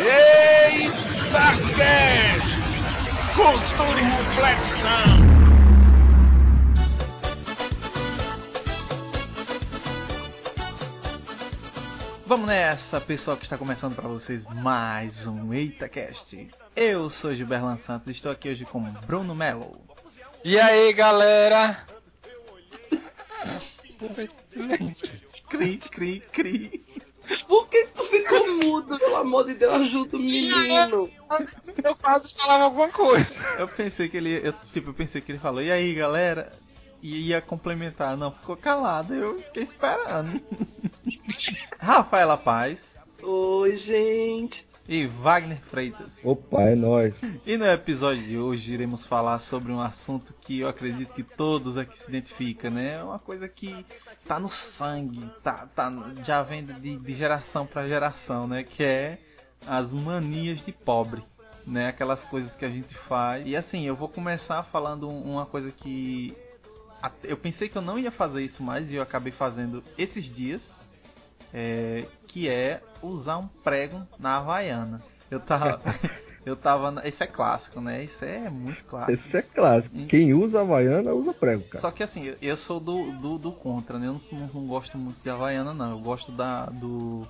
Eita 0.00 1.56
Cast! 1.74 2.46
Cultura 3.34 3.98
e 3.98 4.02
reflexão! 4.04 5.18
Vamos 12.24 12.46
nessa, 12.46 13.00
pessoal 13.00 13.36
que 13.36 13.42
está 13.42 13.58
começando 13.58 13.96
para 13.96 14.06
vocês 14.06 14.46
mais 14.46 15.26
um 15.26 15.52
EitaCast. 15.52 16.48
Eu 16.76 17.10
sou 17.10 17.34
Gilberlan 17.34 17.78
Santos 17.78 18.06
e 18.06 18.12
estou 18.12 18.30
aqui 18.30 18.50
hoje 18.50 18.64
com 18.64 18.80
Bruno 18.80 19.34
Melo. 19.34 19.80
E 20.44 20.60
aí, 20.60 20.92
galera? 20.92 21.84
Cri, 25.48 25.78
cri, 25.78 26.20
cri. 26.30 26.87
Por 27.46 27.68
que 27.68 27.86
tu 27.94 28.04
ficou 28.04 28.46
mudo? 28.64 28.98
Pelo 28.98 29.16
amor 29.16 29.44
de 29.46 29.54
Deus, 29.54 29.72
ajuda 29.74 30.16
o 30.16 30.20
menino. 30.20 31.10
Eu 31.82 31.94
quase 31.96 32.32
falava 32.34 32.64
alguma 32.64 32.88
coisa. 32.88 33.34
Eu 33.58 33.68
pensei 33.68 34.08
que 34.08 34.16
ele, 34.16 34.40
eu, 34.46 34.52
tipo, 34.72 34.90
eu 34.90 34.94
pensei 34.94 35.20
que 35.20 35.32
ele 35.32 35.38
falou, 35.38 35.62
e 35.62 35.70
aí, 35.70 35.94
galera? 35.94 36.52
E 37.02 37.28
ia 37.28 37.40
complementar, 37.40 38.16
não, 38.16 38.32
ficou 38.32 38.56
calado, 38.56 39.14
eu 39.14 39.40
fiquei 39.40 39.62
esperando. 39.62 40.40
Rafaela 41.78 42.36
Paz 42.36 42.96
Oi, 43.22 43.76
gente. 43.76 44.66
e 44.88 45.06
Wagner 45.06 45.60
Freitas. 45.70 46.24
Opa, 46.24 46.62
é 46.62 46.74
nóis. 46.74 47.14
E 47.46 47.56
no 47.56 47.66
episódio 47.66 48.24
de 48.24 48.36
hoje 48.38 48.74
iremos 48.74 49.04
falar 49.04 49.38
sobre 49.38 49.70
um 49.70 49.80
assunto 49.80 50.34
que 50.40 50.60
eu 50.60 50.68
acredito 50.68 51.12
que 51.12 51.22
todos 51.22 51.76
aqui 51.76 51.96
se 51.98 52.08
identificam, 52.08 52.70
né? 52.70 52.94
É 52.94 53.02
uma 53.02 53.18
coisa 53.18 53.48
que 53.48 53.84
tá 54.26 54.38
no 54.38 54.50
sangue, 54.50 55.30
tá, 55.42 55.66
tá 55.74 55.90
já 56.24 56.42
vem 56.42 56.64
de, 56.64 56.96
de 56.96 57.14
geração 57.14 57.66
para 57.66 57.88
geração, 57.88 58.46
né? 58.46 58.62
Que 58.64 58.82
é 58.82 59.18
as 59.66 59.92
manias 59.92 60.60
de 60.60 60.72
pobre, 60.72 61.22
né? 61.66 61.88
Aquelas 61.88 62.24
coisas 62.24 62.54
que 62.56 62.64
a 62.64 62.68
gente 62.70 62.94
faz. 62.94 63.46
E 63.46 63.56
assim, 63.56 63.84
eu 63.86 63.96
vou 63.96 64.08
começar 64.08 64.62
falando 64.62 65.08
um- 65.08 65.32
uma 65.34 65.46
coisa 65.46 65.70
que 65.72 66.36
eu 67.22 67.36
pensei 67.36 67.68
que 67.68 67.76
eu 67.78 67.82
não 67.82 67.98
ia 67.98 68.10
fazer 68.10 68.42
isso 68.42 68.62
mais 68.62 68.90
e 68.90 68.96
eu 68.96 69.02
acabei 69.02 69.32
fazendo 69.32 69.82
esses 69.96 70.24
dias, 70.24 70.80
é, 71.54 72.04
que 72.26 72.48
é 72.48 72.82
usar 73.00 73.38
um 73.38 73.46
prego 73.46 74.06
na 74.18 74.36
Havaiana. 74.36 75.02
Eu 75.30 75.40
tava. 75.40 75.80
Eu 76.48 76.56
tava. 76.56 76.90
na- 76.90 77.06
Isso 77.06 77.22
é 77.22 77.26
clássico, 77.26 77.80
né? 77.80 78.04
Isso 78.04 78.24
é 78.24 78.48
muito 78.48 78.84
clássico. 78.84 79.12
Esse 79.28 79.36
é 79.36 79.42
clássico. 79.42 80.06
Quem 80.06 80.32
usa 80.34 80.60
Havaiana 80.60 81.12
usa 81.12 81.32
prego, 81.34 81.64
cara. 81.64 81.80
Só 81.80 81.90
que 81.90 82.02
assim, 82.02 82.34
eu- 82.40 82.56
sou 82.56 82.78
do, 82.80 83.10
do, 83.12 83.38
do 83.38 83.52
contra, 83.52 83.98
né? 83.98 84.06
Eu 84.08 84.12
não, 84.14 84.38
não, 84.38 84.46
não 84.54 84.66
gosto 84.66 84.96
muito 84.96 85.20
de 85.22 85.28
Havaiana, 85.30 85.74
não. 85.74 85.90
Eu 85.90 85.98
gosto 85.98 86.30
da 86.32 86.66
do 86.66 87.26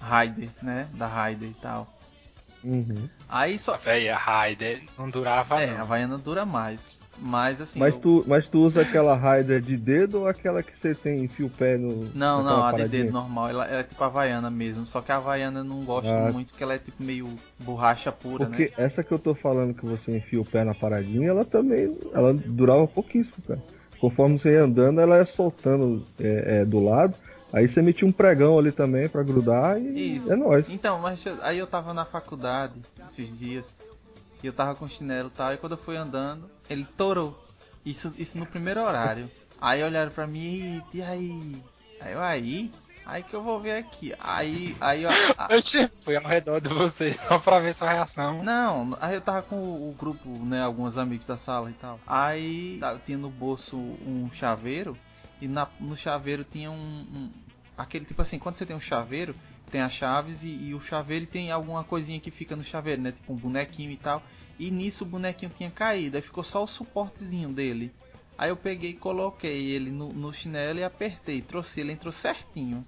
Raider, 0.00 0.48
né? 0.62 0.88
Da 0.94 1.06
Raider 1.06 1.48
e 1.50 1.54
tal. 1.54 1.86
Uhum. 2.62 3.08
Aí 3.28 3.58
só. 3.58 3.74
A 3.74 4.16
Raider 4.18 4.82
não 4.98 5.08
durava 5.10 5.60
É, 5.60 5.70
a 5.70 5.74
não. 5.74 5.80
Havaiana 5.80 6.18
dura 6.18 6.44
mais. 6.44 6.99
Mas 7.20 7.60
assim. 7.60 7.78
Mas 7.78 7.92
eu- 7.94 8.00
tu, 8.00 8.24
mas 8.26 8.46
tu 8.46 8.60
usa 8.60 8.80
aquela 8.80 9.14
Raider 9.14 9.60
de 9.60 9.76
dedo 9.76 10.20
ou 10.20 10.26
aquela 10.28 10.62
que 10.62 10.72
você 10.80 10.94
tem 10.94 11.24
enfia 11.24 11.44
o 11.44 11.50
pé 11.50 11.76
no. 11.76 12.06
Não, 12.14 12.42
não, 12.42 12.64
a 12.64 12.72
de 12.72 12.88
dedo 12.88 13.12
normal, 13.12 13.50
ela, 13.50 13.66
ela 13.66 13.80
é 13.80 13.82
tipo 13.82 14.02
Havaiana 14.02 14.48
mesmo. 14.50 14.86
Só 14.86 15.00
que 15.02 15.12
a 15.12 15.16
Havaiana 15.16 15.60
eu 15.60 15.64
não 15.64 15.84
gosto 15.84 16.08
Ah. 16.08 16.30
muito, 16.32 16.48
porque 16.48 16.62
ela 16.64 16.74
é 16.74 16.78
tipo 16.78 17.02
meio 17.02 17.28
borracha 17.58 18.10
pura, 18.10 18.48
né? 18.48 18.56
Porque 18.56 18.72
essa 18.80 19.04
que 19.04 19.12
eu 19.12 19.18
tô 19.18 19.34
falando 19.34 19.74
que 19.74 19.84
você 19.84 20.16
enfia 20.16 20.40
o 20.40 20.44
pé 20.44 20.64
na 20.64 20.74
paradinha, 20.74 21.28
ela 21.28 21.44
também. 21.44 21.94
Ela 22.14 22.32
durava 22.32 22.86
pouquíssimo, 22.88 23.36
cara. 23.46 23.60
Conforme 24.00 24.38
você 24.38 24.52
ia 24.52 24.62
andando, 24.64 24.98
ela 25.00 25.18
ia 25.18 25.26
soltando 25.26 26.02
é, 26.18 26.60
é, 26.60 26.64
do 26.64 26.80
lado. 26.82 27.14
Aí 27.52 27.68
você 27.68 27.82
metia 27.82 28.06
um 28.06 28.12
pregão 28.12 28.58
ali 28.58 28.70
também 28.72 29.08
pra 29.08 29.22
grudar 29.24 29.76
e 29.78 30.16
Isso. 30.16 30.32
é 30.32 30.36
nóis. 30.36 30.64
Então, 30.68 31.00
mas 31.00 31.26
eu- 31.26 31.36
aí 31.42 31.58
eu 31.58 31.66
tava 31.66 31.92
na 31.92 32.04
faculdade 32.04 32.74
esses 33.06 33.36
dias 33.38 33.76
e 34.42 34.46
eu 34.46 34.52
tava 34.52 34.74
com 34.74 34.88
chinelo 34.88 35.28
e 35.28 35.36
tal, 35.36 35.52
e 35.54 35.56
quando 35.56 35.72
eu 35.72 35.78
fui 35.78 35.96
andando, 35.96 36.48
ele 36.68 36.84
torou. 36.96 37.38
Isso, 37.84 38.12
isso 38.18 38.38
no 38.38 38.46
primeiro 38.46 38.82
horário. 38.82 39.30
Aí 39.60 39.82
olharam 39.82 40.10
pra 40.10 40.26
mim 40.26 40.82
e, 40.92 41.02
aí? 41.02 41.62
Aí 42.00 42.12
eu 42.12 42.22
aí? 42.22 42.72
Aí 43.04 43.22
que 43.22 43.34
eu 43.34 43.42
vou 43.42 43.60
ver 43.60 43.76
aqui. 43.76 44.14
Aí, 44.18 44.74
aí 44.80 45.04
ó, 45.04 45.10
a- 45.36 45.48
Eu 45.54 45.62
che- 45.62 45.90
fui 46.02 46.16
ao 46.16 46.22
redor 46.24 46.60
de 46.60 46.68
vocês 46.68 47.18
só 47.28 47.38
pra 47.38 47.58
ver 47.58 47.74
sua 47.74 47.90
reação. 47.90 48.42
Não, 48.42 48.96
aí 49.00 49.14
eu 49.16 49.20
tava 49.20 49.42
com 49.42 49.56
o, 49.56 49.90
o 49.90 49.94
grupo, 49.98 50.28
né, 50.46 50.62
alguns 50.62 50.96
amigos 50.96 51.26
da 51.26 51.36
sala 51.36 51.68
e 51.68 51.74
tal. 51.74 52.00
Aí 52.06 52.80
tinha 53.04 53.18
no 53.18 53.28
bolso 53.28 53.76
um 53.76 54.30
chaveiro 54.32 54.96
e 55.42 55.46
na- 55.48 55.68
no 55.78 55.94
chaveiro 55.96 56.42
tinha 56.44 56.70
um, 56.70 56.74
um- 56.74 57.30
aquele 57.76 58.04
tipo 58.06 58.22
assim, 58.22 58.38
quando 58.38 58.54
você 58.54 58.64
tem 58.64 58.76
um 58.76 58.80
chaveiro, 58.80 59.34
tem 59.70 59.80
as 59.80 59.92
chaves 59.92 60.42
e, 60.42 60.48
e 60.48 60.74
o 60.74 60.80
chaveiro 60.80 61.26
tem 61.26 61.50
alguma 61.50 61.84
coisinha 61.84 62.20
que 62.20 62.30
fica 62.30 62.54
no 62.56 62.64
chaveiro, 62.64 63.00
né, 63.00 63.12
tipo 63.12 63.32
um 63.32 63.36
bonequinho 63.36 63.90
e 63.90 63.96
tal. 63.96 64.22
E 64.58 64.70
nisso 64.70 65.04
o 65.04 65.06
bonequinho 65.06 65.52
tinha 65.56 65.70
caído, 65.70 66.16
aí 66.16 66.22
ficou 66.22 66.44
só 66.44 66.62
o 66.62 66.66
suportezinho 66.66 67.48
dele. 67.50 67.92
Aí 68.36 68.50
eu 68.50 68.56
peguei 68.56 68.90
e 68.90 68.94
coloquei 68.94 69.66
ele 69.70 69.90
no, 69.90 70.08
no 70.12 70.32
chinelo 70.32 70.78
e 70.78 70.84
apertei, 70.84 71.40
trouxe 71.42 71.80
ele, 71.80 71.92
entrou 71.92 72.12
certinho. 72.12 72.84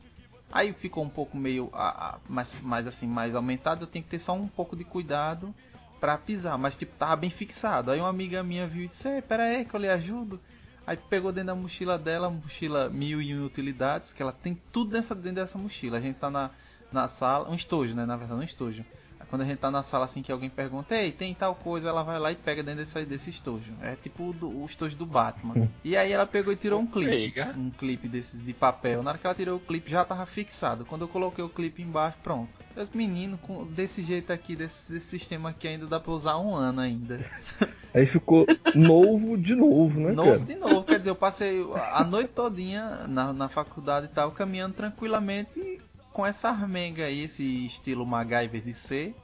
Aí 0.50 0.72
ficou 0.72 1.02
um 1.02 1.08
pouco 1.08 1.36
meio 1.36 1.70
a, 1.72 2.16
a- 2.16 2.18
mais, 2.28 2.52
mais 2.60 2.86
assim, 2.86 3.06
mais 3.06 3.34
aumentado, 3.34 3.84
eu 3.84 3.86
tenho 3.86 4.04
que 4.04 4.10
ter 4.10 4.18
só 4.18 4.34
um 4.34 4.46
pouco 4.48 4.76
de 4.76 4.84
cuidado 4.84 5.54
pra 6.00 6.18
pisar, 6.18 6.58
mas 6.58 6.76
tipo, 6.76 6.94
tava 6.96 7.16
bem 7.16 7.30
fixado. 7.30 7.90
Aí 7.90 8.00
uma 8.00 8.08
amiga 8.08 8.42
minha 8.42 8.66
viu 8.66 8.84
e 8.84 8.88
disse, 8.88 9.08
Ei, 9.08 9.22
pera 9.22 9.44
aí 9.44 9.64
que 9.64 9.74
eu 9.74 9.80
lhe 9.80 9.88
ajudo. 9.88 10.40
Aí 10.86 10.96
pegou 10.96 11.32
dentro 11.32 11.48
da 11.48 11.54
mochila 11.54 11.96
dela, 11.96 12.28
mochila 12.28 12.88
mil 12.90 13.22
e 13.22 13.34
utilidades, 13.38 14.12
que 14.12 14.20
ela 14.20 14.32
tem 14.32 14.60
tudo 14.72 14.90
dentro, 14.90 15.14
dentro 15.14 15.36
dessa 15.42 15.56
mochila. 15.56 15.98
A 15.98 16.00
gente 16.00 16.16
tá 16.16 16.28
na, 16.28 16.50
na 16.92 17.08
sala, 17.08 17.48
um 17.50 17.54
estojo, 17.54 17.94
né, 17.94 18.04
na 18.06 18.16
verdade, 18.16 18.40
um 18.40 18.44
estojo. 18.44 18.84
Aí 19.20 19.26
Quando 19.30 19.42
a 19.42 19.44
gente 19.44 19.58
tá 19.58 19.70
na 19.70 19.82
sala 19.84 20.04
assim 20.04 20.20
que 20.22 20.32
alguém 20.32 20.50
pergunta, 20.50 20.94
ei, 20.96 21.12
tem 21.12 21.32
tal 21.32 21.54
coisa, 21.54 21.88
ela 21.88 22.02
vai 22.02 22.18
lá 22.18 22.32
e 22.32 22.34
pega 22.34 22.62
dentro 22.62 22.80
desse, 22.84 23.04
desse 23.04 23.30
estojo. 23.30 23.72
É 23.80 23.94
tipo 24.02 24.30
o, 24.30 24.32
do- 24.32 24.62
o 24.62 24.66
estojo 24.66 24.96
do 24.96 25.06
Batman. 25.06 25.68
E 25.84 25.96
aí 25.96 26.10
ela 26.12 26.26
pegou 26.26 26.52
e 26.52 26.56
tirou 26.56 26.80
um 26.80 26.86
clipe 26.86 27.30
Pega. 27.32 27.54
um 27.56 27.70
clipe 27.70 28.08
desses 28.08 28.44
de 28.44 28.52
papel. 28.52 29.02
Na 29.02 29.10
hora 29.10 29.18
que 29.18 29.26
ela 29.26 29.34
tirou 29.34 29.56
o 29.56 29.60
clipe 29.60 29.90
já 29.90 30.04
tava 30.04 30.26
fixado. 30.26 30.84
Quando 30.84 31.02
eu 31.02 31.08
coloquei 31.08 31.44
o 31.44 31.48
clipe 31.48 31.82
embaixo, 31.82 32.18
pronto. 32.22 32.50
Os 32.76 32.90
meninos, 32.90 33.38
com, 33.42 33.64
desse 33.66 34.02
jeito 34.02 34.32
aqui, 34.32 34.56
desse, 34.56 34.92
desse 34.92 35.06
sistema 35.06 35.50
aqui 35.50 35.68
ainda 35.68 35.86
dá 35.86 36.00
pra 36.00 36.12
usar 36.12 36.38
um 36.38 36.54
ano 36.54 36.80
ainda. 36.80 37.24
Aí 37.94 38.06
ficou 38.06 38.46
novo 38.74 39.36
de 39.36 39.54
novo, 39.54 40.00
né, 40.00 40.12
novo 40.12 40.30
cara? 40.30 40.44
de 40.46 40.54
novo. 40.56 40.82
Quer 40.84 40.98
dizer, 40.98 41.10
eu 41.10 41.14
passei 41.14 41.62
a 41.92 42.02
noite 42.02 42.30
todinha 42.30 43.06
na, 43.06 43.32
na 43.34 43.48
faculdade 43.50 44.06
e 44.06 44.08
tal, 44.08 44.32
caminhando 44.32 44.74
tranquilamente 44.74 45.78
com 46.12 46.24
essa 46.26 46.48
armenga 46.48 47.04
aí, 47.04 47.24
esse 47.24 47.66
estilo 47.66 48.06
MacGyver 48.06 48.62
de 48.62 48.74
ser. 48.74 49.14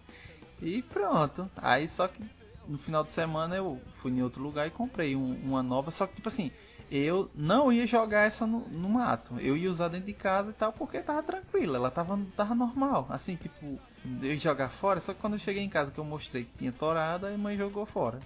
E 0.61 0.83
pronto. 0.83 1.49
Aí 1.57 1.89
só 1.89 2.09
que 2.09 2.23
no 2.67 2.79
final 2.79 3.05
de 3.05 3.11
semana 3.13 3.57
eu 3.57 3.81
fui 4.03 4.11
em 4.11 4.23
outro 4.23 4.43
lugar 4.43 4.67
e 4.67 4.71
comprei 4.71 5.15
um- 5.15 5.39
uma 5.43 5.63
nova. 5.63 5.91
Só 5.91 6.07
que 6.07 6.17
tipo 6.17 6.29
assim, 6.29 6.51
eu 6.91 7.31
não 7.35 7.73
ia 7.73 7.87
jogar 7.87 8.23
essa 8.27 8.47
no, 8.47 8.61
no 8.69 8.89
mato. 8.89 9.39
Eu 9.39 9.57
ia 9.57 9.71
usar 9.71 9.89
dentro 9.89 10.07
de 10.07 10.13
casa 10.15 10.51
e 10.51 10.55
tal, 10.55 10.73
porque 10.73 11.01
tava 11.01 11.23
tranquila. 11.23 11.77
Ela 11.79 11.91
tava, 11.91 12.19
tava 12.37 12.55
normal. 12.55 13.07
Assim, 13.11 13.37
tipo, 13.37 13.79
eu 14.23 14.33
ia 14.33 14.37
jogar 14.39 14.69
fora. 14.69 15.01
Só 15.01 15.13
que 15.15 15.21
quando 15.21 15.35
eu 15.35 15.39
cheguei 15.39 15.63
em 15.63 15.69
casa 15.69 15.91
que 15.91 15.99
eu 15.99 16.05
mostrei 16.05 16.45
que 16.45 16.59
tinha 16.59 16.73
torada, 16.73 17.29
a 17.33 17.39
mãe 17.39 17.57
jogou 17.57 17.87
fora. 17.87 18.19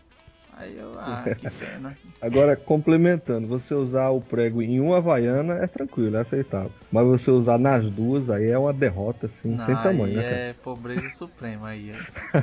Aí 0.54 0.78
eu, 0.78 0.94
ah, 0.98 1.24
que 1.24 1.50
pena. 1.58 1.96
Agora, 2.20 2.54
complementando, 2.56 3.48
você 3.48 3.74
usar 3.74 4.10
o 4.10 4.20
prego 4.20 4.60
em 4.62 4.78
uma 4.80 4.98
Havaiana 4.98 5.54
é 5.54 5.66
tranquilo, 5.66 6.16
é 6.16 6.20
aceitável. 6.20 6.70
Mas 6.90 7.06
você 7.06 7.30
usar 7.30 7.58
nas 7.58 7.90
duas, 7.90 8.28
aí 8.28 8.48
é 8.50 8.58
uma 8.58 8.72
derrota, 8.72 9.26
assim, 9.26 9.54
Não, 9.54 9.64
sem 9.66 9.74
tamanho, 9.76 10.04
aí 10.04 10.16
né, 10.16 10.22
cara? 10.22 10.36
é 10.36 10.52
pobreza 10.52 11.10
suprema 11.10 11.68
aí. 11.68 11.92
ó. 11.92 12.42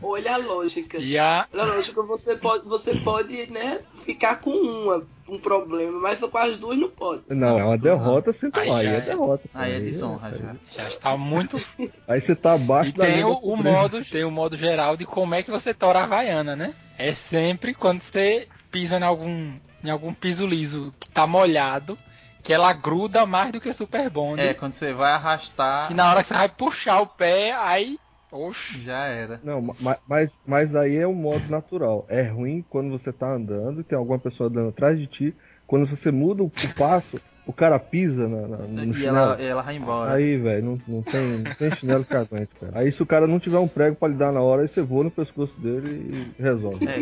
Olha 0.02 0.34
a 0.34 0.36
lógica. 0.36 0.98
E 0.98 1.18
a. 1.18 1.46
Olha 1.52 1.62
a 1.64 1.66
lógica, 1.66 2.02
você 2.02 2.36
pode, 2.36 2.64
você 2.64 2.94
pode, 3.00 3.50
né, 3.50 3.80
ficar 4.04 4.40
com 4.40 4.50
uma, 4.50 5.04
um 5.28 5.38
problema, 5.38 5.98
mas 6.00 6.18
com 6.18 6.38
as 6.38 6.58
duas 6.58 6.78
não 6.78 6.88
pode. 6.88 7.22
Não, 7.28 7.58
é 7.58 7.64
uma 7.64 7.78
derrota 7.78 8.32
sem 8.32 8.50
Aí 8.52 8.66
tamanho, 8.66 8.74
aí 8.74 8.84
já 8.86 8.92
é 8.92 8.96
é. 8.96 9.00
derrota. 9.00 9.50
Aí 9.54 9.72
é 9.72 9.76
Aí 9.76 9.82
desonra 9.82 10.30
já. 10.38 10.56
Já 10.74 10.88
está 10.88 11.16
muito. 11.16 11.60
Aí 12.06 12.20
você 12.20 12.34
tá 12.34 12.52
abaixo 12.52 12.90
E 12.90 12.92
da 12.92 13.04
tem 13.04 13.24
o, 13.24 13.32
o 13.32 13.56
modo, 13.56 14.04
tem 14.04 14.24
o 14.24 14.30
modo 14.30 14.56
geral 14.56 14.96
de 14.96 15.04
como 15.04 15.34
é 15.34 15.42
que 15.42 15.50
você 15.50 15.74
tora 15.74 16.00
a 16.00 16.04
Havaiana, 16.04 16.54
né? 16.54 16.74
É 16.98 17.12
sempre 17.12 17.74
quando 17.74 18.00
você 18.00 18.48
pisa 18.70 18.98
em 18.98 19.02
algum, 19.02 19.52
em 19.82 19.90
algum 19.90 20.12
piso 20.12 20.46
liso 20.46 20.94
que 20.98 21.08
tá 21.08 21.26
molhado, 21.26 21.98
que 22.42 22.52
ela 22.52 22.72
gruda 22.72 23.26
mais 23.26 23.50
do 23.52 23.60
que 23.60 23.72
Super 23.72 24.08
Bond. 24.08 24.40
É, 24.40 24.54
quando 24.54 24.72
você 24.72 24.92
vai 24.92 25.12
arrastar, 25.12 25.88
Que 25.88 25.94
na 25.94 26.08
hora 26.08 26.22
que 26.22 26.28
você 26.28 26.34
vai 26.34 26.48
puxar 26.48 27.00
o 27.00 27.06
pé, 27.06 27.52
aí. 27.52 27.98
Oxi. 28.36 28.80
já 28.82 29.06
era. 29.06 29.40
Não, 29.42 29.60
ma- 29.60 29.98
mas, 30.06 30.30
mas 30.46 30.74
aí 30.76 30.96
é 30.96 31.06
o 31.06 31.14
modo 31.14 31.48
natural. 31.50 32.06
É 32.08 32.22
ruim 32.22 32.64
quando 32.68 32.90
você 32.90 33.12
tá 33.12 33.32
andando 33.34 33.80
e 33.80 33.84
tem 33.84 33.96
alguma 33.96 34.18
pessoa 34.18 34.48
andando 34.48 34.68
atrás 34.68 34.98
de 34.98 35.06
ti. 35.06 35.34
Quando 35.66 35.86
você 35.88 36.10
muda 36.10 36.42
o 36.42 36.46
o 36.46 36.50
passo, 36.78 37.18
o 37.46 37.52
cara 37.52 37.78
pisa 37.78 38.28
na, 38.28 38.48
na- 38.48 38.58
no 38.58 38.92
E 38.92 38.94
chinelo. 38.94 39.16
ela, 39.16 39.34
ela 39.42 39.62
vai 39.62 39.76
embora. 39.76 40.12
Aí, 40.14 40.36
velho, 40.36 40.64
não, 40.64 40.80
não, 40.86 41.02
tem, 41.02 41.20
não 41.38 41.54
tem 41.54 41.70
chinelo 41.76 42.04
que 42.04 42.16
aguente, 42.16 42.50
cara. 42.60 42.78
Aí 42.78 42.92
se 42.92 43.02
o 43.02 43.06
cara 43.06 43.26
não 43.26 43.38
tiver 43.40 43.58
um 43.58 43.68
prego 43.68 43.96
pra 43.96 44.08
lhe 44.08 44.14
dar 44.14 44.32
na 44.32 44.40
hora, 44.40 44.62
aí 44.62 44.68
você 44.68 44.82
voa 44.82 45.04
no 45.04 45.10
pescoço 45.10 45.52
dele 45.60 46.32
e 46.38 46.42
resolve. 46.42 46.86
É. 46.88 46.98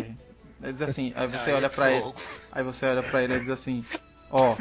Ele 0.63 0.73
diz 0.73 0.83
assim, 0.83 1.13
aí 1.15 1.27
você 1.29 1.51
Aí, 1.51 1.57
olha 1.57 1.69
pra 1.69 1.91
ele, 1.93 2.13
aí 2.53 2.63
você 2.65 2.87
olha 2.87 3.03
pra 3.03 3.23
ele 3.23 3.35
e 3.35 3.41
diz 3.41 3.51
assim, 3.51 3.85
ó, 4.31 4.57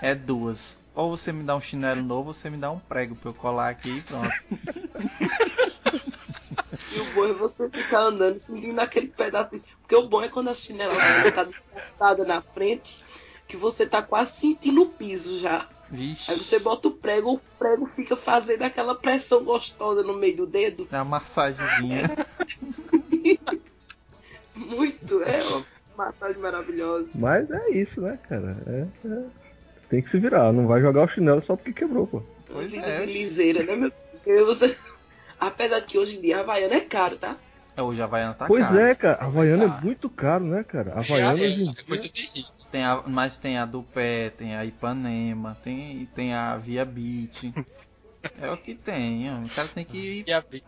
é 0.00 0.14
duas. 0.14 0.76
Ou 0.94 1.16
você 1.16 1.32
me 1.32 1.42
dá 1.44 1.54
um 1.54 1.60
chinelo 1.60 2.02
novo, 2.02 2.28
ou 2.28 2.34
você 2.34 2.50
me 2.50 2.56
dá 2.56 2.70
um 2.70 2.78
prego 2.78 3.14
pra 3.14 3.30
eu 3.30 3.34
colar 3.34 3.68
aqui 3.68 3.98
e 3.98 4.00
pronto. 4.02 4.32
E 6.94 7.00
o 7.00 7.14
bom 7.14 7.24
é 7.24 7.32
você 7.32 7.68
ficar 7.70 8.00
andando, 8.00 8.38
sentindo 8.38 8.78
aquele 8.80 9.08
pedaço. 9.08 9.50
Porque 9.80 9.96
o 9.96 10.08
bom 10.08 10.22
é 10.22 10.28
quando 10.28 10.50
a 10.50 10.54
chinela 10.54 10.94
tá 11.34 11.44
encostada 11.44 12.24
na 12.24 12.42
frente, 12.42 13.02
que 13.48 13.56
você 13.56 13.86
tá 13.86 14.02
quase 14.02 14.32
sentindo 14.32 14.82
o 14.82 14.90
piso 14.90 15.38
já. 15.40 15.66
Vixe. 15.90 16.30
Aí 16.30 16.38
você 16.38 16.58
bota 16.58 16.88
o 16.88 16.92
prego, 16.92 17.34
o 17.34 17.40
prego 17.58 17.86
fica 17.94 18.16
fazendo 18.16 18.62
aquela 18.62 18.94
pressão 18.94 19.44
gostosa 19.44 20.02
no 20.02 20.14
meio 20.14 20.36
do 20.36 20.46
dedo. 20.46 20.88
É 20.90 20.96
uma 20.96 21.04
massagenzinha. 21.04 22.10
Muito, 24.54 25.22
é 25.22 25.42
uma 25.44 25.66
massagem 25.96 26.40
maravilhosa. 26.40 27.08
Mas 27.14 27.50
é 27.50 27.70
isso, 27.70 28.00
né, 28.00 28.18
cara? 28.28 28.56
É, 28.66 28.86
é- 29.06 29.24
Tem 29.88 30.02
que 30.02 30.10
se 30.10 30.18
virar, 30.18 30.52
não 30.52 30.66
vai 30.66 30.80
jogar 30.80 31.04
o 31.04 31.08
chinelo 31.08 31.42
só 31.44 31.56
porque 31.56 31.72
quebrou, 31.72 32.06
pô. 32.06 32.22
Pois 32.46 32.72
é. 32.74 33.04
de 33.04 33.12
liseira, 33.12 33.62
né, 33.62 33.76
meu? 33.76 33.92
Porque 34.10 34.42
você... 34.44 34.76
Apesar 35.46 35.80
de 35.80 35.86
que 35.86 35.98
hoje 35.98 36.16
em 36.16 36.20
dia 36.20 36.38
a 36.38 36.40
Havaiana 36.40 36.74
é 36.74 36.80
caro, 36.80 37.16
tá? 37.16 37.36
É, 37.76 37.82
Hoje 37.82 38.00
a 38.00 38.04
Havaiana 38.04 38.34
tá 38.34 38.46
pois 38.46 38.64
cara. 38.66 38.90
é, 38.90 38.94
cara, 38.94 39.18
a 39.20 39.24
Havaiana 39.26 39.68
Tá. 39.68 39.78
é 39.78 39.84
muito 39.84 40.08
caro, 40.10 40.44
né, 40.44 40.62
cara? 40.62 40.92
A 40.94 40.98
Havaiana 41.00 41.38
é, 41.38 41.42
hoje 41.46 41.62
em 41.64 41.70
é 41.70 41.82
coisa 41.82 42.02
dia. 42.02 42.12
de 42.12 42.26
rico. 42.34 42.50
Tem 42.70 42.84
a, 42.84 43.02
mas 43.06 43.36
tem 43.38 43.58
a 43.58 43.66
do 43.66 43.82
pé, 43.82 44.30
tem 44.30 44.54
a 44.56 44.64
Ipanema, 44.64 45.56
tem, 45.62 46.06
tem 46.14 46.32
a 46.32 46.56
Via 46.56 46.84
Beat. 46.84 47.52
é 48.40 48.50
o 48.50 48.56
que 48.56 48.74
tem, 48.74 49.30
ó. 49.30 49.38
o 49.44 49.48
cara 49.50 49.68
tem 49.68 49.84
que 49.84 50.24
ir 50.26 50.64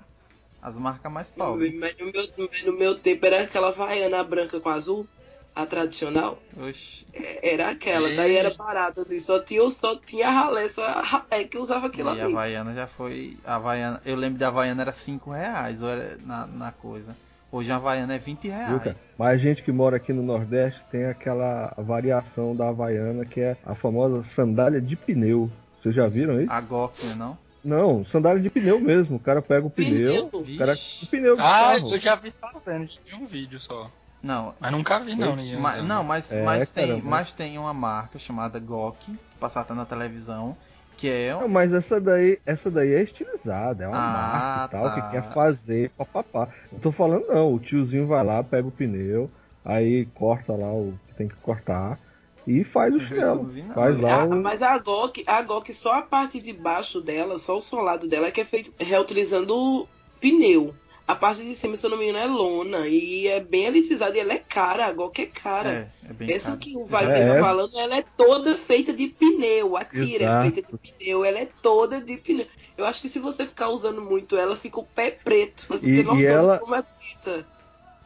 as 0.61 0.79
marcas 0.79 1.12
mais 1.12 1.31
pobres. 1.31 1.75
Mas 1.75 1.94
no 1.99 2.06
meu, 2.06 2.29
no 2.73 2.79
meu 2.79 2.94
tempo 2.99 3.25
era 3.26 3.43
aquela 3.43 3.69
Havaiana 3.69 4.23
branca 4.25 4.59
com 4.61 4.69
azul, 4.69 5.06
a 5.54 5.66
tradicional. 5.66 6.38
Oxi. 6.56 7.06
Era 7.42 7.70
aquela, 7.70 8.08
Ei. 8.08 8.16
daí 8.16 8.36
era 8.36 8.54
barata, 8.54 9.02
assim, 9.02 9.20
só 9.20 9.38
tinha, 9.40 9.68
só 9.70 9.96
tinha 9.96 10.28
ralé, 10.30 10.68
só 10.68 10.84
a 10.84 11.00
ralé 11.02 11.44
que 11.44 11.56
usava 11.58 11.86
aquilo 11.86 12.08
E 12.14 12.20
a 12.20 12.24
ali. 12.24 12.32
Havaiana 12.32 12.74
já 12.74 12.86
foi. 12.86 13.36
A 13.44 13.54
Havaiana, 13.56 14.00
eu 14.04 14.16
lembro 14.16 14.38
da 14.38 14.48
Havaiana 14.48 14.82
era 14.82 14.92
5 14.92 15.30
reais 15.30 15.82
ou 15.82 15.88
era 15.88 16.16
na, 16.24 16.46
na 16.46 16.72
coisa. 16.72 17.16
Hoje 17.52 17.70
a 17.70 17.76
Havaiana 17.76 18.14
é 18.14 18.18
20 18.18 18.40
Viu, 18.42 18.50
reais. 18.52 18.96
Mas 19.16 19.28
a 19.34 19.36
gente 19.36 19.62
que 19.62 19.70
mora 19.70 19.96
aqui 19.96 20.12
no 20.12 20.22
Nordeste 20.24 20.80
tem 20.90 21.04
aquela 21.06 21.72
variação 21.78 22.54
da 22.56 22.68
Havaiana 22.68 23.24
que 23.24 23.40
é 23.40 23.56
a 23.64 23.76
famosa 23.76 24.24
sandália 24.34 24.80
de 24.80 24.96
pneu. 24.96 25.48
Vocês 25.80 25.94
já 25.94 26.08
viram 26.08 26.40
isso? 26.40 26.50
A 26.50 26.60
Gok, 26.60 27.06
né, 27.06 27.14
não? 27.14 27.38
Não, 27.64 28.04
sandália 28.06 28.42
de 28.42 28.50
pneu 28.50 28.80
mesmo. 28.80 29.16
O 29.16 29.20
cara 29.20 29.40
pega 29.40 29.64
o 29.66 29.70
pneu. 29.70 30.26
Pneu. 30.28 30.54
O 30.54 30.58
cara, 30.58 30.74
o 31.02 31.06
pneu 31.06 31.34
Ah, 31.34 31.74
carro. 31.76 31.92
eu 31.94 31.98
já 31.98 32.14
vi 32.16 32.32
fazendo 32.32 32.88
de 33.06 33.14
um 33.14 33.24
vídeo 33.24 33.60
só. 33.60 33.88
Não, 34.25 34.55
Mas 34.59 34.73
nunca 34.73 34.99
vi 35.00 35.15
não, 35.15 35.37
ninguém. 35.37 35.59
Ma- 35.59 35.76
não, 35.82 36.03
mas, 36.03 36.32
É, 36.32 36.44
mas, 36.44 36.71
tem, 36.71 37.03
mas 37.03 37.32
tem 37.32 37.59
uma 37.59 37.75
marca 37.75 38.19
chamada 38.19 38.59
Gok, 38.59 38.99
que 39.05 39.19
passava 39.38 39.75
na 39.75 39.85
televisão, 39.85 40.56
que 40.97 41.09
é 41.09 41.35
Não, 41.35 41.47
mas 41.47 41.73
essa 41.73 42.00
daí, 42.00 42.38
essa 42.47 42.71
daí 42.71 42.94
é 42.94 43.03
estilizada, 43.03 43.85
é 43.85 43.88
uma 43.88 43.99
Ah, 43.99 44.12
marca 44.12 44.67
e 44.67 44.71
tal, 44.71 44.85
tá. 44.85 44.94
que 44.94 45.11
quer 45.11 45.35
fazer 45.35 45.91
papapá. 45.91 46.49
Não 46.73 46.79
tô 46.81 46.91
falando 46.91 47.26
não, 47.29 47.53
o 47.53 47.59
tiozinho 47.61 48.06
vai 48.06 48.25
lá, 48.25 48.43
pega 48.43 48.67
o 48.67 48.73
pneu, 48.73 49.31
aí 49.65 50.06
corta 50.06 50.55
lá 50.55 50.73
o 50.73 50.94
que 51.09 51.15
tem 51.17 51.29
que 51.29 51.37
cortar 51.37 51.99
e 52.47 52.65
faz 52.65 52.94
o 52.94 53.00
chinelo. 53.00 53.47
Faz 53.75 54.00
lá 54.00 54.23
Ah, 54.23 54.26
o. 54.26 54.35
mas 54.37 54.62
a 54.62 54.79
GOK, 54.79 55.25
a 55.26 55.43
GOK, 55.43 55.73
só 55.75 55.99
a 55.99 56.03
parte 56.03 56.41
de 56.41 56.53
baixo 56.53 57.00
dela, 57.00 57.37
só 57.38 57.59
o 57.59 57.62
solado 57.62 58.09
dela 58.09 58.29
é 58.29 58.31
que 58.31 58.41
é 58.41 58.44
feito 58.44 58.73
reutilizando 58.82 59.55
o 59.55 59.87
pneu. 60.21 60.75
A 61.06 61.14
parte 61.14 61.42
de 61.44 61.54
cima, 61.54 61.76
se 61.76 61.84
eu 61.84 61.90
não 61.90 61.98
me 61.98 62.08
engano, 62.08 62.18
é 62.18 62.26
lona. 62.26 62.88
E 62.88 63.26
é 63.28 63.38
bem 63.38 63.66
elitizada 63.66 64.16
e 64.16 64.20
ela 64.20 64.32
é 64.32 64.38
cara. 64.38 64.88
É 64.88 65.26
cara. 65.26 65.68
É, 65.68 66.08
é 66.08 66.12
bem 66.14 66.32
Essa 66.32 66.48
caro. 66.48 66.58
que 66.60 66.74
o 66.76 66.86
Wagner 66.86 67.18
É. 67.18 67.34
tá 67.34 67.40
falando, 67.40 67.78
ela 67.78 67.96
é 67.96 68.04
toda 68.16 68.56
feita 68.56 68.90
de 68.92 69.08
pneu. 69.08 69.76
A 69.76 69.84
tira 69.84 70.24
Exato. 70.24 70.46
é 70.48 70.50
feita 70.50 70.72
de 70.72 70.92
pneu, 70.92 71.22
ela 71.24 71.38
é 71.40 71.48
toda 71.60 72.00
de 72.00 72.16
pneu. 72.16 72.46
Eu 72.78 72.86
acho 72.86 73.02
que 73.02 73.10
se 73.10 73.18
você 73.18 73.44
ficar 73.44 73.68
usando 73.68 74.00
muito 74.00 74.34
ela, 74.36 74.56
fica 74.56 74.80
o 74.80 74.84
pé 74.84 75.10
preto. 75.10 75.66
Você 75.68 75.90
E- 75.90 75.94
tem 75.96 76.04
noção 76.04 76.20
e 76.20 76.24
ela- 76.26 76.54
de 76.54 76.60
como 76.60 76.74
é 76.74 76.82
bonita. 76.82 77.46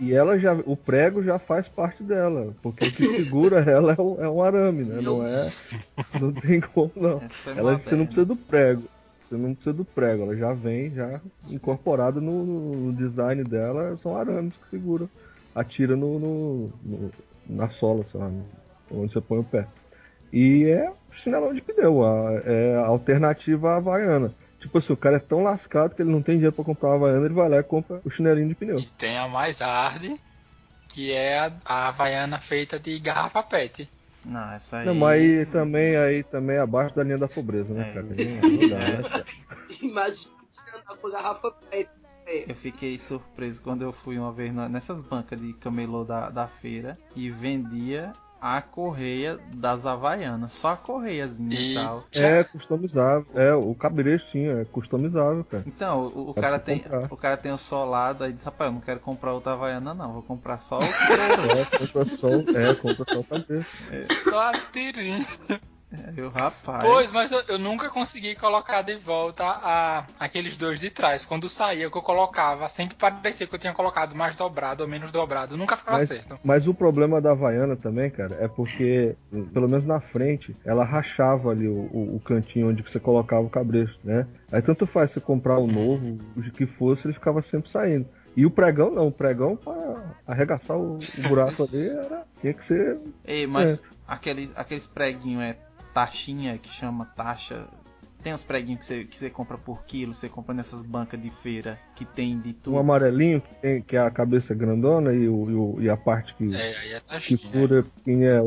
E 0.00 0.12
ela 0.12 0.38
já. 0.38 0.52
O 0.64 0.76
prego 0.76 1.22
já 1.24 1.38
faz 1.40 1.66
parte 1.68 2.02
dela. 2.04 2.54
Porque 2.62 2.84
o 2.86 2.92
que 2.92 3.02
segura 3.30 3.58
ela 3.68 3.94
é 3.96 4.00
um, 4.00 4.24
é 4.24 4.28
um 4.28 4.42
arame, 4.42 4.84
né? 4.84 5.00
Não 5.00 5.24
é. 5.26 5.52
Não 6.20 6.32
tem 6.32 6.60
como 6.60 6.90
não. 6.96 7.18
É 7.18 7.58
Ela, 7.58 7.78
você 7.78 7.94
não 7.96 8.06
precisa 8.06 8.24
do 8.26 8.36
prego. 8.36 8.82
Você 9.28 9.36
não 9.36 9.52
precisa 9.54 9.74
do 9.74 9.84
prego, 9.84 10.22
ela 10.22 10.36
já 10.36 10.52
vem 10.54 10.90
já 10.94 11.20
incorporada 11.50 12.20
no, 12.20 12.44
no 12.44 12.92
design 12.94 13.44
dela, 13.44 13.96
são 14.02 14.16
arames 14.16 14.54
que 14.56 14.70
seguram. 14.70 15.08
Atira 15.54 15.94
no, 15.96 16.18
no- 16.18 16.72
no- 16.82 17.12
na 17.46 17.68
sola, 17.72 18.04
sei 18.10 18.20
lá, 18.20 18.30
onde 18.90 19.12
você 19.12 19.20
põe 19.20 19.38
o 19.38 19.44
pé. 19.44 19.66
E 20.32 20.64
é 20.66 20.90
chinelão 21.22 21.52
de 21.52 21.60
pneu, 21.60 22.04
a- 22.04 22.40
é 22.44 22.76
a 22.76 22.86
alternativa 22.86 23.72
à 23.72 23.76
Havaiana. 23.76 24.34
Tipo 24.60 24.78
assim, 24.78 24.92
o 24.92 24.96
cara 24.96 25.16
é 25.16 25.20
tão 25.20 25.42
lascado 25.42 25.94
que 25.94 26.02
ele 26.02 26.10
não 26.10 26.22
tem 26.22 26.36
dinheiro 26.36 26.54
pra 26.54 26.64
comprar 26.64 26.88
uma 26.90 26.96
Havaiana, 26.96 27.26
ele 27.26 27.34
vai 27.34 27.48
lá 27.48 27.58
e 27.58 27.62
compra 27.62 28.00
o 28.04 28.10
chinelinho 28.10 28.48
de 28.48 28.54
pneu. 28.54 28.78
E 28.78 28.86
tem 28.98 29.16
a 29.18 29.28
mais 29.28 29.60
hard, 29.60 30.18
que 30.88 31.12
é 31.12 31.38
a, 31.38 31.52
a 31.64 31.88
Havaiana 31.88 32.40
feita 32.40 32.78
de 32.78 32.98
garrafa 32.98 33.42
PET. 33.42 33.88
Não, 34.28 34.52
essa 34.52 34.78
aí. 34.78 34.86
Não, 34.86 34.94
mas 34.94 35.22
aí 35.22 35.46
também, 35.46 35.96
aí 35.96 36.22
também 36.22 36.56
é 36.56 36.60
abaixo 36.60 36.94
da 36.94 37.02
linha 37.02 37.16
da 37.16 37.26
pobreza, 37.26 37.72
né, 37.72 37.90
É. 37.90 37.94
cara? 37.94 38.06
Não, 38.06 38.68
dá, 38.68 38.76
né, 38.76 39.02
cara? 39.08 39.24
Imagina 39.82 40.34
andar 40.74 40.96
com 41.00 41.10
garrafa 41.10 41.50
PET. 41.50 41.90
Eu 42.46 42.54
fiquei 42.56 42.98
surpreso 42.98 43.62
quando 43.62 43.80
eu 43.80 43.90
fui 43.90 44.18
uma 44.18 44.30
vez 44.30 44.52
nessas 44.52 45.00
bancas 45.00 45.40
de 45.40 45.54
camelô 45.54 46.04
da, 46.04 46.28
da 46.28 46.46
feira 46.46 46.98
e 47.16 47.30
vendia 47.30 48.12
a 48.40 48.60
correia 48.62 49.38
das 49.54 49.84
Havaianas, 49.84 50.52
só 50.52 50.68
a 50.70 50.76
correiazinha 50.76 51.58
e, 51.58 51.72
E- 51.72 51.74
tal. 51.74 52.04
É 52.14 52.44
customizável. 52.44 53.26
É, 53.34 53.52
o 53.54 53.74
cabresto 53.74 54.30
sim, 54.30 54.46
é 54.46 54.64
customizável, 54.66 55.44
cara. 55.44 55.64
Então, 55.66 56.06
o, 56.14 56.30
o 56.30 56.34
cara 56.34 56.58
tem, 56.58 56.80
comprar. 56.80 57.12
o 57.12 57.16
cara 57.16 57.36
tem 57.36 57.52
o 57.52 57.58
solado 57.58 58.24
aí 58.24 58.32
diz, 58.32 58.42
rapaz, 58.42 58.68
eu 58.68 58.74
não 58.74 58.80
quero 58.80 59.00
comprar 59.00 59.32
outra 59.32 59.52
Havaiana 59.52 59.94
não, 59.94 60.12
vou 60.12 60.22
comprar 60.22 60.58
só 60.58 60.78
o 60.78 60.80
tem. 60.80 61.58
É, 61.58 61.64
compra 61.64 62.16
só, 62.16 62.28
é, 62.58 62.74
compra 62.74 63.04
só 63.12 63.20
o 63.20 63.24
cabresto. 63.24 63.76
Só 64.28 64.38
a 64.38 64.52
tirinha. 64.72 65.26
Aí 65.90 66.20
o 66.22 66.28
rapaz. 66.28 66.84
Pois, 66.84 67.10
mas 67.10 67.32
eu, 67.32 67.40
eu 67.48 67.58
nunca 67.58 67.88
consegui 67.88 68.34
colocar 68.34 68.82
de 68.82 68.96
volta 68.96 69.42
a, 69.44 70.04
aqueles 70.20 70.54
dois 70.56 70.80
de 70.80 70.90
trás. 70.90 71.24
Quando 71.24 71.48
saía, 71.48 71.90
que 71.90 71.96
eu 71.96 72.02
colocava, 72.02 72.68
sempre 72.68 72.94
parecia 72.94 73.46
que 73.46 73.54
eu 73.54 73.58
tinha 73.58 73.72
colocado 73.72 74.14
mais 74.14 74.36
dobrado 74.36 74.82
ou 74.82 74.88
menos 74.88 75.10
dobrado. 75.10 75.56
Nunca 75.56 75.78
ficava 75.78 75.96
Mas- 75.98 76.08
certo. 76.08 76.38
Mas 76.44 76.66
o 76.66 76.74
problema 76.74 77.22
da 77.22 77.30
Havaiana 77.30 77.74
também, 77.74 78.10
cara, 78.10 78.36
é 78.38 78.46
porque, 78.46 79.16
pelo 79.54 79.66
menos 79.68 79.86
na 79.86 79.98
frente, 79.98 80.54
ela 80.62 80.84
rachava 80.84 81.50
ali 81.50 81.66
o, 81.66 81.72
o- 81.92 82.16
o 82.16 82.20
cantinho 82.20 82.68
onde 82.68 82.82
você 82.82 83.00
colocava 83.00 83.42
o 83.42 83.50
cabresto, 83.50 83.98
né? 84.04 84.26
Aí 84.52 84.60
tanto 84.60 84.86
faz 84.86 85.10
você 85.10 85.20
comprar 85.20 85.58
o 85.58 85.66
novo, 85.66 86.18
o 86.36 86.42
que 86.42 86.66
fosse, 86.66 87.06
ele 87.06 87.14
ficava 87.14 87.40
sempre 87.40 87.70
saindo. 87.70 88.06
E 88.36 88.44
o 88.44 88.50
pregão 88.50 88.90
não, 88.90 89.08
o 89.08 89.12
pregão 89.12 89.56
para 89.56 90.02
arregaçar 90.26 90.76
o, 90.76 90.98
o 90.98 91.28
buraco 91.28 91.62
ali 91.66 91.88
era, 91.88 92.24
tinha 92.40 92.52
que 92.52 92.66
ser. 92.66 92.98
Ei, 93.24 93.46
mas 93.46 93.82
aqueles, 94.06 94.50
aqueles 94.54 94.86
preguinhos 94.86 95.42
é 95.42 95.56
taxinha 96.06 96.56
que 96.58 96.68
chama 96.68 97.04
taxa. 97.04 97.66
Tem 98.22 98.34
uns 98.34 98.42
preguinhos 98.42 98.80
que 98.80 98.86
você, 98.86 99.04
que 99.04 99.16
você 99.18 99.30
compra 99.30 99.56
por 99.56 99.84
quilo, 99.84 100.12
você 100.14 100.28
compra 100.28 100.52
nessas 100.52 100.82
bancas 100.82 101.20
de 101.22 101.30
feira 101.30 101.78
que 101.94 102.04
tem 102.04 102.38
de 102.40 102.52
tudo. 102.52 102.74
Um 102.76 102.80
amarelinho 102.80 103.40
que, 103.40 103.54
tem, 103.56 103.80
que 103.82 103.96
é 103.96 104.00
a 104.00 104.10
cabeça 104.10 104.52
grandona 104.54 105.12
e, 105.12 105.28
o, 105.28 105.50
e, 105.50 105.54
o- 105.54 105.76
e 105.82 105.88
a 105.88 105.96
parte 105.96 106.34
que, 106.34 106.52
É, 106.54 106.96
é 106.96 107.00
que 107.00 107.06
taxinha. 107.06 107.52
fura 107.52 107.82
pequenininha 107.82 108.30
é 108.30 108.40
o. 108.40 108.46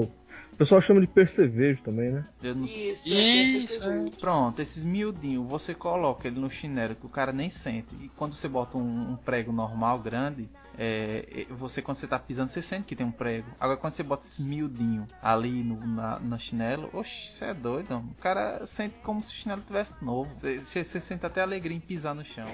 O 0.53 0.57
pessoal 0.61 0.81
chama 0.81 1.01
de 1.01 1.07
percevejo 1.07 1.81
também, 1.81 2.11
né? 2.11 2.23
Eu 2.43 2.53
não- 2.53 2.65
Isso, 2.65 3.09
Isso, 3.09 3.81
é. 3.83 4.09
Pronto, 4.19 4.61
esses 4.61 4.83
miudinhos, 4.83 5.47
você 5.49 5.73
coloca 5.73 6.27
ele 6.27 6.39
no 6.39 6.51
chinelo 6.51 6.93
que 6.93 7.05
o 7.05 7.09
cara 7.09 7.31
nem 7.31 7.49
sente. 7.49 7.95
E 7.99 8.09
quando 8.09 8.35
você 8.35 8.47
bota 8.47 8.77
um, 8.77 9.11
um 9.11 9.15
prego 9.15 9.51
normal, 9.51 9.97
grande, 9.99 10.47
é, 10.77 11.45
é, 11.49 11.53
você 11.53 11.81
quando 11.81 11.97
você 11.97 12.07
tá 12.07 12.17
pisando, 12.17 12.49
você 12.49 12.61
sente 12.61 12.85
que 12.85 12.95
tem 12.95 13.05
um 13.05 13.11
prego. 13.11 13.47
Agora 13.59 13.77
quando 13.77 13.93
você 13.93 14.03
bota 14.03 14.25
esse 14.25 14.41
miudinho 14.41 15.05
ali 15.21 15.63
no, 15.63 15.85
na, 15.85 16.19
na 16.19 16.37
chinelo, 16.37 16.89
oxe, 16.93 17.31
você 17.31 17.45
é 17.45 17.53
doido. 17.53 17.95
O 17.97 18.21
cara 18.21 18.65
sente 18.65 18.95
como 19.03 19.23
se 19.23 19.31
o 19.31 19.35
chinelo 19.35 19.61
tivesse 19.65 19.93
novo. 20.03 20.31
Você, 20.37 20.59
você- 20.83 21.01
sente 21.01 21.25
até 21.25 21.41
alegria 21.41 21.75
em 21.75 21.79
pisar 21.79 22.15
no 22.15 22.23
chão. 22.23 22.47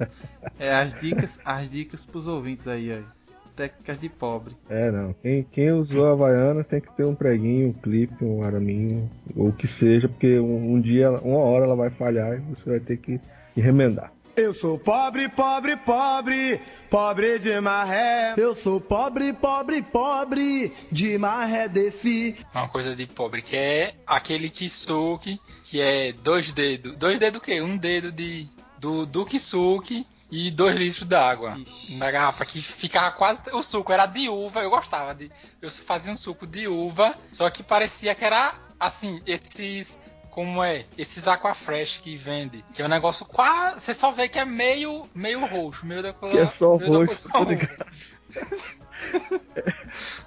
é 0.58 0.74
as 0.74 0.94
dicas, 0.98 1.40
as 1.44 1.68
dicas 1.70 2.04
pros 2.04 2.26
ouvintes 2.26 2.66
aí, 2.68 2.92
ó. 2.92 3.18
Técnicas 3.56 3.98
de 3.98 4.08
pobre. 4.08 4.56
É, 4.70 4.88
não. 4.92 5.12
Quem, 5.14 5.42
quem 5.42 5.72
usou 5.72 6.06
a 6.06 6.12
Havaiana 6.12 6.62
tem 6.62 6.80
que 6.80 6.92
ter 6.92 7.04
um 7.04 7.14
preguinho, 7.14 7.70
um 7.70 7.72
clipe, 7.72 8.24
um 8.24 8.44
araminho, 8.44 9.10
ou 9.34 9.48
o 9.48 9.52
que 9.52 9.66
seja, 9.66 10.08
porque 10.08 10.38
um, 10.38 10.74
um 10.74 10.80
dia, 10.80 11.10
uma 11.10 11.38
hora 11.40 11.64
ela 11.64 11.74
vai 11.74 11.90
falhar 11.90 12.34
e 12.34 12.54
você 12.54 12.70
vai 12.70 12.78
ter 12.78 12.98
que 12.98 13.20
remendar. 13.56 14.12
Eu 14.38 14.54
sou 14.54 14.78
pobre, 14.78 15.28
pobre, 15.28 15.76
pobre, 15.78 16.60
pobre 16.88 17.40
de 17.40 17.60
maré. 17.60 18.34
Eu 18.36 18.54
sou 18.54 18.80
pobre, 18.80 19.32
pobre, 19.32 19.82
pobre, 19.82 20.72
de 20.92 21.18
maré 21.18 21.68
defi. 21.68 22.38
Uma 22.54 22.68
coisa 22.68 22.94
de 22.94 23.04
pobre, 23.04 23.42
que 23.42 23.56
é 23.56 23.96
aquele 24.06 24.48
kisuke, 24.48 25.40
que 25.64 25.80
é 25.80 26.12
dois 26.12 26.52
dedos. 26.52 26.96
Dois 26.96 27.18
dedos 27.18 27.40
o 27.40 27.42
quê? 27.42 27.60
Um 27.60 27.76
dedo 27.76 28.12
de, 28.12 28.46
do, 28.78 29.04
do 29.04 29.26
kisuke 29.26 30.06
e 30.30 30.52
dois 30.52 30.76
litros 30.76 31.08
d'água. 31.08 31.58
Na 31.96 32.08
garrafa, 32.08 32.46
que 32.46 32.62
ficava 32.62 33.10
quase. 33.10 33.42
O 33.52 33.64
suco 33.64 33.92
era 33.92 34.06
de 34.06 34.28
uva, 34.28 34.62
eu 34.62 34.70
gostava 34.70 35.16
de. 35.16 35.32
Eu 35.60 35.68
fazia 35.68 36.12
um 36.12 36.16
suco 36.16 36.46
de 36.46 36.68
uva, 36.68 37.16
só 37.32 37.50
que 37.50 37.64
parecia 37.64 38.14
que 38.14 38.24
era 38.24 38.54
assim, 38.78 39.20
esses 39.26 39.98
como 40.38 40.62
é 40.62 40.86
esses 40.96 41.26
Aquafresh 41.26 41.98
que 41.98 42.16
vende, 42.16 42.64
que 42.72 42.80
é 42.80 42.84
um 42.84 42.88
negócio 42.88 43.26
quase. 43.26 43.80
Você 43.80 43.92
só 43.92 44.12
vê 44.12 44.28
que 44.28 44.38
é 44.38 44.44
meio, 44.44 45.02
meio 45.12 45.44
roxo, 45.44 45.84
meio 45.84 46.00
da 46.00 46.12
cor. 46.12 46.30
Que 46.30 46.38
é 46.38 46.46
só 46.50 46.76
roxo, 46.76 47.28
tá 47.28 47.40
ligado? 47.40 47.84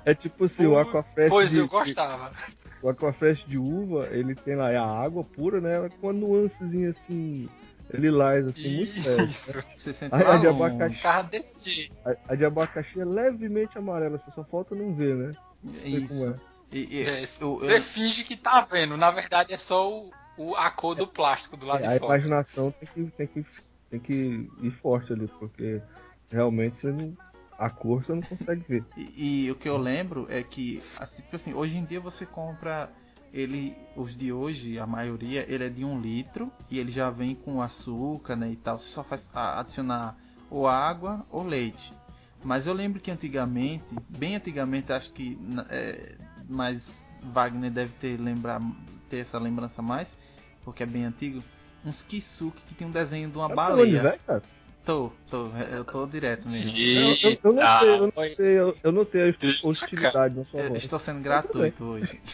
É 0.06 0.14
tipo 0.14 0.46
assim, 0.46 0.66
o 0.66 0.78
Aquafresh 0.78 1.30
Pois 1.30 1.52
de, 1.52 1.60
eu 1.60 1.68
gostava. 1.68 2.32
o 2.82 2.90
Aquafresh 2.90 3.46
de 3.46 3.58
uva, 3.58 4.08
ele 4.12 4.34
tem 4.36 4.56
lá 4.56 4.70
a 4.70 5.02
água 5.02 5.24
pura, 5.24 5.62
né? 5.62 5.90
Com 6.02 6.08
uma 6.08 6.14
nuancezinha 6.14 6.90
assim, 6.90 7.48
lilás, 7.94 8.48
assim, 8.48 8.76
muito 8.78 9.08
leve. 9.08 9.24
Isso. 9.26 9.64
Você 9.78 9.94
sente 9.94 10.14
A- 10.16 10.34
a 10.34 10.38
de 10.38 10.48
abacaxi. 10.48 10.96
Ficava 10.96 11.24
desse 11.24 11.64
jeito. 11.64 11.96
A, 12.06 12.16
a 12.34 12.36
de 12.36 12.46
abacaxi 12.46 13.00
é 13.00 13.06
levemente 13.06 13.78
amarela, 13.78 14.20
só 14.34 14.44
falta 14.44 14.74
não 14.76 14.94
ver, 14.94 15.16
né? 15.16 15.32
sei 15.82 15.92
Isso. 16.00 16.14
como 16.26 16.51
E, 16.72 16.80
e- 16.80 17.04
É, 17.04 17.24
eu- 17.40 17.60
eu- 17.64 17.70
Você 17.70 17.82
finge 17.82 18.24
que 18.24 18.38
tá 18.38 18.62
vendo, 18.62 18.96
na 18.98 19.12
verdade 19.12 19.54
é 19.54 19.58
só 19.58 19.90
o, 19.92 20.12
o- 20.38 20.56
a 20.56 20.70
cor 20.70 20.96
do 20.96 21.06
plástico 21.08 21.58
do 21.58 21.66
lado 21.66 21.84
É, 21.84 21.88
a 21.88 21.94
de 21.94 22.00
fora. 22.00 22.18
imaginação 22.18 22.72
tem 22.72 22.88
que, 22.88 23.12
tem, 23.12 23.28
que, 23.28 23.46
tem 23.90 24.00
que 24.00 24.50
ir 24.62 24.72
forte 24.82 25.12
ali, 25.14 25.28
porque 25.40 25.82
realmente 26.32 26.80
você 26.82 26.92
não, 26.92 27.18
a 27.58 27.70
cor 27.70 28.04
você 28.04 28.14
não 28.14 28.22
consegue 28.22 28.64
ver. 28.68 28.86
E, 28.96 29.46
e 29.46 29.52
o 29.52 29.56
que 29.56 29.68
eu 29.68 29.78
lembro 29.78 30.26
é 30.30 30.42
que, 30.42 30.82
assim, 30.98 31.22
tipo 31.24 31.36
assim, 31.36 31.54
hoje 31.54 31.78
em 31.78 31.84
dia 31.86 32.00
você 32.00 32.26
compra 32.26 32.90
ele, 33.34 33.76
os 33.96 34.16
de 34.16 34.32
hoje, 34.32 34.78
a 34.80 34.86
maioria, 34.86 35.46
ele 35.48 35.64
é 35.66 35.70
de 35.70 35.86
um 35.86 36.00
litro 36.00 36.52
e 36.70 36.80
ele 36.80 36.92
já 36.92 37.10
vem 37.10 37.36
com 37.36 37.62
açúcar, 37.62 38.36
né, 38.36 38.50
e 38.52 38.56
tal. 38.56 38.78
Você 38.80 38.90
só 38.90 39.04
faz 39.04 39.30
a- 39.34 39.60
adicionar 39.60 40.18
ou 40.50 40.68
água 40.68 41.26
ou 41.30 41.44
leite. 41.44 41.94
Mas 42.44 42.66
eu 42.66 42.74
lembro 42.74 43.00
que 43.00 43.12
antigamente, 43.12 43.86
bem 44.10 44.36
antigamente, 44.36 44.92
acho 44.92 45.12
que, 45.12 45.38
é, 45.70 46.16
mas 46.52 47.08
Wagner 47.34 47.72
deve 47.72 47.94
ter 48.00 48.20
lembrar, 48.20 48.62
ter 49.10 49.18
essa 49.18 49.40
lembrança 49.40 49.82
mais, 49.82 50.18
porque 50.64 50.84
é 50.84 50.86
bem 50.86 51.06
antigo. 51.06 51.44
Uns 51.84 52.02
kisuke 52.02 52.62
que 52.68 52.76
tem 52.76 52.88
um 52.88 52.92
desenho 52.92 53.30
de 53.30 53.38
uma 53.38 53.50
Tá 53.50 53.56
baleia. 53.56 54.04
velho, 54.04 54.20
cara? 54.28 54.44
Tô, 54.86 55.12
tô, 55.30 55.48
eu 55.72 55.86
tô 55.86 56.06
direto 56.08 56.50
mesmo. 56.50 56.76
Eu, 56.76 57.16
eu, 57.22 57.38
eu 57.44 57.54
não 57.54 57.80
sei, 57.80 57.90
eu 57.90 58.02
não 58.02 58.36
sei, 58.36 58.60
eu, 58.60 58.78
eu 58.84 58.92
não 58.92 59.06
tenho 59.06 59.26
a 59.30 59.68
hostilidade 59.68 60.36
na 60.36 60.46
sua 60.46 60.60
Eu 60.60 60.76
estou 60.76 61.00
sendo 61.00 61.22
gratuito 61.22 61.84
hoje. 61.84 62.20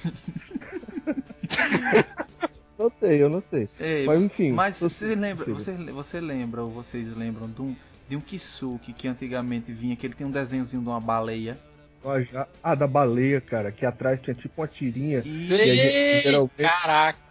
Não 2.77 2.91
sei, 3.00 3.24
eu 3.24 3.29
não 3.29 3.41
sei. 3.50 3.67
Ei, 3.79 4.05
Mas 4.05 4.21
enfim. 4.21 4.51
Mas 4.51 4.79
você 4.79 5.15
lembra, 5.15 5.51
você, 5.51 5.71
você 5.71 6.21
lembra 6.21 6.62
ou 6.62 6.69
vocês 6.69 7.12
lembram 7.15 7.50
de 7.50 7.59
um, 7.59 7.75
de 8.07 8.15
um 8.15 8.21
Kisuke 8.21 8.93
que 8.93 9.07
antigamente 9.07 9.74
vinha, 9.74 9.95
que 9.95 10.05
ele 10.05 10.13
tem 10.13 10.27
um 10.27 10.31
desenhozinho 10.31 10.83
de 10.83 10.88
uma 10.88 11.01
baleia? 11.01 11.57
Ó, 12.04 12.20
já- 12.22 12.48
Ah, 12.63 12.75
da 12.75 12.88
baleia, 12.88 13.42
cara, 13.42 13.72
que 13.72 13.86
atrás 13.86 14.20
tinha 14.22 14.34
tipo 14.34 14.62
uma 14.62 14.68
tirinha. 14.68 15.20
E 15.20 15.48
Sei, 15.48 16.22
geralmente- 16.22 16.51
Caraca, 16.58 17.27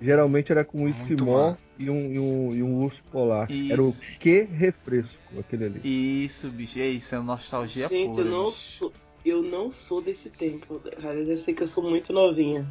Geralmente 0.00 0.52
era 0.52 0.64
com 0.64 0.82
um 0.84 0.88
esquimó 0.88 1.56
e 1.76 1.90
um, 1.90 2.12
e, 2.12 2.18
um, 2.20 2.54
e 2.54 2.62
um 2.62 2.84
urso 2.84 3.02
polar. 3.10 3.50
Isso. 3.50 3.72
Era 3.72 3.82
o 3.82 3.92
que 4.20 4.42
refresco, 4.42 5.10
aquele 5.40 5.64
ali. 5.64 5.80
isso, 6.24 6.48
bicho, 6.50 6.78
é 6.78 6.86
isso, 6.86 7.16
é 7.16 7.18
nostalgia 7.18 7.88
Gente, 7.88 8.10
pura. 8.10 8.22
eu 8.22 8.30
não 8.30 8.50
sou. 8.52 8.92
Eu 9.24 9.42
não 9.42 9.72
sou 9.72 10.00
desse 10.00 10.30
tempo, 10.30 10.80
cara. 11.02 11.14
Eu 11.16 11.36
sei 11.36 11.52
que 11.52 11.64
eu 11.64 11.68
sou 11.68 11.82
muito 11.82 12.12
novinha. 12.12 12.64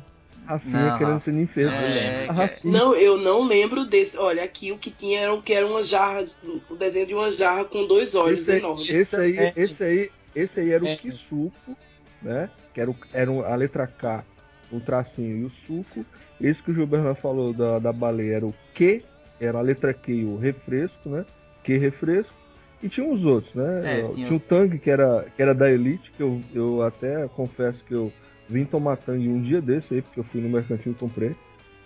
Rafinha 0.45 0.79
Não, 0.91 0.97
querendo 0.97 1.13
Rafa. 1.15 1.25
ser 1.25 1.33
ninfeira. 1.33 1.71
É, 1.71 2.25
Rafinha. 2.27 2.73
Não, 2.79 2.95
eu 2.95 3.17
não 3.17 3.43
lembro 3.45 3.83
desse. 3.83 4.17
Olha, 4.17 4.41
aqui 4.45 4.71
o 4.71 4.77
que 4.77 4.89
tinha 4.89 5.19
era, 5.19 5.33
o 5.33 5.41
que 5.41 5.51
era 5.53 5.67
uma 5.67 5.83
jarra, 5.83 6.23
o 6.69 6.75
desenho 6.75 7.05
de 7.07 7.13
uma 7.13 7.29
jarra 7.29 7.65
com 7.65 7.85
dois 7.85 8.15
olhos 8.15 8.43
esse, 8.43 8.51
aí- 8.53 8.57
enormes. 8.59 8.89
esse 8.89 9.15
aí, 9.17 9.37
É. 9.37 9.53
esse 9.57 9.83
aí, 9.83 10.09
esse 10.39 10.59
aí 10.59 10.71
era 10.71 10.83
o 10.83 10.87
É. 10.87 10.95
Kisuko, 10.95 11.77
né? 12.21 12.49
Que 12.73 12.81
era, 12.81 12.91
o, 12.91 12.95
era 13.13 13.31
a 13.31 13.55
letra 13.55 13.87
K, 13.87 14.23
o 14.71 14.79
tracinho 14.79 15.37
e 15.37 15.43
o 15.43 15.49
suco. 15.49 16.05
Esse 16.39 16.61
que 16.61 16.71
o 16.71 16.73
Gilberto 16.73 17.15
falou 17.15 17.53
da, 17.53 17.79
da 17.79 17.91
baleia 17.91 18.35
era 18.35 18.45
o 18.45 18.53
Q, 18.75 19.03
era 19.39 19.57
a 19.57 19.61
letra 19.61 19.93
Q 19.93 20.13
e 20.13 20.25
o 20.25 20.37
refresco, 20.37 21.09
né? 21.09 21.25
Que 21.63 21.77
refresco. 21.77 22.33
E 22.81 22.87
tinha 22.87 23.05
uns 23.05 23.25
outros, 23.25 23.53
né? 23.55 23.81
É, 23.83 24.01
tinha 24.01 24.27
tinha 24.27 24.35
o. 24.35 24.39
Tang, 24.39 24.77
que 24.77 24.89
era, 24.89 25.25
que 25.35 25.41
era 25.41 25.53
da 25.55 25.69
Elite, 25.69 26.11
que 26.11 26.21
eu, 26.21 26.39
eu 26.53 26.83
até 26.83 27.27
confesso 27.29 27.83
que 27.85 27.93
eu 27.93 28.13
vim 28.47 28.65
tomar 28.65 28.97
Tang 28.97 29.27
um 29.27 29.41
dia 29.41 29.59
desse 29.61 29.95
aí, 29.95 30.01
porque 30.01 30.19
eu 30.19 30.23
fui 30.25 30.41
no 30.41 30.49
mercantil 30.49 30.91
e 30.91 30.95
comprei. 30.95 31.35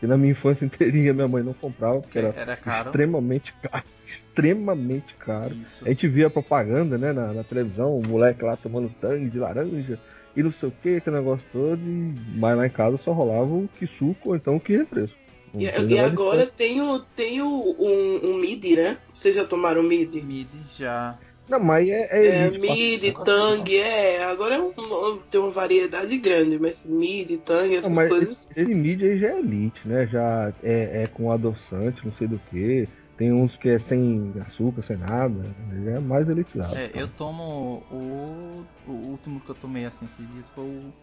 E 0.01 0.08
na 0.08 0.17
minha 0.17 0.31
infância 0.31 0.65
inteirinha 0.65 1.13
minha 1.13 1.27
mãe 1.27 1.43
não 1.43 1.53
comprava, 1.53 2.01
porque 2.01 2.17
era 2.17 2.34
Era 2.36 2.55
caro. 2.55 2.89
extremamente 2.89 3.53
caro. 3.62 3.84
Extremamente 4.12 5.15
caro. 5.15 5.55
Isso. 5.55 5.86
A 5.86 5.89
gente 5.89 6.08
via 6.08 6.29
propaganda, 6.29 6.98
né, 6.98 7.13
na, 7.13 7.34
na 7.34 7.43
televisão, 7.43 7.96
o 7.96 8.05
moleque 8.05 8.43
lá 8.43 8.58
tomando 8.58 8.89
tangue 9.00 9.29
de 9.29 9.38
laranja 9.39 9.98
e 10.36 10.43
não 10.43 10.51
sei 10.53 10.70
o 10.70 10.72
que, 10.72 10.96
aquele 10.98 11.17
negócio 11.17 11.46
todo, 11.51 11.79
e... 11.79 12.15
mas 12.36 12.58
lá 12.58 12.65
em 12.67 12.70
casa 12.70 12.98
só 13.03 13.12
rolava 13.12 13.53
o 13.53 13.70
que 13.77 13.88
suco 13.98 14.29
ou 14.29 14.36
então 14.36 14.55
o 14.55 14.60
que 14.60 14.75
refresco. 14.75 15.17
E, 15.53 15.65
e 15.65 16.00
agora 16.00 16.48
tem, 16.48 16.81
o, 16.81 17.00
tem 17.00 17.41
o, 17.41 17.75
um, 17.77 18.31
um 18.31 18.38
mid, 18.38 18.63
né? 18.77 18.98
Vocês 19.13 19.36
já 19.36 19.43
tomaram 19.43 19.84
mid? 19.84 20.13
Mid 20.15 20.48
já. 20.77 21.17
Não, 21.50 21.60
mas 21.60 21.88
é, 21.89 22.07
é 22.12 22.48
É, 22.48 22.51
mid, 22.51 23.13
tang, 23.25 23.75
é. 23.77 24.24
Agora 24.24 24.55
é 24.55 24.60
um- 24.62 25.17
tem 25.29 25.41
uma 25.41 25.51
variedade 25.51 26.17
grande, 26.17 26.57
mas 26.57 26.83
mid, 26.86 27.38
tang, 27.39 27.75
essas 27.75 27.89
Não, 27.89 27.95
mas 27.95 28.07
coisas. 28.07 28.48
esse, 28.55 28.62
esse 28.62 28.74
mid 28.74 29.01
aí 29.01 29.19
já 29.19 29.27
é 29.27 29.39
elite, 29.39 29.88
né? 29.88 30.07
Já 30.07 30.53
é, 30.63 31.03
é 31.03 31.07
com 31.07 31.31
adoçante, 31.31 32.05
não 32.05 32.13
sei 32.13 32.27
do 32.27 32.39
que. 32.50 32.88
Tem 33.17 33.31
uns 33.31 33.55
que 33.57 33.69
é 33.69 33.79
sem 33.79 34.33
açúcar, 34.48 34.83
sem 34.88 34.98
nada. 34.98 35.43
Já 35.83 35.91
é 35.91 36.00
mais 36.00 36.27
elitizado. 36.27 36.75
É, 36.75 36.89
eu 36.95 37.07
tomo 37.07 37.83
o, 37.91 38.65
o 38.88 38.91
último 38.91 39.39
que 39.41 39.50
eu 39.50 39.55
tomei 39.55 39.86
assim 39.86 40.05
esses 40.05 40.27
dias 40.33 40.50
foi 40.50 40.63
o 40.63 40.93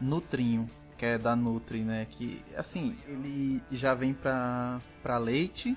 Nutrinho, 0.00 0.66
que 0.96 1.04
é 1.04 1.18
da 1.18 1.36
Nutri, 1.36 1.80
né? 1.80 2.06
Que 2.10 2.42
assim, 2.56 2.96
ele 3.06 3.62
já 3.70 3.94
vem 3.94 4.12
pra, 4.14 4.80
pra 5.02 5.18
leite 5.18 5.76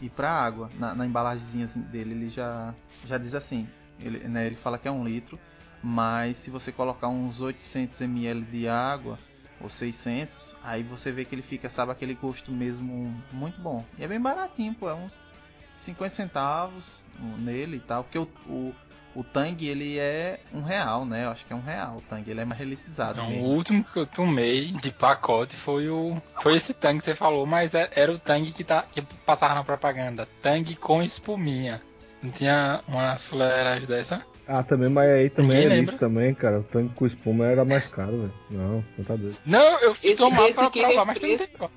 e 0.00 0.08
pra 0.08 0.30
água. 0.30 0.70
Na, 0.78 0.94
na 0.94 1.30
assim, 1.30 1.64
dele 1.82 2.12
ele 2.12 2.30
já, 2.30 2.74
já 3.06 3.18
diz 3.18 3.34
assim, 3.34 3.68
ele, 4.00 4.20
né, 4.28 4.46
ele 4.46 4.56
fala 4.56 4.78
que 4.78 4.88
é 4.88 4.90
um 4.90 5.04
litro, 5.04 5.38
mas 5.82 6.36
se 6.36 6.50
você 6.50 6.72
colocar 6.72 7.08
uns 7.08 7.40
800 7.40 8.00
ml 8.00 8.42
de 8.42 8.68
água 8.68 9.18
ou 9.60 9.68
600, 9.68 10.56
aí 10.62 10.82
você 10.82 11.10
vê 11.10 11.24
que 11.24 11.34
ele 11.34 11.42
fica, 11.42 11.68
sabe, 11.68 11.92
aquele 11.92 12.14
gosto 12.14 12.50
mesmo 12.52 13.12
muito 13.32 13.60
bom. 13.60 13.84
E 13.98 14.04
é 14.04 14.08
bem 14.08 14.20
baratinho, 14.20 14.74
pô, 14.74 14.88
é 14.88 14.94
uns 14.94 15.32
50 15.76 16.14
centavos 16.14 17.02
nele 17.38 17.76
e 17.76 17.80
tal, 17.80 18.04
porque 18.04 18.18
o, 18.18 18.28
o, 18.46 18.74
o 19.14 19.24
Tang 19.24 19.66
ele 19.66 19.98
é 19.98 20.38
um 20.52 20.62
real, 20.62 21.04
né? 21.04 21.24
Eu 21.24 21.30
acho 21.30 21.44
que 21.44 21.52
é 21.52 21.56
um 21.56 21.60
real 21.62 21.96
o 21.96 22.02
Tang, 22.02 22.28
ele 22.30 22.40
é 22.40 22.44
mais 22.44 22.60
elitizado. 22.60 23.20
Então, 23.20 23.42
o 23.42 23.44
último 23.54 23.82
que 23.84 23.98
eu 23.98 24.06
tomei 24.06 24.72
de 24.72 24.90
pacote 24.92 25.56
foi 25.56 25.88
o. 25.88 26.20
Foi 26.42 26.56
esse 26.56 26.72
tangue 26.74 26.98
que 26.98 27.04
você 27.04 27.14
falou, 27.14 27.44
mas 27.46 27.74
era, 27.74 27.90
era 27.94 28.12
o 28.12 28.18
tangue 28.18 28.52
que, 28.52 28.62
tá, 28.64 28.82
que 28.82 29.02
passava 29.26 29.54
na 29.54 29.64
propaganda. 29.64 30.28
Tangue 30.42 30.76
com 30.76 31.02
espuminha. 31.02 31.82
Não 32.22 32.30
tinha 32.30 32.80
umas 32.88 33.24
fuleiras 33.24 33.86
dessa? 33.86 34.22
Ah, 34.46 34.62
também, 34.62 34.88
mas 34.88 35.08
aí 35.10 35.28
também 35.30 35.58
Ninguém 35.58 35.72
é 35.72 35.78
elite 35.78 35.98
também, 35.98 36.34
cara. 36.34 36.60
O 36.60 36.62
tanque 36.64 36.94
com 36.94 37.06
espuma 37.06 37.46
era 37.46 37.64
mais 37.64 37.86
caro, 37.86 38.22
velho. 38.22 38.34
Não, 38.50 38.84
não 38.96 39.04
tá 39.04 39.14
doido. 39.14 39.36
Não, 39.44 39.78
eu 39.80 39.94
fui 39.94 40.10
Esse- 40.10 40.18
tomar 40.18 40.48
esse 40.48 40.54
pra 40.58 40.70
provar, 40.70 41.02
é 41.02 41.04
mas 41.04 41.18
tem 41.20 41.36
tempo. 41.36 41.70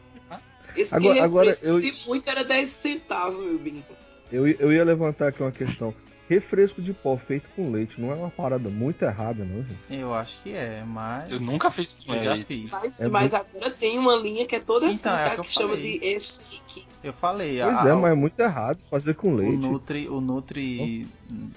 Esse 0.76 0.96
Agora- 0.96 1.14
que 1.16 1.20
agora 1.20 1.58
eu- 1.62 1.80
se 1.82 1.92
muito, 2.08 2.30
era 2.30 2.44
10 2.46 2.70
centavos, 2.70 3.44
meu 3.46 3.60
bem. 3.60 3.84
Eu, 4.32 4.48
eu 4.48 4.72
ia 4.72 4.86
levantar 4.86 5.28
aqui 5.28 5.42
uma 5.44 5.52
questão. 5.52 5.94
Refresco 6.32 6.82
de 6.82 6.94
pó 6.94 7.18
feito 7.18 7.46
com 7.58 7.70
leite 7.72 8.00
não 8.00 8.10
é 8.10 8.16
uma 8.16 8.30
parada 8.30 8.70
muito 8.70 9.04
errada, 9.04 9.44
não, 9.44 9.64
gente? 9.64 9.78
Eu 9.90 10.14
acho 10.14 10.42
que 10.42 10.54
é, 10.54 10.82
mas. 10.88 11.30
Eu 11.30 11.42
nunca 11.42 11.70
fiz 11.70 11.92
com 11.92 12.16
Eu 12.16 12.24
já 12.24 12.34
leite. 12.36 12.48
fiz. 12.48 12.72
Mas, 12.72 13.02
É 13.02 13.10
mas 13.10 13.34
agora 13.34 13.70
tem 13.70 14.00
uma 14.00 14.16
linha 14.16 14.46
que 14.46 14.56
é 14.56 14.60
toda 14.62 14.88
assim, 14.88 15.00
Então, 15.00 15.18
é 15.18 15.26
tá? 15.26 15.28
o 15.28 15.30
que 15.30 15.42
Que, 15.42 15.48
eu 15.48 15.52
chama 15.62 15.74
falei. 15.76 16.00
de 16.00 16.06
e-chique. 16.16 16.88
Eu 17.04 17.12
falei, 17.12 17.60
Pois 17.62 17.76
a- 17.76 17.88
é, 17.90 17.92
a- 17.92 17.96
mas 17.98 18.12
é 18.12 18.16
muito 18.16 18.40
errado 18.40 18.80
fazer 18.90 19.14
com 19.16 19.34
o 19.34 19.36
leite. 19.36 19.58
Nutri, 19.58 20.08
o 20.08 20.22
Nutri 20.22 21.06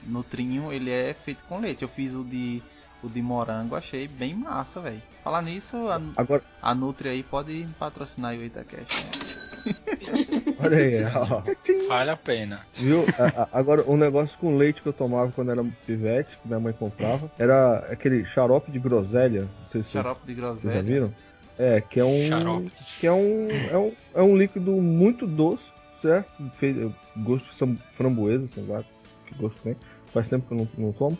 Nutrinho, 0.08 0.72
ele 0.72 0.90
é 0.90 1.14
feito 1.14 1.44
com 1.44 1.60
leite. 1.60 1.82
Eu 1.82 1.88
fiz 1.88 2.12
o 2.16 2.24
de 2.24 2.60
o 3.00 3.08
de 3.08 3.20
morango, 3.22 3.76
achei 3.76 4.08
bem 4.08 4.34
massa, 4.34 4.80
velho. 4.80 5.00
Falar 5.22 5.42
nisso, 5.42 5.76
a, 5.88 6.00
Agora, 6.16 6.42
a 6.60 6.74
Nutri 6.74 7.10
aí 7.10 7.22
pode 7.22 7.64
patrocinar 7.78 8.34
o 8.34 8.42
Itacast, 8.42 9.04
né? 9.04 9.10
olha 10.58 10.76
aí, 10.76 11.04
ó. 11.14 11.42
Vale 11.88 12.10
a 12.10 12.16
pena. 12.16 12.60
Viu? 12.76 13.04
A- 13.18 13.42
a- 13.42 13.48
Agora, 13.52 13.84
um 13.88 13.96
negócio 13.96 14.36
com 14.38 14.56
leite 14.56 14.80
que 14.82 14.88
eu 14.88 14.92
tomava 14.92 15.30
quando 15.32 15.50
era 15.50 15.64
pivete, 15.86 16.30
que 16.42 16.48
minha 16.48 16.60
mãe 16.60 16.72
comprava, 16.72 17.30
era 17.38 17.78
aquele 17.90 18.24
xarope 18.26 18.70
de 18.70 18.78
groselha. 18.78 19.42
Não 19.42 19.70
sei 19.72 19.82
se 19.82 19.90
Xarope 19.90 20.26
de 20.26 20.34
vocês 20.40 20.62
já 20.62 20.70
groselha. 20.70 20.82
viram. 20.82 21.14
É, 21.58 21.80
que 21.80 22.00
é 22.00 22.04
um. 22.04 22.28
Xarope. 22.28 22.72
Que 22.98 23.06
é 23.06 23.12
um, 23.12 23.48
é 23.70 23.78
um. 23.78 23.92
É 24.14 24.22
um 24.22 24.36
líquido 24.36 24.72
muito 24.72 25.26
doce, 25.26 25.62
certo? 26.02 26.28
Fe- 26.58 26.90
Gosto 27.18 27.66
de 27.66 27.78
framboesa, 27.96 28.48
sei 28.54 28.64
lá 28.66 28.82
que 29.26 29.34
gosto 29.36 29.56
tem. 29.62 29.76
Faz 30.12 30.28
tempo 30.28 30.46
que 30.48 30.52
eu 30.54 30.58
não, 30.58 30.68
não 30.86 30.92
tomo. 30.92 31.16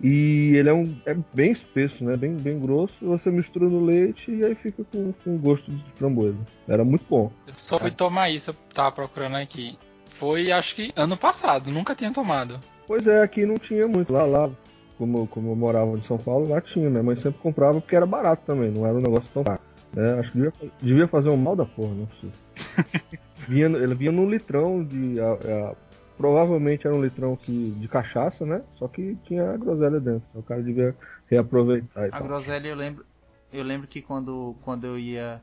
E 0.00 0.52
ele 0.56 0.68
é 0.68 0.74
um. 0.74 0.96
É 1.06 1.16
bem 1.34 1.52
espesso, 1.52 2.04
né? 2.04 2.16
Bem, 2.16 2.36
bem 2.36 2.58
grosso. 2.58 2.94
Você 3.00 3.30
mistura 3.30 3.66
no 3.66 3.84
leite 3.84 4.30
e 4.30 4.44
aí 4.44 4.54
fica 4.54 4.84
com, 4.84 5.12
com 5.24 5.38
gosto 5.38 5.70
de 5.70 5.84
framboesa. 5.94 6.38
Era 6.68 6.84
muito 6.84 7.04
bom. 7.08 7.30
Eu 7.46 7.54
só 7.56 7.78
fui 7.78 7.90
tomar 7.90 8.30
isso, 8.30 8.50
eu 8.50 8.54
tava 8.74 8.92
procurando 8.92 9.36
aqui. 9.36 9.78
Foi, 10.18 10.50
acho 10.52 10.74
que 10.74 10.92
ano 10.96 11.16
passado, 11.16 11.70
nunca 11.70 11.94
tinha 11.94 12.12
tomado. 12.12 12.60
Pois 12.86 13.06
é, 13.06 13.22
aqui 13.22 13.44
não 13.46 13.56
tinha 13.56 13.86
muito. 13.86 14.12
Lá, 14.12 14.24
lá, 14.24 14.50
como, 14.98 15.26
como 15.26 15.50
eu 15.50 15.56
morava 15.56 15.96
em 15.96 16.02
São 16.02 16.18
Paulo, 16.18 16.48
lá 16.48 16.60
tinha. 16.60 16.90
Minha 16.90 17.02
mãe 17.02 17.16
sempre 17.16 17.40
comprava 17.40 17.80
porque 17.80 17.96
era 17.96 18.06
barato 18.06 18.42
também, 18.46 18.70
não 18.70 18.86
era 18.86 18.96
um 18.96 19.02
negócio 19.02 19.28
tão 19.32 19.44
caro. 19.44 19.60
É, 19.96 20.20
acho 20.20 20.32
que 20.32 20.38
devia, 20.38 20.52
devia 20.82 21.08
fazer 21.08 21.30
um 21.30 21.36
mal 21.36 21.56
da 21.56 21.64
porra, 21.64 21.94
não 21.94 22.04
é 22.04 22.06
possível. 22.06 23.18
vinha, 23.48 23.66
ele 23.66 23.94
vinha 23.94 24.12
num 24.12 24.28
litrão 24.28 24.84
de. 24.84 25.18
A, 25.20 25.32
a, 25.32 25.74
provavelmente 26.16 26.86
era 26.86 26.94
um 26.96 27.02
litrão 27.02 27.36
que, 27.36 27.70
de 27.72 27.88
cachaça, 27.88 28.44
né? 28.44 28.62
Só 28.78 28.88
que 28.88 29.16
tinha 29.26 29.50
a 29.50 29.56
groselha 29.56 30.00
dentro. 30.00 30.26
O 30.34 30.42
cara 30.42 30.62
devia 30.62 30.94
reaproveitar 31.28 32.08
A 32.12 32.20
groselha 32.20 32.68
eu 32.68 32.76
lembro. 32.76 33.04
Eu 33.52 33.64
lembro 33.64 33.86
que 33.86 34.02
quando, 34.02 34.56
quando 34.62 34.84
eu 34.84 34.98
ia. 34.98 35.40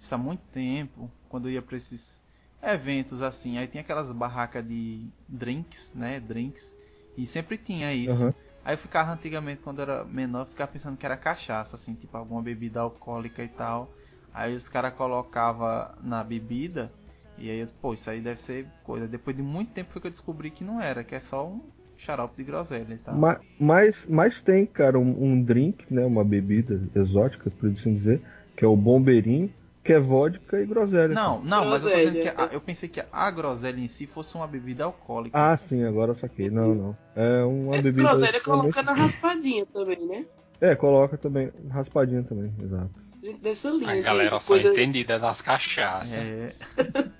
Isso 0.00 0.14
há 0.14 0.18
muito 0.18 0.42
tempo, 0.52 1.10
quando 1.28 1.48
eu 1.48 1.52
ia 1.52 1.62
pra 1.62 1.76
esses 1.76 2.22
eventos 2.62 3.22
assim, 3.22 3.58
aí 3.58 3.66
tinha 3.66 3.80
aquelas 3.82 4.10
barracas 4.12 4.66
de 4.66 5.08
drinks, 5.28 5.92
né? 5.94 6.20
Drinks. 6.20 6.76
E 7.16 7.26
sempre 7.26 7.56
tinha 7.56 7.92
isso. 7.94 8.24
Aham. 8.24 8.34
Aí 8.64 8.74
eu 8.74 8.78
ficava 8.78 9.12
antigamente, 9.12 9.62
quando 9.62 9.80
era 9.80 10.04
menor, 10.04 10.40
eu 10.40 10.46
ficava 10.46 10.70
pensando 10.72 10.96
que 10.96 11.06
era 11.06 11.16
cachaça, 11.16 11.76
assim, 11.76 11.94
tipo 11.94 12.16
alguma 12.16 12.42
bebida 12.42 12.80
alcoólica 12.80 13.42
e 13.42 13.48
tal. 13.48 13.88
Aí 14.34 14.54
os 14.54 14.68
caras 14.68 14.92
colocavam 14.94 15.88
na 16.02 16.22
bebida, 16.22 16.92
e 17.38 17.50
aí 17.50 17.66
pô, 17.80 17.94
isso 17.94 18.08
aí 18.10 18.20
deve 18.20 18.40
ser 18.40 18.66
coisa. 18.84 19.06
Depois 19.08 19.36
de 19.36 19.42
muito 19.42 19.72
tempo 19.72 19.92
foi 19.92 20.00
que 20.00 20.06
eu 20.08 20.10
descobri 20.12 20.50
que 20.50 20.64
não 20.64 20.80
era, 20.80 21.04
que 21.04 21.14
é 21.14 21.20
só 21.20 21.46
um 21.46 21.60
xarope 21.96 22.36
de 22.36 22.44
groselha 22.44 22.94
e 22.94 22.98
tal. 22.98 23.16
Ma- 23.16 23.40
Mas, 23.58 23.94
mas 24.08 24.40
tem, 24.42 24.66
cara, 24.66 24.98
um, 24.98 25.24
um 25.24 25.42
drink, 25.42 25.84
né? 25.92 26.04
Uma 26.04 26.24
bebida 26.24 26.80
exótica, 26.94 27.50
por 27.50 27.70
assim 27.70 27.94
dizer, 27.94 28.20
que 28.56 28.64
é 28.64 28.68
o 28.68 28.76
bombeirinho, 28.76 29.50
que 29.84 29.92
é 29.92 29.98
vodka 29.98 30.60
e 30.60 30.66
groselha. 30.66 31.14
Não, 31.14 31.40
não, 31.42 31.64
mas 31.64 31.84
eu 31.84 31.90
tô 31.90 31.96
dizendo 31.96 32.18
que 32.18 32.28
Groselha. 32.28 32.34
a- 32.36 32.48
eu 32.52 32.60
pensei 32.60 32.88
que 32.88 33.02
a 33.12 33.30
groselha 33.30 33.80
em 33.80 33.88
si 33.88 34.06
fosse 34.06 34.34
uma 34.34 34.46
bebida 34.46 34.84
alcoólica. 34.84 35.38
Ah, 35.38 35.56
sim, 35.68 35.84
agora 35.84 36.12
eu 36.12 36.18
saquei. 36.18 36.50
Não, 36.50 36.74
não. 36.74 36.96
É 37.14 37.44
uma 37.44 37.76
Esse 37.76 37.90
bebida. 37.90 38.02
groselha 38.02 38.40
coloca 38.40 38.82
na 38.82 38.92
raspadinha 38.92 39.64
também, 39.66 40.06
né? 40.06 40.26
É, 40.60 40.74
coloca 40.74 41.16
também. 41.18 41.50
Raspadinha 41.70 42.22
também, 42.24 42.52
exato. 42.62 43.05
Nessa 43.42 43.70
linha. 43.70 43.92
A 43.92 44.00
galera 44.00 44.40
só 44.40 44.46
coisa- 44.46 44.68
entendida 44.72 45.18
das 45.18 45.40
cachaças. 45.40 46.14
É, 46.14 46.52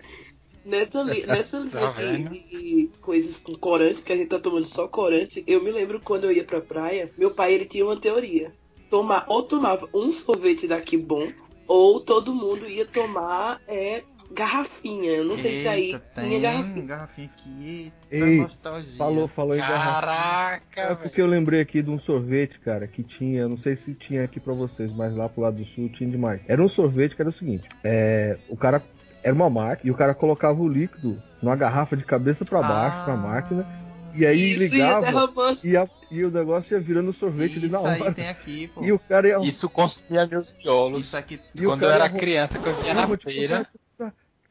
Nessa, 0.64 1.02
li- 1.02 1.24
nessa 1.26 1.58
linha 1.58 1.70
Tá 1.70 1.92
de, 1.92 2.02
vendo? 2.04 2.30
de 2.30 2.90
coisas 3.00 3.38
com 3.38 3.54
corante, 3.54 4.02
que 4.02 4.12
a 4.12 4.16
gente 4.16 4.28
tá 4.28 4.38
tomando 4.38 4.64
só 4.66 4.88
corante, 4.88 5.44
eu 5.46 5.62
me 5.62 5.70
lembro 5.70 6.00
quando 6.00 6.24
eu 6.24 6.32
ia 6.32 6.44
pra 6.44 6.60
praia, 6.60 7.10
meu 7.16 7.30
pai 7.30 7.54
ele 7.54 7.64
tinha 7.66 7.84
uma 7.84 7.96
teoria. 7.96 8.52
Tomar, 8.90 9.24
ou 9.28 9.42
tomava 9.42 9.88
um 9.94 10.12
sorvete 10.12 10.66
daqui 10.66 10.96
bom, 10.96 11.28
ou 11.68 12.00
todo 12.00 12.34
mundo 12.34 12.68
ia 12.68 12.84
tomar 12.86 13.60
é, 13.68 14.02
garrafinha. 14.32 15.10
Eu 15.10 15.24
não 15.24 15.36
sei 15.36 15.56
se 15.56 15.68
aí 15.68 15.86
Eita, 15.92 15.98
tem 16.14 16.40
garrafinha. 16.40 16.84
garrafinha 16.86 17.30
aqui. 17.34 17.92
Eita, 18.10 18.26
Ei, 18.26 18.38
nostalgia. 18.40 18.96
Falou, 18.96 19.28
falou 19.28 19.54
em 19.54 19.58
garrafa. 19.58 20.00
Caraca, 20.00 20.80
É 20.80 20.94
porque 20.94 21.20
eu 21.20 21.26
lembrei 21.26 21.60
aqui 21.60 21.82
de 21.82 21.90
um 21.90 21.98
sorvete, 22.00 22.58
cara, 22.60 22.86
que 22.86 23.02
tinha, 23.02 23.48
não 23.48 23.58
sei 23.58 23.76
se 23.84 23.94
tinha 23.94 24.24
aqui 24.24 24.38
pra 24.40 24.52
vocês, 24.54 24.90
mas 24.94 25.14
lá 25.14 25.28
pro 25.28 25.42
lado 25.42 25.56
do 25.56 25.64
sul 25.70 25.88
tinha 25.90 26.10
demais. 26.10 26.40
Era 26.48 26.62
um 26.62 26.68
sorvete 26.68 27.14
que 27.14 27.22
era 27.22 27.30
o 27.30 27.34
seguinte, 27.34 27.68
é, 27.84 28.38
o 28.48 28.56
cara 28.56 28.82
era 29.22 29.34
uma 29.34 29.50
máquina 29.50 29.88
e 29.88 29.90
o 29.90 29.96
cara 29.96 30.14
colocava 30.14 30.60
o 30.60 30.68
líquido 30.68 31.20
numa 31.42 31.56
garrafa 31.56 31.96
de 31.96 32.04
cabeça 32.04 32.44
pra 32.44 32.62
baixo 32.62 33.04
pra 33.04 33.14
Ah, 33.14 33.16
máquina 33.16 33.66
e 34.14 34.24
aí 34.24 34.52
Isso, 34.52 34.60
ligava 34.60 35.30
e, 35.64 35.76
a- 35.76 35.88
e 36.10 36.24
o 36.24 36.30
negócio 36.30 36.74
ia 36.74 36.80
virando 36.80 37.12
sorvete 37.12 37.56
ali 37.58 37.66
Isso 37.66 37.82
na 37.82 37.90
aí 37.90 38.00
hora. 38.00 38.12
tem 38.14 38.28
aqui, 38.28 38.68
pô. 38.68 38.82
E 38.84 38.92
o 38.92 38.98
cara 38.98 39.28
ia 39.28 39.38
Isso 39.40 39.68
consumia 39.68 40.26
meus 40.26 40.54
miolos. 40.62 41.00
Isso 41.00 41.16
aqui. 41.16 41.40
E 41.54 41.62
Quando 41.64 41.82
eu 41.82 41.90
era 41.90 42.04
ia- 42.04 42.10
criança, 42.10 42.58
que 42.58 42.66
eu 42.66 42.74
vinha 42.76 42.94
na 42.94 43.06
feira. 43.18 43.58
contar, 43.58 43.70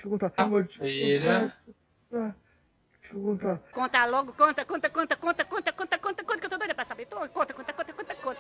Deixa 0.06 0.42
eu 0.42 1.20
contar, 2.10 2.36
eu 3.14 3.22
contar. 3.22 3.58
Conta 3.72 4.06
logo, 4.06 4.34
conta, 4.34 4.66
conta, 4.66 4.90
conta, 4.90 5.16
conta, 5.16 5.46
conta, 5.46 5.72
conta, 5.74 5.98
conta, 6.00 6.24
conta, 6.24 6.40
que 6.40 6.46
eu 6.46 6.50
tô 6.50 6.58
doida 6.58 6.76
pra 6.76 6.86
saber. 6.86 7.06
Conta, 7.08 7.54
conta, 7.54 7.74
conta, 7.74 7.94
conta, 7.94 8.16
conta. 8.16 8.40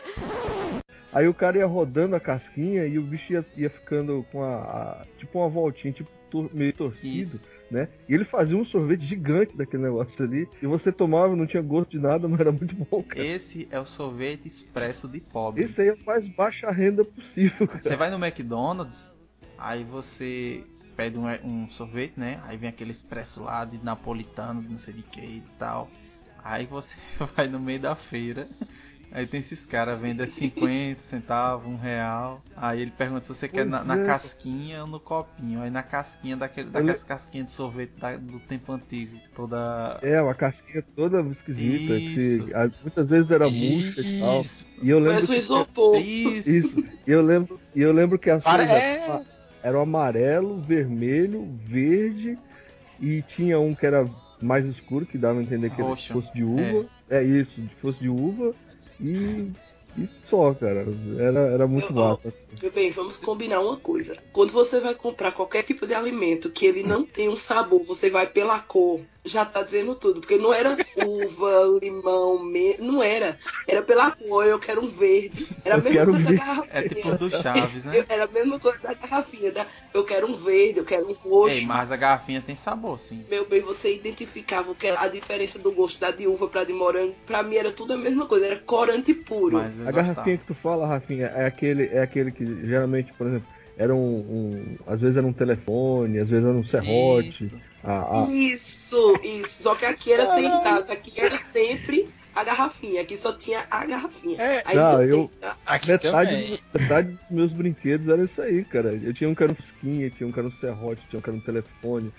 Aí 1.14 1.28
o 1.28 1.34
cara 1.34 1.58
ia 1.58 1.66
rodando 1.66 2.16
a 2.16 2.20
casquinha 2.20 2.86
e 2.86 2.98
o 3.00 3.02
bicho 3.02 3.32
ia, 3.34 3.46
ia 3.56 3.70
ficando 3.70 4.26
com 4.32 4.44
a, 4.44 4.56
a- 5.02 5.06
tipo 5.18 5.40
uma 5.40 5.48
voltinha, 5.50 5.94
tipo 5.94 6.10
tor- 6.30 6.50
meio 6.54 6.74
torcido, 6.74 7.08
Isso. 7.38 7.54
né? 7.72 7.88
E 8.10 8.14
ele 8.14 8.26
fazia 8.26 8.58
um 8.58 8.66
sorvete 8.66 9.06
gigante 9.06 9.56
daquele 9.56 9.84
negócio 9.84 10.22
ali. 10.24 10.48
E 10.62 10.66
você 10.68 10.92
tomava, 10.92 11.34
não 11.36 11.48
tinha 11.48 11.64
gosto 11.64 11.92
de 11.92 12.00
nada, 12.00 12.28
mas 12.28 12.40
era 12.40 12.52
muito 12.52 12.76
bom, 12.76 13.02
cara. 13.04 13.22
Esse 13.24 13.68
é 13.72 13.80
o 13.80 13.86
sorvete 13.86 14.48
expresso 14.48 15.08
de 15.08 15.22
pobre. 15.22 15.64
Esse 15.64 15.80
aí 15.82 15.88
é 15.90 15.92
a 15.94 15.98
mais 16.06 16.28
baixa 16.28 16.70
renda 16.70 17.06
possível, 17.06 17.68
cara. 17.68 17.82
Você 17.82 17.96
vai 17.96 18.10
no 18.10 18.18
McDonald's, 18.24 19.14
aí 19.58 19.84
você 19.86 20.66
pede 20.96 21.18
um, 21.18 21.25
um 21.44 21.70
sorvete, 21.70 22.14
né? 22.18 22.40
Aí 22.44 22.58
vem 22.58 22.70
aquele 22.70 22.92
expresso 22.92 23.44
lá 23.44 23.66
de 23.66 23.84
napolitano, 23.84 24.62
de 24.62 24.70
não 24.70 24.77
sei 24.77 24.94
de 24.94 25.03
que 25.03 25.22
e 25.22 25.44
tal. 25.60 25.90
Aí 26.44 26.66
você 26.66 26.96
vai 27.36 27.48
no 27.48 27.60
meio 27.60 27.79
da 27.79 27.96
feira. 27.96 28.48
Aí 29.12 29.25
tem 29.25 29.40
esses 29.40 29.66
caras 29.66 30.00
vendendo 30.00 30.27
50 30.27 31.01
centavos, 31.03 31.66
um 31.66 31.77
real. 31.77 32.42
Aí 32.55 32.81
ele 32.81 32.92
pergunta 32.92 33.22
se 33.22 33.29
você 33.29 33.48
quer 33.48 33.66
na, 33.66 33.84
na 33.84 33.98
é. 33.98 34.03
casquinha 34.03 34.81
ou 34.81 34.88
no 34.88 35.00
copinho. 35.00 35.62
Aí 35.62 35.70
na 35.70 35.81
casquinha 35.81 36.36
daquele, 36.36 36.70
daquelas 36.70 37.03
casquinhas 37.03 37.48
de 37.48 37.53
sorvete 37.53 37.94
da- 37.98 38.18
do 38.18 38.40
tempo 38.42 38.74
antigo. 38.74 39.18
Toda. 39.34 40.00
É, 40.01 40.22
uma 40.22 40.36
casquinha 40.36 40.84
toda 40.96 41.22
esquisita. 41.22 41.94
Isso. 41.94 42.46
Que, 42.46 42.81
muitas 42.81 43.08
vezes 43.08 43.31
era 43.31 43.50
murcha 43.50 44.01
e 44.01 44.20
tal. 44.20 44.42
E 44.81 44.90
eu 44.90 45.00
lembro 45.00 45.14
Parece 45.14 45.31
um 45.31 45.36
que, 45.36 45.40
isopor. 45.40 46.01
Isso! 46.01 46.50
Isso. 46.50 46.84
E 47.08 47.12
eu 47.12 47.22
lembro, 47.22 47.60
e 47.74 47.81
eu 47.81 47.94
lembro 47.94 48.20
que 48.20 48.29
as 48.29 48.44
cores 48.44 48.68
é. 49.66 49.70
eram 49.70 49.82
amarelo, 49.82 50.62
vermelho, 50.62 51.48
verde 51.64 52.38
e 53.00 53.22
tinha 53.36 53.60
um 53.60 53.74
que 53.74 53.86
era 53.86 54.08
mais 54.42 54.66
escuro, 54.66 55.06
que 55.06 55.18
dava 55.18 55.40
a 55.40 55.42
entender 55.42 55.70
que 55.72 55.82
Roxo. 55.82 56.14
fosse 56.14 56.34
de 56.34 56.44
uva. 56.44 56.86
É, 57.10 57.24
isso, 57.24 57.54
que 57.54 57.75
fosse 57.82 58.00
de 58.00 58.10
uva 58.10 58.54
e, 59.00 59.51
e 59.98 60.10
só, 60.29 60.53
cara. 60.53 60.85
Era, 61.20 61.40
era 61.40 61.68
muito 61.68 61.90
Eu- 61.90 61.96
massa. 61.96 62.33
Meu 62.61 62.72
bem, 62.72 62.90
vamos 62.90 63.18
combinar 63.18 63.59
uma 63.59 63.77
coisa. 63.77 64.16
Quando 64.31 64.51
você 64.51 64.79
vai 64.79 64.96
comprar 64.96 65.31
qualquer 65.33 65.64
tipo 65.64 65.85
de 65.85 65.94
alimento 65.94 66.50
que 66.50 66.66
ele 66.66 66.83
não 66.83 67.03
tem 67.03 67.27
um 67.27 67.35
sabor, 67.35 67.83
você 67.83 68.09
vai 68.09 68.27
pela 68.27 68.59
cor, 68.59 69.01
já 69.25 69.44
tá 69.44 69.61
dizendo 69.61 69.94
tudo. 69.94 70.22
Porque 70.22 70.38
não 70.38 70.53
era 70.53 70.77
uva, 70.96 71.51
limão, 71.81 72.42
me... 72.44 72.77
não 72.77 73.03
era. 73.03 73.38
Era 73.68 73.81
pela 73.81 74.11
cor, 74.11 74.46
eu 74.46 74.57
quero 74.57 74.81
um 74.81 74.88
verde. 74.90 75.50
Era 75.66 75.75
a 75.75 75.77
mesma 75.79 76.05
coisa 76.05 76.24
da 76.24 76.31
garrafinha. 76.31 76.70
É 76.72 76.88
tipo 76.88 77.11
do 77.18 77.29
Chaves, 77.29 77.83
né? 77.83 78.05
Era 78.07 78.24
a 78.24 78.27
mesma 78.27 78.59
coisa 78.59 78.79
da 78.79 78.94
garrafinha. 78.94 79.51
Da... 79.51 79.66
Eu 79.94 80.03
quero 80.05 80.27
um 80.27 80.35
verde, 80.35 80.79
eu 80.79 80.85
quero 80.85 81.09
um 81.09 81.14
roxo. 81.14 81.55
Ei, 81.55 81.66
mas 81.66 81.92
a 81.92 81.98
garrafinha 81.98 82.42
tem 82.42 82.55
sabor, 82.55 83.00
sim. 83.00 83.24
Meu 83.29 83.46
bem, 83.46 83.61
você 83.61 83.94
identificava 83.94 84.72
o 84.72 84.75
que 84.75 84.88
era 84.88 85.01
a 85.01 85.07
diferença 85.07 85.59
do 85.59 85.72
gosto 85.72 86.00
da 86.00 86.11
de 86.11 86.27
uva 86.27 86.48
pra 86.48 86.64
de 86.64 86.74
morango. 86.74 87.16
Pra 87.25 87.44
mim 87.44 87.55
era 87.55 87.72
tudo 87.72 87.94
a 87.94 87.98
mesma 87.98 88.25
coisa, 88.25 88.46
era 88.46 88.59
corante 88.59 89.14
puro. 89.14 89.57
Mas 89.57 89.77
eu 89.77 89.88
A 89.88 89.92
garrafinha 90.16 90.38
que 90.38 90.46
tu 90.46 90.56
fala, 90.56 90.88
Rafinha, 90.88 91.28
é 91.28 91.46
aquele, 91.46 91.88
é 91.88 92.01
aquele 92.01 92.32
que 92.32 92.46
geralmente, 92.68 93.14
por 93.14 93.28
exemplo, 93.28 93.48
era 93.78 93.94
um, 93.94 94.00
um- 94.00 94.75
Às 94.88 95.01
vezes 95.01 95.18
era 95.18 95.28
um 95.28 95.34
telefone, 95.34 96.20
às 96.20 96.30
vezes 96.30 96.46
era 96.46 96.58
um 96.58 96.64
serrote. 96.66 97.44
Isso. 97.46 97.62
A, 97.84 98.24
a- 98.24 98.28
Isso, 98.32 99.20
isso. 99.24 99.64
Só 99.64 99.75
que 99.75 99.86
aqui 99.86 100.12
era 100.14 100.25
sem 100.25 100.50
taça, 100.50 100.94
aqui 100.94 101.20
era 101.20 101.38
sempre 101.38 102.10
a 102.34 102.44
garrafinha. 102.44 103.01
Aqui 103.01 103.18
só 103.18 103.34
tinha 103.34 103.66
a 103.70 103.86
garrafinha. 103.86 104.42
É, 104.42 104.64
Aí 104.66 104.75
Não, 104.75 105.01
eu- 105.04 105.30
aqui 105.66 105.88
metade, 105.92 106.60
metade 106.74 107.08
dos 107.10 107.30
meus 107.30 107.51
brinquedos 107.54 108.08
era 108.08 108.24
isso 108.24 108.42
aí, 108.42 108.64
cara. 108.66 108.94
Eu 108.94 109.14
tinha 109.14 109.30
um 109.30 109.36
que 109.36 109.44
era 109.44 109.51
um 109.51 109.56
fusquinha, 109.56 110.10
tinha 110.10 110.28
um 110.28 110.32
que 110.32 110.40
era 110.40 110.48
um 110.48 110.51
serrote, 110.60 111.08
tinha 111.10 111.20
um 111.20 111.22
que 111.22 111.30
era 111.30 111.38
um 111.38 111.42
telefone, 111.42 112.12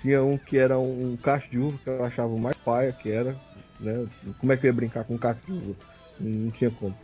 tinha 0.00 0.22
um 0.22 0.36
que 0.38 0.58
era 0.58 0.78
um, 0.78 1.12
um 1.12 1.16
cacho 1.16 1.48
de 1.50 1.58
uva 1.58 1.78
que 1.82 1.88
eu 1.90 2.04
achava 2.04 2.32
o 2.32 2.38
mais 2.38 2.56
paia 2.64 2.92
que 2.92 3.10
era, 3.10 3.36
né? 3.80 4.06
Como 4.38 4.52
é 4.52 4.56
que 4.56 4.66
eu 4.66 4.68
ia 4.68 4.74
brincar 4.74 5.04
com 5.04 5.14
um 5.14 5.18
cacho 5.18 5.40
de 5.46 5.52
uva? 5.52 5.76
Não 6.20 6.50
tinha 6.52 6.70
como. 6.70 6.94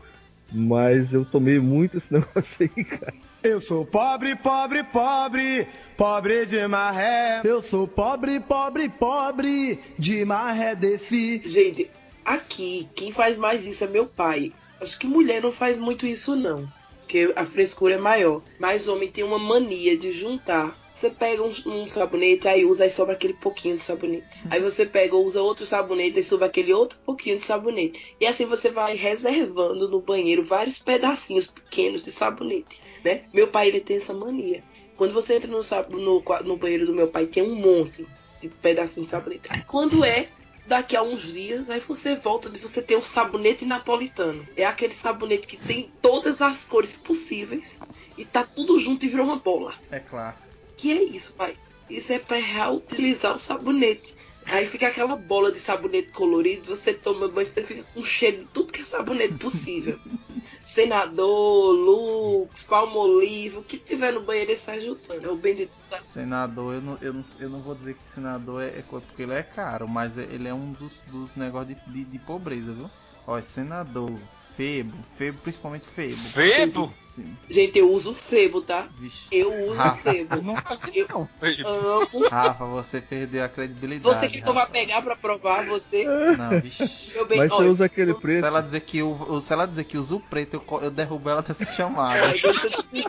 Mas 0.52 1.12
eu 1.12 1.24
tomei 1.24 1.58
muito 1.58 1.98
esse 1.98 2.06
negócio 2.12 2.56
aí, 2.58 2.84
cara. 2.84 3.14
Eu 3.42 3.58
sou 3.58 3.86
pobre, 3.86 4.36
pobre, 4.36 4.84
pobre, 4.84 5.66
pobre 5.96 6.44
de 6.44 6.66
maré. 6.66 7.40
Eu 7.42 7.62
sou 7.62 7.88
pobre, 7.88 8.38
pobre, 8.38 8.88
pobre, 8.88 9.78
de 9.98 10.24
maré 10.26 10.74
defi. 10.74 11.40
Gente, 11.46 11.90
aqui, 12.24 12.88
quem 12.94 13.12
faz 13.12 13.38
mais 13.38 13.64
isso 13.64 13.82
é 13.82 13.86
meu 13.86 14.04
pai. 14.04 14.52
Acho 14.80 14.98
que 14.98 15.06
mulher 15.06 15.42
não 15.42 15.52
faz 15.52 15.78
muito 15.78 16.06
isso, 16.06 16.36
não. 16.36 16.70
Porque 17.00 17.32
a 17.34 17.46
frescura 17.46 17.94
é 17.94 17.98
maior. 17.98 18.42
Mas 18.58 18.86
homem 18.88 19.10
tem 19.10 19.24
uma 19.24 19.38
mania 19.38 19.96
de 19.96 20.12
juntar. 20.12 20.76
Você 21.00 21.08
pega 21.08 21.42
um, 21.42 21.50
um 21.64 21.88
sabonete, 21.88 22.46
aí 22.46 22.66
usa, 22.66 22.84
aí 22.84 22.90
sobra 22.90 23.14
aquele 23.14 23.32
pouquinho 23.32 23.74
de 23.74 23.82
sabonete. 23.82 24.42
Aí 24.50 24.60
você 24.60 24.84
pega, 24.84 25.16
usa 25.16 25.40
outro 25.40 25.64
sabonete, 25.64 26.18
aí 26.18 26.22
sobra 26.22 26.46
aquele 26.46 26.74
outro 26.74 26.98
pouquinho 27.06 27.38
de 27.38 27.42
sabonete. 27.46 28.14
E 28.20 28.26
assim 28.26 28.44
você 28.44 28.70
vai 28.70 28.94
reservando 28.96 29.88
no 29.88 30.02
banheiro 30.02 30.44
vários 30.44 30.78
pedacinhos 30.78 31.46
pequenos 31.46 32.04
de 32.04 32.12
sabonete, 32.12 32.82
né? 33.02 33.22
Meu 33.32 33.48
pai, 33.48 33.68
ele 33.68 33.80
tem 33.80 33.96
essa 33.96 34.12
mania. 34.12 34.62
Quando 34.94 35.14
você 35.14 35.36
entra 35.36 35.50
no, 35.50 35.62
no, 35.88 36.22
no 36.44 36.56
banheiro 36.58 36.84
do 36.84 36.92
meu 36.92 37.08
pai, 37.08 37.24
tem 37.24 37.42
um 37.42 37.54
monte 37.54 38.06
de 38.42 38.50
pedacinhos 38.50 39.06
de 39.06 39.10
sabonete. 39.10 39.48
Aí 39.48 39.62
quando 39.62 40.04
é 40.04 40.28
daqui 40.66 40.94
a 40.94 41.02
uns 41.02 41.32
dias, 41.32 41.70
aí 41.70 41.80
você 41.80 42.14
volta 42.16 42.50
de 42.50 42.58
você 42.58 42.82
ter 42.82 42.98
um 42.98 43.02
sabonete 43.02 43.64
napolitano. 43.64 44.46
É 44.54 44.66
aquele 44.66 44.94
sabonete 44.94 45.46
que 45.46 45.56
tem 45.56 45.90
todas 46.02 46.42
as 46.42 46.62
cores 46.66 46.92
possíveis 46.92 47.78
e 48.18 48.24
tá 48.26 48.44
tudo 48.44 48.78
junto 48.78 49.06
e 49.06 49.08
virou 49.08 49.24
uma 49.24 49.38
bola. 49.38 49.72
É 49.90 49.98
clássico. 49.98 50.49
Que 50.80 50.92
é 50.92 51.02
isso, 51.04 51.34
pai? 51.34 51.58
Isso 51.90 52.10
é 52.10 52.18
pra 52.18 52.38
reutilizar 52.38 53.34
o 53.34 53.38
sabonete. 53.38 54.16
Aí 54.46 54.66
fica 54.66 54.88
aquela 54.88 55.14
bola 55.14 55.52
de 55.52 55.60
sabonete 55.60 56.10
colorido, 56.10 56.74
você 56.74 56.94
toma 56.94 57.28
banho, 57.28 57.46
você 57.46 57.62
fica 57.62 57.82
com 57.92 58.02
cheiro 58.02 58.38
de 58.38 58.44
tudo 58.46 58.72
que 58.72 58.80
é 58.80 58.84
sabonete 58.84 59.34
possível. 59.34 59.98
Senador, 60.64 61.74
Lux, 61.74 62.62
Palmolive, 62.62 63.58
o 63.58 63.62
que 63.62 63.76
tiver 63.76 64.10
no 64.10 64.22
banheiro 64.22 64.52
ele 64.52 64.58
sai 64.58 64.80
juntando. 64.80 65.26
É 65.26 65.30
o 65.30 65.36
bendito 65.36 65.70
sabonete. 65.84 66.06
Senador, 66.06 66.74
eu 66.74 66.80
não, 66.80 66.98
eu, 67.02 67.12
não, 67.12 67.24
eu 67.38 67.50
não 67.50 67.60
vou 67.60 67.74
dizer 67.74 67.94
que 67.94 68.08
senador 68.08 68.62
é, 68.62 68.68
é 68.68 68.82
porque 68.88 69.22
ele 69.22 69.34
é 69.34 69.42
caro, 69.42 69.86
mas 69.86 70.16
ele 70.16 70.48
é 70.48 70.54
um 70.54 70.72
dos, 70.72 71.04
dos 71.04 71.36
negócios 71.36 71.76
de, 71.76 71.92
de, 71.92 72.04
de 72.12 72.18
pobreza, 72.20 72.72
viu? 72.72 72.90
Ó, 73.26 73.38
senador, 73.42 74.18
Febo, 74.60 74.92
Febo, 75.16 75.38
principalmente 75.42 75.86
Febo. 75.86 76.20
Febo? 76.34 76.92
Sim. 76.94 77.34
Gente, 77.48 77.78
eu 77.78 77.90
uso 77.90 78.12
Febo, 78.12 78.60
tá? 78.60 78.88
Vixe. 78.98 79.26
Eu 79.32 79.54
uso 79.58 79.72
Rafa. 79.72 80.10
Eu 80.10 80.26
Febo. 80.28 80.36
nunca 80.42 80.76
vi, 80.76 80.98
Eu- 80.98 81.08
não. 81.08 81.28
Amo. 81.62 82.28
Rafa, 82.28 82.66
você 82.66 83.00
perdeu 83.00 83.42
a 83.42 83.48
credibilidade. 83.48 84.14
Você 84.18 84.28
quer 84.28 84.42
que 84.42 84.48
eu 84.48 84.52
vá 84.52 84.60
Rafa. 84.60 84.72
pegar 84.72 85.00
pra 85.00 85.16
provar 85.16 85.64
você? 85.64 86.04
Não, 86.04 86.60
vixe. 86.60 87.14
Meu 87.14 87.24
bem, 87.26 87.38
Mas 87.38 87.48
você 87.48 87.54
olha, 87.56 87.70
usa 87.70 87.84
aquele 87.86 88.12
Se 88.12 88.20
preto. 88.20 88.44
ela 88.44 88.60
dizer 88.60 88.80
que 88.80 89.02
o, 89.02 89.40
se 89.40 89.50
ela 89.50 89.64
dizer 89.64 89.84
que 89.84 89.96
usa 89.96 90.14
o 90.16 90.20
preto, 90.20 90.62
eu, 90.70 90.80
eu 90.82 90.90
derrubo 90.90 91.30
ela 91.30 91.40
dessa 91.40 91.64
chamada. 91.72 92.26
Ai, 92.26 92.38
deixa 92.38 92.66
eu 92.66 92.82
te... 92.82 93.06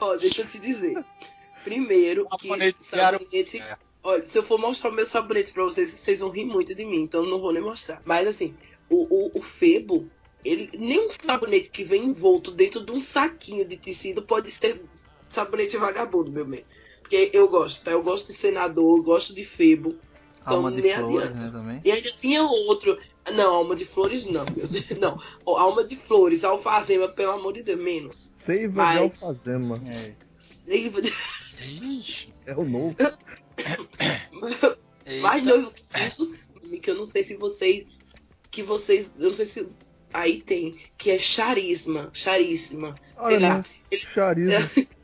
Ó, 0.00 0.16
deixa 0.16 0.42
eu 0.42 0.46
te 0.46 0.58
dizer. 0.58 1.04
Primeiro, 1.62 2.26
que 2.40 2.48
Sabonete. 2.82 3.60
É. 3.60 3.76
Olha, 4.02 4.26
se 4.26 4.36
eu 4.36 4.42
for 4.42 4.58
mostrar 4.58 4.90
o 4.90 4.92
meu 4.94 5.06
sabonete 5.06 5.52
pra 5.52 5.62
vocês, 5.62 5.90
vocês 5.90 6.20
vão 6.20 6.30
rir 6.30 6.46
muito 6.46 6.74
de 6.74 6.84
mim, 6.84 7.02
então 7.02 7.22
eu 7.22 7.30
não 7.30 7.38
vou 7.38 7.52
nem 7.52 7.62
mostrar. 7.62 8.00
Mas 8.04 8.26
assim, 8.26 8.56
o, 8.88 9.04
o, 9.04 9.38
o 9.38 9.42
Febo, 9.42 10.08
ele. 10.44 10.70
Nem 10.76 11.06
um 11.06 11.10
sabonete 11.10 11.70
que 11.70 11.84
vem 11.84 12.04
envolto 12.06 12.50
dentro 12.50 12.84
de 12.84 12.92
um 12.92 13.00
saquinho 13.00 13.64
de 13.64 13.76
tecido 13.76 14.22
pode 14.22 14.50
ser 14.50 14.82
sabonete 15.28 15.76
vagabundo, 15.76 16.30
meu 16.30 16.44
bem. 16.44 16.64
Porque 17.02 17.30
eu 17.32 17.48
gosto, 17.48 17.82
tá? 17.84 17.90
Eu 17.90 18.02
gosto 18.02 18.28
de 18.28 18.32
senador, 18.34 18.98
eu 18.98 19.02
gosto 19.02 19.34
de 19.34 19.44
Febo. 19.44 19.96
Então 20.42 20.56
Alma 20.56 20.72
de 20.72 20.82
nem 20.82 20.94
flores, 20.94 21.28
adianta. 21.30 21.44
né, 21.44 21.50
também. 21.50 21.80
E 21.84 21.92
ainda 21.92 22.12
tinha 22.12 22.42
outro. 22.42 22.98
Não, 23.34 23.54
alma 23.54 23.76
de 23.76 23.84
flores 23.84 24.24
não, 24.26 24.44
meu 24.56 24.66
Deus. 24.66 24.88
Não. 24.98 25.20
Ó, 25.44 25.58
Alma 25.58 25.84
de 25.84 25.94
flores, 25.94 26.42
alfazema, 26.42 27.06
pelo 27.08 27.32
amor 27.32 27.52
de 27.52 27.62
Deus, 27.62 27.78
menos. 27.78 28.32
Seiva 28.46 28.68
de 28.68 28.74
Mas- 28.76 29.22
alfazema. 29.22 29.80
É. 29.86 30.14
Seiva 30.64 31.02
de-. 31.02 31.12
É 32.46 32.56
o 32.56 32.64
novo. 32.64 32.96
Mais 35.20 35.44
novo 35.44 35.70
que 35.72 35.82
isso, 36.06 36.34
que 36.82 36.90
eu 36.90 36.94
não 36.94 37.04
sei 37.04 37.22
se 37.22 37.36
vocês. 37.36 37.86
Que 38.50 38.62
vocês. 38.62 39.12
Eu 39.18 39.26
não 39.28 39.34
sei 39.34 39.46
se. 39.46 39.68
Aí 40.12 40.42
tem, 40.42 40.74
que 40.98 41.10
é 41.10 41.18
charisma. 41.18 42.10
Charíssima. 42.12 42.98
Olha, 43.16 43.38
lá. 43.40 43.58
né? 43.58 43.64
Charisma. 44.14 44.70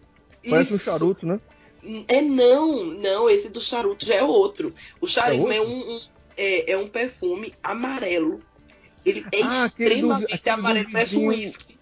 Parece 0.49 0.75
um 0.75 0.79
charuto, 0.79 1.27
né? 1.27 1.41
É 2.09 2.21
não, 2.21 2.85
não, 2.85 3.31
esse 3.31 3.49
do 3.49 3.61
charuto 3.61 4.05
já 4.07 4.15
é 4.15 4.23
outro. 4.23 4.75
O 5.01 5.07
charisma 5.07 5.55
É 5.55 5.59
é, 5.59 5.61
um, 5.61 5.95
um- 5.97 6.01
é, 6.37 6.73
é 6.73 6.77
um 6.77 6.89
perfume 6.89 7.55
amarelo. 7.63 8.43
Ele 9.05 9.25
é 9.33 9.43
Ah, 9.43 9.67
extremamente 9.67 10.43
do 10.43 10.51
amarelo, 10.51 10.91
parece 10.91 11.17
um 11.17 11.27
uísque. 11.29 11.79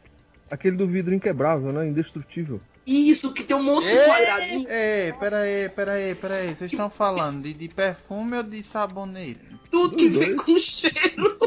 Aquele 0.51 0.77
do 0.77 0.87
vidro 0.87 1.15
inquebrável, 1.15 1.73
né? 1.73 1.89
Indestrutível. 1.89 2.61
Isso, 2.87 3.33
que 3.33 3.43
tem 3.43 3.57
um 3.57 3.63
monte 3.63 3.87
de 3.87 3.97
quadradinho. 4.07 4.69
Ei, 4.69 5.13
pera 5.15 5.39
aí, 5.39 5.69
pera 5.71 5.93
aí, 5.93 6.15
pera 6.15 6.35
aí. 6.37 6.55
Vocês 6.55 6.71
estão 6.71 6.91
falando 6.91 7.43
de, 7.43 7.55
de 7.55 7.69
perfume 7.69 8.37
ou 8.37 8.43
de 8.43 8.63
sabonete? 8.63 9.41
Tudo 9.71 9.97
que 9.97 10.09
vem 10.09 10.37
com 10.37 10.59
cheiro. 10.59 11.39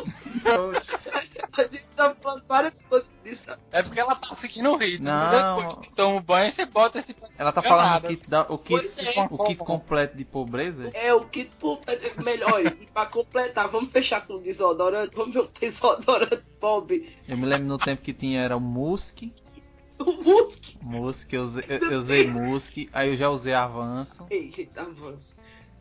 A 1.58 1.64
gente 1.64 1.88
tá 1.96 2.16
falando 2.16 2.44
várias 2.48 2.84
coisas 2.84 3.10
disso. 3.24 3.46
É 3.72 3.82
porque 3.82 4.00
ela 4.00 4.16
tá 4.16 4.36
seguindo 4.36 4.70
o 4.70 4.78
ritmo. 4.78 5.06
Não. 5.06 5.58
Depois 5.58 5.80
que 5.80 5.94
toma 5.94 6.18
o 6.18 6.22
banho, 6.22 6.52
você 6.52 6.66
bota 6.66 7.00
esse. 7.00 7.16
Ela 7.38 7.52
tá 7.52 7.62
é 7.62 7.68
falando 7.68 8.04
o 8.04 8.08
kit, 8.08 8.30
da, 8.30 8.42
o 8.42 8.58
kit, 8.58 8.86
é. 8.98 9.28
o 9.30 9.38
kit 9.46 9.58
completo 9.58 10.16
de 10.16 10.24
pobreza? 10.24 10.90
É 10.94 11.14
o 11.14 11.26
kit 11.26 11.50
por 11.60 11.80
melhor. 12.24 12.54
Olha, 12.54 12.78
e 12.80 12.86
pra 12.86 13.06
completar, 13.06 13.68
vamos 13.68 13.92
fechar 13.92 14.26
com 14.26 14.36
o 14.36 14.40
desodorante. 14.40 15.16
Vamos 15.16 15.34
ver 15.34 15.42
o 15.42 15.50
desodorante 15.60 16.44
pobre. 16.60 17.16
Eu 17.28 17.38
me 17.38 17.46
lembro 17.46 17.68
no 17.68 17.78
tempo 17.78 18.02
que 18.02 18.14
tinha 18.14 18.42
era 18.42 18.56
o 18.56 18.62
Musk. 18.62 19.24
O 20.00 20.12
Musk. 20.24 20.76
Musk, 20.82 21.34
eu 21.34 21.44
usei, 21.44 21.66
eu, 21.68 21.92
eu 21.92 22.00
usei 22.00 22.28
Musk, 22.28 22.78
aí 22.94 23.10
eu 23.10 23.18
já 23.18 23.30
usei 23.30 23.54
Avanço. 23.54 24.26
Ei, 24.30 24.52
gente, 24.52 24.72
avança. 24.78 25.36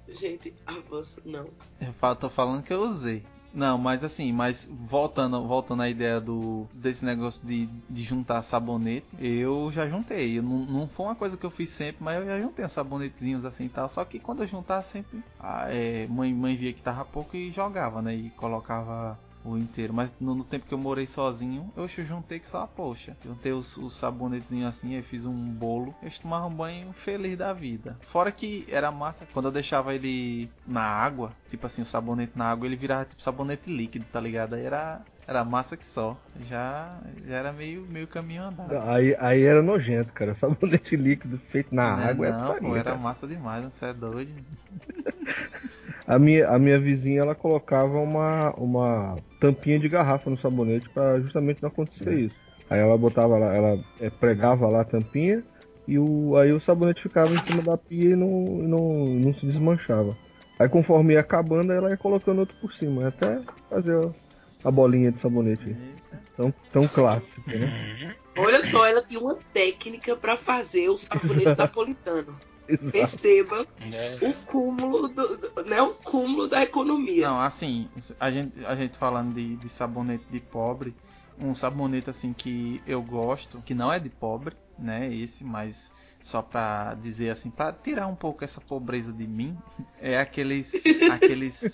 Gente, 0.08 0.54
avança, 0.66 1.20
não. 1.24 1.48
Eu 1.80 2.16
tô 2.16 2.30
falando 2.30 2.62
que 2.62 2.72
eu 2.72 2.80
usei. 2.80 3.24
Não, 3.56 3.78
mas 3.78 4.04
assim, 4.04 4.34
mas 4.34 4.68
voltando, 4.70 5.42
voltando 5.46 5.80
à 5.80 5.88
ideia 5.88 6.20
do 6.20 6.66
desse 6.74 7.02
negócio 7.02 7.46
de, 7.46 7.66
de 7.88 8.02
juntar 8.02 8.42
sabonete, 8.42 9.06
eu 9.18 9.72
já 9.72 9.88
juntei. 9.88 10.38
Eu 10.38 10.42
Não, 10.42 10.58
não 10.66 10.88
foi 10.88 11.06
uma 11.06 11.14
coisa 11.14 11.38
que 11.38 11.46
eu 11.46 11.50
fiz 11.50 11.70
sempre, 11.70 12.04
mas 12.04 12.20
eu 12.20 12.26
já 12.26 12.38
juntei 12.38 12.66
uns 12.66 12.72
sabonetezinhos 12.72 13.46
assim 13.46 13.64
e 13.64 13.68
tal. 13.70 13.88
Só 13.88 14.04
que 14.04 14.18
quando 14.18 14.42
eu 14.42 14.46
juntava 14.46 14.82
sempre, 14.82 15.24
a 15.40 15.72
é, 15.72 16.06
mãe, 16.06 16.34
mãe 16.34 16.54
via 16.54 16.72
que 16.74 16.82
tava 16.82 17.02
pouco 17.06 17.34
e 17.34 17.50
jogava, 17.50 18.02
né? 18.02 18.14
E 18.14 18.28
colocava 18.30 19.18
o 19.50 19.58
inteiro. 19.58 19.92
Mas 19.94 20.10
no, 20.20 20.34
no 20.34 20.44
tempo 20.44 20.66
que 20.66 20.74
eu 20.74 20.78
morei 20.78 21.06
sozinho, 21.06 21.72
eu 21.76 21.86
juntei 21.88 22.38
que 22.40 22.48
só, 22.48 22.66
poxa, 22.66 23.16
juntei 23.24 23.52
os, 23.52 23.76
os 23.76 23.94
sabonetezinhos 23.94 24.68
assim, 24.68 24.94
aí 24.96 25.02
fiz 25.02 25.24
um 25.24 25.34
bolo. 25.52 25.94
Eu 26.02 26.10
tomava 26.20 26.46
um 26.46 26.54
banho 26.54 26.92
feliz 26.92 27.36
da 27.36 27.52
vida. 27.52 27.96
Fora 28.02 28.32
que 28.32 28.66
era 28.68 28.90
massa, 28.90 29.26
quando 29.32 29.46
eu 29.46 29.52
deixava 29.52 29.94
ele 29.94 30.50
na 30.66 30.82
água, 30.82 31.32
tipo 31.50 31.66
assim, 31.66 31.82
o 31.82 31.86
sabonete 31.86 32.36
na 32.36 32.50
água, 32.50 32.66
ele 32.66 32.76
virava 32.76 33.04
tipo 33.04 33.22
sabonete 33.22 33.70
líquido, 33.70 34.04
tá 34.12 34.20
ligado? 34.20 34.54
Aí 34.54 34.64
era, 34.64 35.04
era 35.26 35.44
massa 35.44 35.76
que 35.76 35.86
só. 35.86 36.16
Já, 36.40 37.00
já 37.24 37.36
era 37.36 37.52
meio, 37.52 37.82
meio 37.86 38.06
caminho 38.08 38.42
andado. 38.44 38.78
Aí, 38.88 39.14
aí 39.18 39.42
era 39.42 39.62
nojento, 39.62 40.12
cara. 40.12 40.34
Sabonete 40.38 40.96
líquido 40.96 41.38
feito 41.50 41.74
na 41.74 41.84
Né, 41.84 42.08
água 42.08 42.28
é 42.28 42.32
não, 42.32 42.54
pô, 42.56 42.74
farinha, 42.74 42.76
era 42.76 42.94
massa 42.96 43.26
demais, 43.26 43.64
você 43.64 43.86
é 43.86 43.92
doido. 43.94 44.32
A 46.06 46.18
minha, 46.18 46.48
a 46.48 46.58
minha 46.58 46.78
vizinha, 46.78 47.22
ela 47.22 47.34
colocava 47.34 47.98
uma, 47.98 48.50
uma 48.52 49.16
tampinha 49.40 49.78
de 49.78 49.88
garrafa 49.88 50.30
no 50.30 50.38
sabonete 50.38 50.88
pra 50.90 51.20
justamente 51.20 51.60
não 51.60 51.68
acontecer 51.68 52.14
isso. 52.14 52.36
Aí 52.70 52.78
ela 52.78 52.96
botava 52.96 53.36
lá, 53.38 53.54
ela 53.54 53.78
é, 54.00 54.08
pregava 54.10 54.68
lá 54.68 54.82
a 54.82 54.84
tampinha 54.84 55.42
e 55.86 55.98
o, 55.98 56.36
aí 56.36 56.52
o 56.52 56.60
sabonete 56.60 57.02
ficava 57.02 57.32
em 57.32 57.38
cima 57.46 57.62
da 57.62 57.76
pia 57.76 58.10
e 58.10 58.16
não, 58.16 58.28
não, 58.28 59.06
não 59.06 59.34
se 59.34 59.46
desmanchava. 59.46 60.16
Aí 60.58 60.68
conforme 60.68 61.14
ia 61.14 61.20
acabando, 61.20 61.72
ela 61.72 61.90
ia 61.90 61.96
colocando 61.96 62.38
outro 62.38 62.56
por 62.60 62.72
cima, 62.72 63.08
até 63.08 63.40
fazer 63.68 63.96
a, 64.64 64.70
bolinha 64.70 65.12
de 65.12 65.20
sabonete. 65.20 65.76
Tão, 66.36 66.52
tão 66.72 66.86
clássico, 66.88 67.50
né? 67.50 68.14
Olha 68.36 68.62
só, 68.62 68.86
ela 68.86 69.02
tinha 69.02 69.20
uma 69.20 69.38
técnica 69.52 70.14
pra 70.16 70.36
fazer 70.36 70.88
o 70.88 70.96
sabonete 70.96 71.56
napolitano. 71.56 72.36
Perceba 72.90 73.66
É. 73.92 74.18
o 74.22 74.32
cúmulo 74.44 75.08
do, 75.08 75.36
do- 75.36 75.64
né, 75.64 75.80
o 75.82 75.94
cúmulo 75.94 76.48
da 76.48 76.62
economia. 76.62 77.28
Não, 77.28 77.40
assim, 77.40 77.88
a 78.18 78.30
gente, 78.30 78.64
a 78.66 78.74
gente 78.74 78.96
falando 78.96 79.34
de, 79.34 79.56
de 79.56 79.68
sabonete 79.68 80.24
de 80.30 80.40
pobre, 80.40 80.94
um 81.38 81.54
sabonete 81.54 82.10
assim 82.10 82.32
que 82.32 82.82
eu 82.86 83.02
gosto, 83.02 83.60
que 83.62 83.74
não 83.74 83.92
é 83.92 83.98
de 83.98 84.08
pobre, 84.08 84.56
né? 84.78 85.12
Esse, 85.14 85.44
mas 85.44 85.92
só 86.26 86.42
pra 86.42 86.94
dizer 86.94 87.30
assim, 87.30 87.50
pra 87.50 87.72
tirar 87.72 88.08
um 88.08 88.14
pouco 88.16 88.42
essa 88.42 88.60
pobreza 88.60 89.12
de 89.12 89.24
mim, 89.28 89.56
é 90.00 90.18
aqueles. 90.18 90.72
aqueles. 91.12 91.72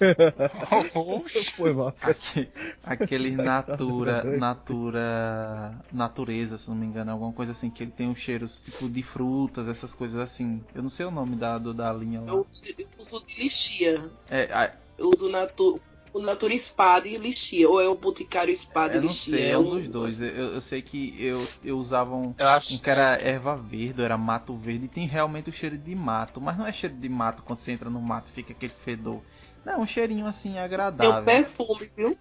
Aque- 2.03 2.51
aqueles 2.85 3.35
natura. 3.35 4.23
natura. 4.37 5.75
natureza, 5.91 6.59
se 6.59 6.69
não 6.69 6.77
me 6.77 6.85
engano, 6.85 7.11
alguma 7.13 7.33
coisa 7.33 7.53
assim, 7.53 7.71
que 7.71 7.83
ele 7.83 7.93
tem 7.93 8.11
os 8.11 8.19
cheiros 8.19 8.63
tipo 8.63 8.91
de 8.91 9.03
frutas, 9.03 9.69
essas 9.69 9.95
coisas 9.95 10.21
assim. 10.21 10.63
Eu 10.75 10.83
não 10.83 10.91
sei 10.91 11.07
o 11.07 11.11
nome 11.11 11.35
da, 11.37 11.57
do- 11.57 11.73
da 11.73 11.91
linha 11.91 12.21
lá. 12.21 12.29
Eu, 12.29 12.47
eu 12.79 12.87
uso 12.99 13.25
de 13.27 13.43
lixia. 13.43 14.11
É, 14.29 14.45
a- 14.53 14.75
Eu 14.99 15.11
uso 15.17 15.31
natu, 15.31 15.81
o 16.13 16.21
Natura 16.21 16.55
Espada 16.55 17.09
e 17.09 17.17
lixia. 17.19 17.69
Ou 17.69 17.81
é 17.81 17.89
o 17.89 17.95
Boticário 17.97 18.53
Espada 18.53 18.97
e 18.97 18.99
eu 18.99 19.03
não 19.03 19.09
lixia. 19.09 19.15
sei, 19.15 19.51
é 19.51 19.59
um 19.59 19.69
dos 19.69 19.89
dois. 19.89 20.21
Eu, 20.21 20.29
eu 20.55 20.61
sei 20.63 20.83
que 20.83 21.15
eu, 21.23 21.53
eu 21.63 21.79
usava 21.79 22.15
um, 22.15 22.35
Eu 22.37 22.49
acho 22.49 22.75
um 22.75 22.79
que 22.79 22.91
era 22.91 23.17
erva 23.21 23.57
verde, 23.57 24.01
ou 24.01 24.05
era 24.05 24.19
mato 24.19 24.57
verde, 24.57 24.85
e 24.87 24.89
tem 24.89 25.07
realmente 25.07 25.51
o 25.51 25.53
cheiro 25.53 25.79
de 25.79 25.95
mato, 25.95 26.41
mas 26.41 26.57
não 26.59 26.67
é 26.67 26.73
cheiro 26.73 26.97
de 26.97 27.09
mato 27.09 27.43
quando 27.43 27.59
você 27.61 27.73
entra 27.73 27.91
no 27.91 28.01
mato 28.01 28.31
e 28.31 28.33
fica 28.35 28.53
aquele 28.53 28.73
fedor. 28.75 29.23
Não, 29.65 29.81
um 29.83 29.87
cheirinho 29.87 30.27
assim 30.27 30.59
Tem 30.99 31.09
um 31.11 31.15
agradável. 31.15 31.23
perfume, 31.23 31.87
viu? 31.97 32.19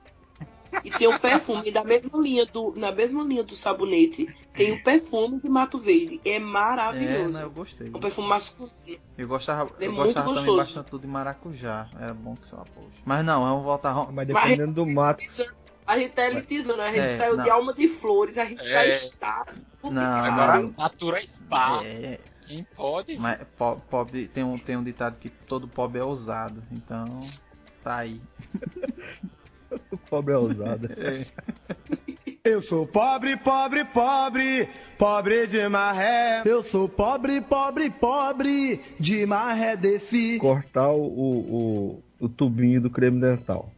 E 0.83 0.89
tem 0.91 1.07
um 1.07 1.19
perfume 1.19 1.69
da 1.71 1.83
mesma 1.83 2.19
linha 2.19 2.45
do, 2.45 2.73
na 2.77 2.91
mesma 2.91 3.23
linha 3.23 3.43
do 3.43 3.55
sabonete. 3.55 4.33
Tem 4.53 4.71
o 4.71 4.83
perfume 4.83 5.39
de 5.41 5.49
Mato 5.49 5.77
Verde. 5.77 6.19
É 6.23 6.35
É, 6.35 6.39
maravilhoso. 6.39 7.29
não, 7.31 7.41
eu 7.41 7.51
gostei. 7.51 7.87
É 7.93 7.97
um 7.97 7.99
perfume 7.99 8.27
masculino. 8.27 8.71
Eu 9.17 9.27
gostava, 9.27 9.69
É 9.79 9.85
eu 9.87 9.91
muito 9.91 10.05
gostava 10.05 10.27
também 10.33 10.45
gostoso. 10.45 10.57
bastante 10.75 11.01
de 11.01 11.07
maracujá. 11.07 11.87
Era 11.99 12.13
bom 12.13 12.35
que 12.35 12.47
só 12.47 12.57
poxa. 12.73 12.87
Mas 13.05 13.25
não, 13.25 13.41
vamos 13.43 13.63
voltar. 13.63 14.11
Mas 14.11 14.27
dependendo 14.27 14.73
do 14.73 14.85
mato. 14.85 15.23
A 15.85 15.97
gente 15.97 16.13
tá 16.13 16.27
elitizando, 16.27 16.81
a 16.81 16.87
gente 16.87 16.99
É, 16.99 17.17
saiu 17.17 17.35
não. 17.35 17.43
de 17.43 17.49
alma 17.49 17.73
de 17.73 17.87
flores, 17.87 18.37
a 18.37 18.45
gente 18.45 18.61
É. 18.61 18.73
tá 18.73 18.85
está. 18.85 19.45
Não, 19.83 20.01
Agora. 20.01 20.71
Natura 20.77 21.27
Spa. 21.27 21.81
É, 21.83 22.19
Quem 22.47 22.63
pode? 22.75 23.17
mas 23.17 23.39
po- 23.57 23.81
pobre 23.89 24.27
tem 24.27 24.43
um, 24.43 24.57
tem 24.57 24.77
um 24.77 24.83
ditado 24.83 25.17
que 25.19 25.29
todo 25.29 25.67
pobre 25.67 25.99
é 25.99 26.03
ousado. 26.03 26.63
Então, 26.71 27.05
tá 27.83 27.97
aí. 27.97 28.21
O 29.91 29.97
pobre 29.97 30.33
é 30.33 30.37
ousada. 30.37 30.89
É. 30.97 31.25
Eu 32.43 32.59
sou 32.59 32.87
pobre, 32.87 33.37
pobre, 33.37 33.85
pobre, 33.85 34.67
pobre 34.97 35.45
de 35.45 35.67
maré. 35.69 36.41
Eu 36.43 36.63
sou 36.63 36.89
pobre, 36.89 37.39
pobre, 37.39 37.91
pobre, 37.91 38.81
de 38.99 39.27
maré 39.27 39.77
defi. 39.77 40.39
Cortar 40.39 40.89
o, 40.89 41.03
o, 41.03 42.03
o 42.19 42.27
tubinho 42.27 42.81
do 42.81 42.89
creme 42.89 43.21
dental, 43.21 43.69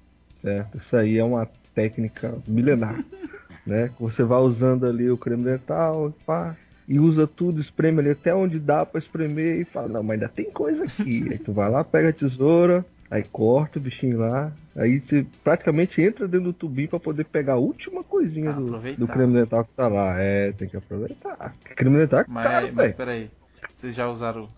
certo? 0.41 0.77
Isso 0.77 0.95
aí 0.95 1.17
é 1.17 1.23
uma 1.23 1.45
técnica 1.75 2.37
milenar, 2.47 3.03
né? 3.67 3.91
Você 3.99 4.23
vai 4.23 4.39
usando 4.39 4.85
ali 4.85 5.11
o 5.11 5.17
creme 5.17 5.43
dental, 5.43 6.13
pá, 6.25 6.55
e 6.87 6.99
usa 6.99 7.27
tudo, 7.27 7.59
espreme 7.59 7.99
ali 7.99 8.11
até 8.11 8.33
onde 8.33 8.59
dá 8.59 8.85
pra 8.85 8.99
espremer 8.99 9.59
e 9.59 9.65
fala, 9.65 9.89
não, 9.89 10.03
mas 10.03 10.13
ainda 10.13 10.29
tem 10.29 10.49
coisa 10.49 10.85
aqui. 10.85 11.27
aí 11.29 11.37
tu 11.37 11.51
vai 11.51 11.69
lá, 11.69 11.83
pega 11.83 12.09
a 12.09 12.13
tesoura, 12.13 12.85
aí 13.11 13.23
corta 13.23 13.79
o 13.79 13.81
bichinho 13.81 14.19
lá, 14.19 14.51
aí 14.75 14.99
você 14.99 15.25
praticamente 15.43 16.01
entra 16.01 16.27
dentro 16.27 16.45
do 16.47 16.53
tubinho 16.53 16.89
pra 16.89 16.99
poder 16.99 17.25
pegar 17.25 17.53
a 17.53 17.57
última 17.57 18.03
coisinha 18.03 18.51
Ah, 18.51 18.53
do, 18.53 18.79
do 18.97 19.07
creme 19.07 19.33
dental 19.33 19.65
que 19.65 19.73
tá 19.73 19.87
lá. 19.87 20.19
É, 20.19 20.51
tem 20.53 20.67
que 20.67 20.77
aproveitar. 20.77 21.55
Creme 21.75 21.97
dental 21.99 22.19
é 22.21 22.25
Mas, 22.27 22.43
caro, 22.43 22.65
mas 22.67 22.75
velho. 22.75 22.95
peraí. 22.95 23.31
Vocês 23.75 23.95
já 23.95 24.07
usaram 24.07 24.49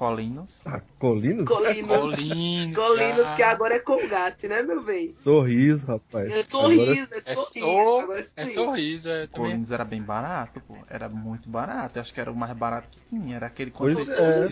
colinos? 0.00 0.66
Ah, 0.66 0.80
Colinos? 0.98 1.44
Colinos. 1.44 1.86
Colinos. 1.86 2.78
Colinos, 2.78 3.32
que 3.34 3.42
agora 3.42 3.74
é 3.74 3.80
Colgate, 3.80 4.48
né, 4.48 4.62
meu 4.62 4.82
bem? 4.82 5.14
Sorriso, 5.22 5.84
rapaz. 5.84 6.30
É 6.30 6.42
sorriso, 6.42 7.08
é 7.12 7.18
É, 7.18 7.34
sorriso. 7.34 7.50
sor- 7.60 8.00
agora 8.02 8.18
é 8.18 8.22
é 8.22 8.46
sorriso. 8.46 8.54
sorriso, 8.54 9.08
é 9.10 9.26
também. 9.26 9.50
Colinos 9.50 9.70
era 9.70 9.84
bem 9.84 10.00
barato, 10.00 10.58
pô. 10.62 10.74
Era 10.88 11.06
muito 11.06 11.50
barato. 11.50 11.98
Eu 11.98 12.00
acho 12.02 12.14
que 12.14 12.20
era 12.20 12.32
o 12.32 12.34
mais 12.34 12.56
barato 12.56 12.88
que 12.88 13.00
tinha. 13.10 13.36
Era 13.36 13.46
aquele 13.48 13.70
você- 13.70 14.10
é. 14.10 14.48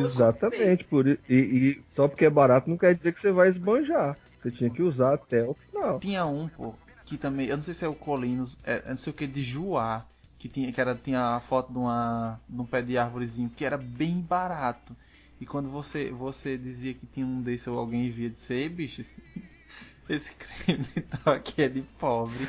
Exatamente, 0.00 0.84
por 0.84 1.06
e, 1.06 1.18
e 1.28 1.82
só 1.94 2.08
porque 2.08 2.24
é 2.24 2.30
barato 2.30 2.70
não 2.70 2.78
quer 2.78 2.94
dizer 2.94 3.12
que 3.12 3.20
você 3.20 3.30
vai 3.30 3.50
esbanjar. 3.50 4.16
Você 4.42 4.50
tinha 4.50 4.70
que 4.70 4.82
usar 4.82 5.12
até 5.14 5.44
o 5.44 5.54
final. 5.54 6.00
Tinha 6.00 6.24
um, 6.24 6.48
pô, 6.48 6.72
que 7.04 7.18
também, 7.18 7.48
eu 7.48 7.56
não 7.56 7.62
sei 7.62 7.74
se 7.74 7.84
é 7.84 7.88
o 7.88 7.94
Colinos, 7.94 8.56
é, 8.64 8.82
não 8.88 8.96
sei 8.96 9.10
o 9.12 9.14
que, 9.14 9.26
de 9.26 9.42
Juá, 9.42 10.06
que 10.38 10.48
tinha, 10.48 10.72
que 10.72 10.80
era, 10.80 10.94
tinha 10.94 11.36
a 11.36 11.40
foto 11.40 11.72
de, 11.72 11.78
uma, 11.78 12.40
de 12.48 12.60
um 12.60 12.66
pé 12.66 12.82
de 12.82 12.98
árvorezinho, 12.98 13.50
que 13.50 13.64
era 13.64 13.76
bem 13.78 14.20
barato. 14.20 14.96
E 15.40 15.46
quando 15.46 15.70
você, 15.70 16.10
você 16.10 16.56
dizia 16.58 16.94
que 16.94 17.06
tinha 17.06 17.26
um 17.26 17.42
desse 17.42 17.68
ou 17.70 17.78
alguém 17.78 18.10
via 18.10 18.30
de 18.30 18.38
ser, 18.38 18.68
bicho, 18.70 19.00
esse, 19.00 19.22
esse 20.08 20.34
creme 20.34 20.84
dental 20.94 21.34
aqui 21.34 21.62
é 21.62 21.68
de 21.68 21.82
pobre. 21.82 22.48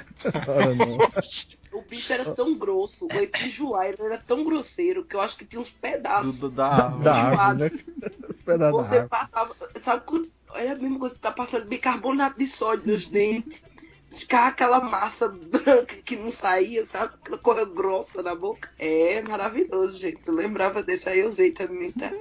O 1.72 1.82
bicho 1.82 2.12
era 2.12 2.26
tão 2.26 2.58
grosso, 2.58 3.08
o 3.08 3.22
Etijuá 3.22 3.88
ele 3.88 4.02
era 4.02 4.18
tão 4.18 4.44
grosseiro 4.44 5.06
que 5.06 5.16
eu 5.16 5.22
acho 5.22 5.38
que 5.38 5.46
tinha 5.46 5.62
uns 5.62 5.70
pedaços. 5.70 6.40
do- 6.40 6.50
da 6.50 6.68
árvore. 6.68 7.04
Da 7.04 7.16
árvore, 7.16 7.58
né? 7.58 7.70
Você 8.70 9.02
árvore. 9.02 9.10
passava, 9.10 9.56
sabe 9.82 10.06
quando 10.06 10.32
era 10.54 10.74
a 10.74 10.76
mesma 10.76 11.00
coisa 11.00 11.16
que 11.16 11.22
tá 11.22 11.32
passando 11.32 11.68
bicarbonato 11.68 12.38
de 12.38 12.48
sódio 12.48 12.92
nos 12.92 13.08
dentes. 13.08 13.64
Ficar 14.10 14.48
aquela 14.48 14.80
massa 14.80 15.28
branca 15.28 15.96
que 15.98 16.16
não 16.16 16.32
saía, 16.32 16.86
sabe? 16.86 17.14
Aquela 17.16 17.38
coisa 17.38 17.66
grossa 17.66 18.24
na 18.24 18.34
boca. 18.34 18.70
É 18.80 19.22
maravilhoso, 19.22 19.98
gente. 20.00 20.22
Eu 20.26 20.34
lembrava 20.34 20.82
desse 20.82 21.10
aí, 21.10 21.20
eu 21.20 21.30
usei 21.30 21.52
também, 21.52 21.92
tá? 21.92 22.12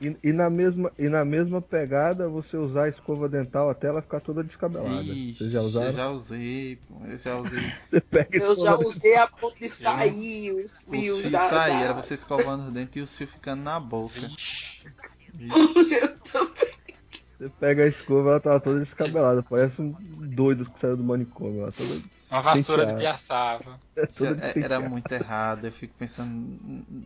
E, 0.00 0.16
e 0.22 0.32
na 0.32 0.50
mesma, 0.50 0.90
e 0.98 1.08
na 1.08 1.24
mesma 1.24 1.62
pegada, 1.62 2.28
você 2.28 2.56
usar 2.56 2.84
a 2.84 2.88
escova 2.88 3.28
dental 3.28 3.70
até 3.70 3.86
ela 3.88 4.02
ficar 4.02 4.20
toda 4.20 4.42
descabelada. 4.42 5.12
Ixi, 5.12 5.34
Vocês 5.38 5.52
já 5.52 5.60
usaram? 5.60 5.86
Eu 5.88 5.92
já 5.92 6.10
usei, 6.10 6.76
pô, 6.88 6.94
eu 7.06 7.16
já 7.18 7.38
usei. 7.38 7.60
Você 7.92 8.28
Eu 8.32 8.56
já 8.56 8.76
usei 8.76 9.16
a 9.16 9.26
ponto 9.26 9.58
de 9.58 9.68
sair 9.68 10.50
os 10.52 10.64
Os 10.64 10.78
fios 10.80 11.20
fios 11.20 11.30
da. 11.30 11.48
da- 11.48 11.68
era 11.68 11.92
você 11.92 12.14
escovando 12.14 12.66
os 12.66 12.72
dentes 12.72 12.96
e 12.96 13.00
os 13.00 13.16
fios 13.16 13.30
ficando 13.30 13.62
na 13.62 13.78
boca. 13.78 14.30
Vixe, 15.34 15.94
Eu 15.94 16.18
também. 16.18 16.63
Você 17.38 17.48
pega 17.58 17.82
a 17.82 17.86
escova, 17.88 18.30
ela 18.30 18.40
tá 18.40 18.60
toda 18.60 18.78
descabelada. 18.80 19.42
Parece 19.42 19.80
um 19.82 19.90
doido 19.90 20.64
que 20.70 20.80
saiu 20.80 20.96
do 20.96 21.02
manicômio. 21.02 21.62
Ela 21.62 21.72
toda, 21.72 22.00
Uma 22.30 22.40
vassoura 22.40 22.86
de 22.86 22.94
piaçava. 22.94 23.80
é 23.96 24.04
Isso 24.04 24.24
toda 24.24 24.44
é- 24.46 24.60
era 24.60 24.80
muito 24.80 25.10
errado, 25.10 25.64
eu 25.66 25.72
fico 25.72 25.94
pensando 25.98 26.58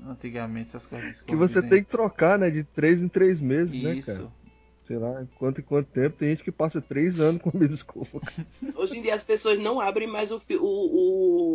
antigamente 0.06 0.68
essas 0.68 0.86
coisas. 0.86 1.18
de 1.18 1.24
Que 1.24 1.34
você 1.34 1.62
de 1.62 1.68
tem 1.68 1.82
que 1.82 1.90
trocar, 1.90 2.38
né? 2.38 2.50
De 2.50 2.62
três 2.62 3.00
em 3.00 3.08
três 3.08 3.40
meses, 3.40 3.70
dente. 3.72 3.84
né, 3.84 3.94
Isso. 3.94 4.12
cara? 4.12 4.38
Sei 4.86 4.96
lá, 4.98 5.26
quanto 5.38 5.60
em 5.60 5.64
quanto 5.64 5.86
tempo. 5.90 6.16
Tem 6.18 6.30
gente 6.30 6.44
que 6.44 6.52
passa 6.52 6.80
três 6.80 7.18
anos 7.20 7.42
com 7.42 7.50
a 7.54 7.58
mesma 7.58 7.74
escova. 7.76 8.20
Hoje 8.74 8.98
em 8.98 9.02
dia 9.02 9.14
as 9.14 9.22
pessoas 9.22 9.58
não 9.58 9.80
abrem 9.80 10.08
mais 10.08 10.30
o, 10.32 10.36
o, 10.36 10.56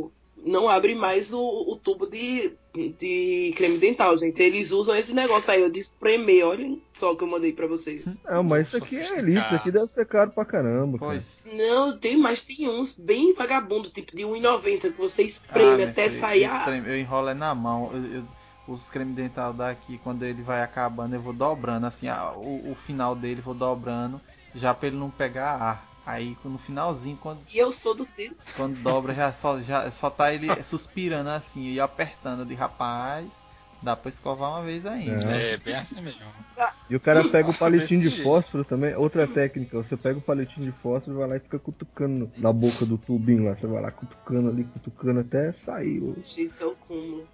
o- 0.05 0.11
não 0.45 0.67
abrem 0.69 0.95
mais 0.95 1.33
o, 1.33 1.39
o 1.41 1.75
tubo 1.77 2.05
de, 2.07 2.53
de 2.99 3.53
creme 3.55 3.77
dental, 3.77 4.17
gente. 4.17 4.41
Eles 4.41 4.71
usam 4.71 4.95
esse 4.95 5.13
negócio 5.13 5.51
aí, 5.51 5.61
eu 5.61 5.69
de 5.71 5.79
espremer, 5.79 6.45
olhem 6.45 6.81
só 6.93 7.11
o 7.11 7.15
que 7.15 7.23
eu 7.23 7.27
mandei 7.27 7.53
pra 7.53 7.67
vocês. 7.67 8.21
Não, 8.23 8.43
mas 8.43 8.67
isso 8.67 8.77
aqui 8.77 8.97
é 8.97 9.19
elite, 9.19 9.39
isso 9.45 9.55
aqui 9.55 9.71
deve 9.71 9.87
ser 9.87 10.05
caro 10.07 10.31
pra 10.31 10.45
caramba, 10.45 10.97
cara. 10.99 11.11
Pois. 11.11 11.47
Não, 11.55 11.97
tem, 11.97 12.17
mas 12.17 12.43
tem 12.43 12.69
uns 12.69 12.93
bem 12.97 13.33
vagabundo, 13.33 13.89
tipo 13.89 14.15
de 14.15 14.23
1,90 14.23 14.79
que 14.81 14.89
você 14.97 15.21
Ah, 15.21 15.25
espreme 15.25 15.77
meu 15.77 15.87
até 15.89 16.09
filho, 16.09 16.19
sair 16.19 16.43
eu 16.45 16.51
a... 16.51 16.57
espremo- 16.59 16.87
Eu 16.87 16.97
enrolo 16.99 17.29
é 17.29 17.33
na 17.33 17.53
mão. 17.55 17.91
eu- 17.93 18.05
eu- 18.17 18.23
os 18.65 18.89
creme 18.89 19.13
dental 19.13 19.51
daqui, 19.53 19.97
quando 19.97 20.23
ele 20.23 20.41
vai 20.41 20.61
acabando, 20.63 21.13
eu 21.13 21.21
vou 21.21 21.33
dobrando, 21.33 21.85
assim, 21.85 22.07
a- 22.07 22.31
o, 22.31 22.71
o 22.71 22.75
final 22.75 23.13
dele 23.13 23.41
vou 23.41 23.53
dobrando, 23.53 24.21
já 24.55 24.73
pra 24.73 24.87
ele 24.87 24.95
não 24.95 25.09
pegar 25.09 25.55
ar. 25.61 25.92
Aí 26.05 26.37
no 26.43 26.57
finalzinho, 26.57 27.17
quando, 27.17 27.41
E 27.51 27.57
eu 27.57 27.71
sou 27.71 27.95
do 27.95 28.05
tempo. 28.05 28.35
quando 28.55 28.81
dobra, 28.81 29.13
já 29.13 29.33
só, 29.33 29.59
já 29.61 29.89
só 29.91 30.09
tá 30.09 30.33
ele 30.33 30.61
suspirando 30.63 31.29
assim 31.29 31.63
e 31.69 31.79
apertando 31.79 32.45
de 32.45 32.53
rapaz. 32.55 33.43
Dá 33.81 33.95
pra 33.97 34.09
escovar 34.09 34.49
uma 34.51 34.63
vez 34.63 34.85
ainda. 34.85 35.13
É, 35.33 35.57
bem 35.57 35.75
assim 35.75 36.01
mesmo. 36.01 36.21
E 36.89 36.95
o 36.95 36.99
cara 36.99 37.23
pega 37.29 37.49
o 37.49 37.53
palitinho 37.57 38.09
de 38.09 38.23
fósforo 38.23 38.63
também. 38.63 38.95
Outra 38.95 39.27
técnica, 39.27 39.77
você 39.77 39.97
pega 39.97 40.19
o 40.19 40.21
palitinho 40.21 40.71
de 40.71 40.77
fósforo, 40.79 41.17
vai 41.17 41.27
lá 41.27 41.35
e 41.37 41.39
fica 41.41 41.59
cutucando 41.59 42.31
na 42.37 42.53
boca 42.53 42.85
do 42.85 42.97
tubinho 42.97 43.45
lá. 43.45 43.55
Você 43.55 43.67
vai 43.67 43.81
lá 43.81 43.91
cutucando 43.91 44.49
ali, 44.49 44.63
cutucando 44.63 45.19
até 45.21 45.51
sair. 45.65 45.99
o- 46.01 46.15
Gente, 46.23 46.61
é 46.61 46.65
o 46.65 46.75
cúmulo. 46.75 47.27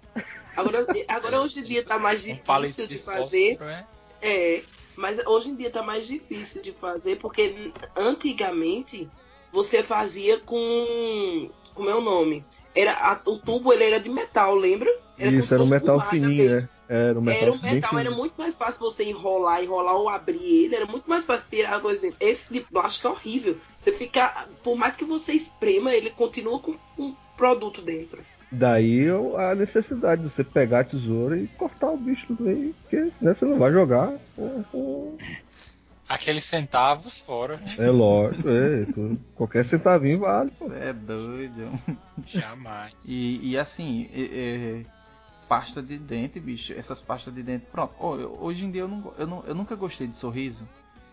Agora, 0.56 0.86
agora 1.08 1.40
hoje 1.40 1.60
em 1.60 1.62
dia 1.62 1.84
tá 1.84 1.98
mais 1.98 2.26
Um 2.26 2.34
difícil 2.34 2.86
de 2.88 2.96
de 2.96 3.02
fazer. 3.02 3.56
fósforo, 3.56 3.70
é? 3.70 3.86
É, 4.22 4.62
mas 4.96 5.18
hoje 5.26 5.50
em 5.50 5.54
dia 5.56 5.70
tá 5.70 5.82
mais 5.82 6.06
difícil 6.06 6.62
de 6.62 6.72
fazer, 6.72 7.16
porque 7.16 7.72
antigamente 7.96 9.08
você 9.52 9.82
fazia 9.82 10.38
com. 10.40 11.50
Como 11.74 11.88
é 11.88 11.94
o 11.94 12.00
nome? 12.00 12.44
Era, 12.74 12.92
a- 12.92 13.20
o 13.26 13.38
tubo 13.38 13.72
ele 13.72 13.84
era 13.84 14.00
de 14.00 14.08
metal, 14.08 14.54
lembra? 14.54 14.90
como 15.16 15.42
Isso, 15.42 15.54
era 15.54 15.62
um 15.62 15.66
metal 15.66 16.00
fininho, 16.08 16.36
mesmo. 16.36 16.56
né? 16.56 16.68
Era 16.88 17.18
um 17.18 17.22
metal, 17.22 17.42
Era 17.42 17.52
um 17.52 17.62
metal, 17.62 17.98
era 17.98 18.10
muito 18.10 18.34
mais 18.36 18.54
fácil 18.56 18.80
você 18.80 19.04
enrolar, 19.04 19.62
enrolar 19.62 19.94
ou 19.94 20.08
abrir 20.08 20.64
ele, 20.64 20.74
era 20.74 20.86
muito 20.86 21.08
mais 21.08 21.24
fácil 21.24 21.44
tirar 21.48 21.76
a 21.76 21.80
coisa 21.80 22.00
dentro. 22.00 22.16
Esse 22.20 22.52
de 22.52 22.60
plástico 22.60 23.06
é 23.06 23.10
horrível. 23.10 23.58
Você 23.76 23.92
fica, 23.92 24.48
por 24.64 24.76
mais 24.76 24.96
que 24.96 25.04
você 25.04 25.32
esprema, 25.32 25.94
ele 25.94 26.10
continua 26.10 26.58
com 26.58 26.74
um 26.98 27.14
produto 27.36 27.80
dentro. 27.80 28.24
Daí 28.52 29.06
a 29.38 29.54
necessidade 29.54 30.22
de 30.22 30.28
você 30.34 30.42
pegar 30.42 30.80
a 30.80 30.84
tesoura 30.84 31.38
e 31.38 31.46
cortar 31.46 31.90
o 31.90 31.96
bicho 31.96 32.34
do 32.34 32.42
meio, 32.42 32.74
porque 32.82 32.96
né, 33.20 33.34
você 33.34 33.44
não 33.44 33.58
vai 33.58 33.70
jogar. 33.72 34.12
com- 34.34 34.62
com- 34.64 35.18
Aqueles 36.08 36.44
centavos 36.44 37.20
fora. 37.20 37.60
É 37.78 37.88
lógico, 37.88 38.48
é, 38.48 38.84
qualquer 39.36 39.64
centavinho 39.66 40.18
vale. 40.18 40.50
pô. 40.58 40.66
Você 40.66 40.74
é 40.74 40.92
doido. 40.92 41.70
Jamais. 42.26 42.92
E, 43.04 43.50
e 43.52 43.56
assim, 43.56 44.08
é- 44.12 44.20
é, 44.80 44.84
pasta 45.48 45.80
de 45.80 45.96
dente, 45.96 46.40
bicho, 46.40 46.72
essas 46.72 47.00
pastas 47.00 47.32
de 47.32 47.44
dente. 47.44 47.66
Pronto, 47.70 47.94
hoje 48.40 48.64
em 48.64 48.72
dia 48.72 48.82
eu, 48.82 48.88
não, 48.88 49.12
eu, 49.16 49.26
não, 49.28 49.44
eu 49.46 49.54
nunca 49.54 49.76
gostei 49.76 50.08
de 50.08 50.16
sorriso. 50.16 50.66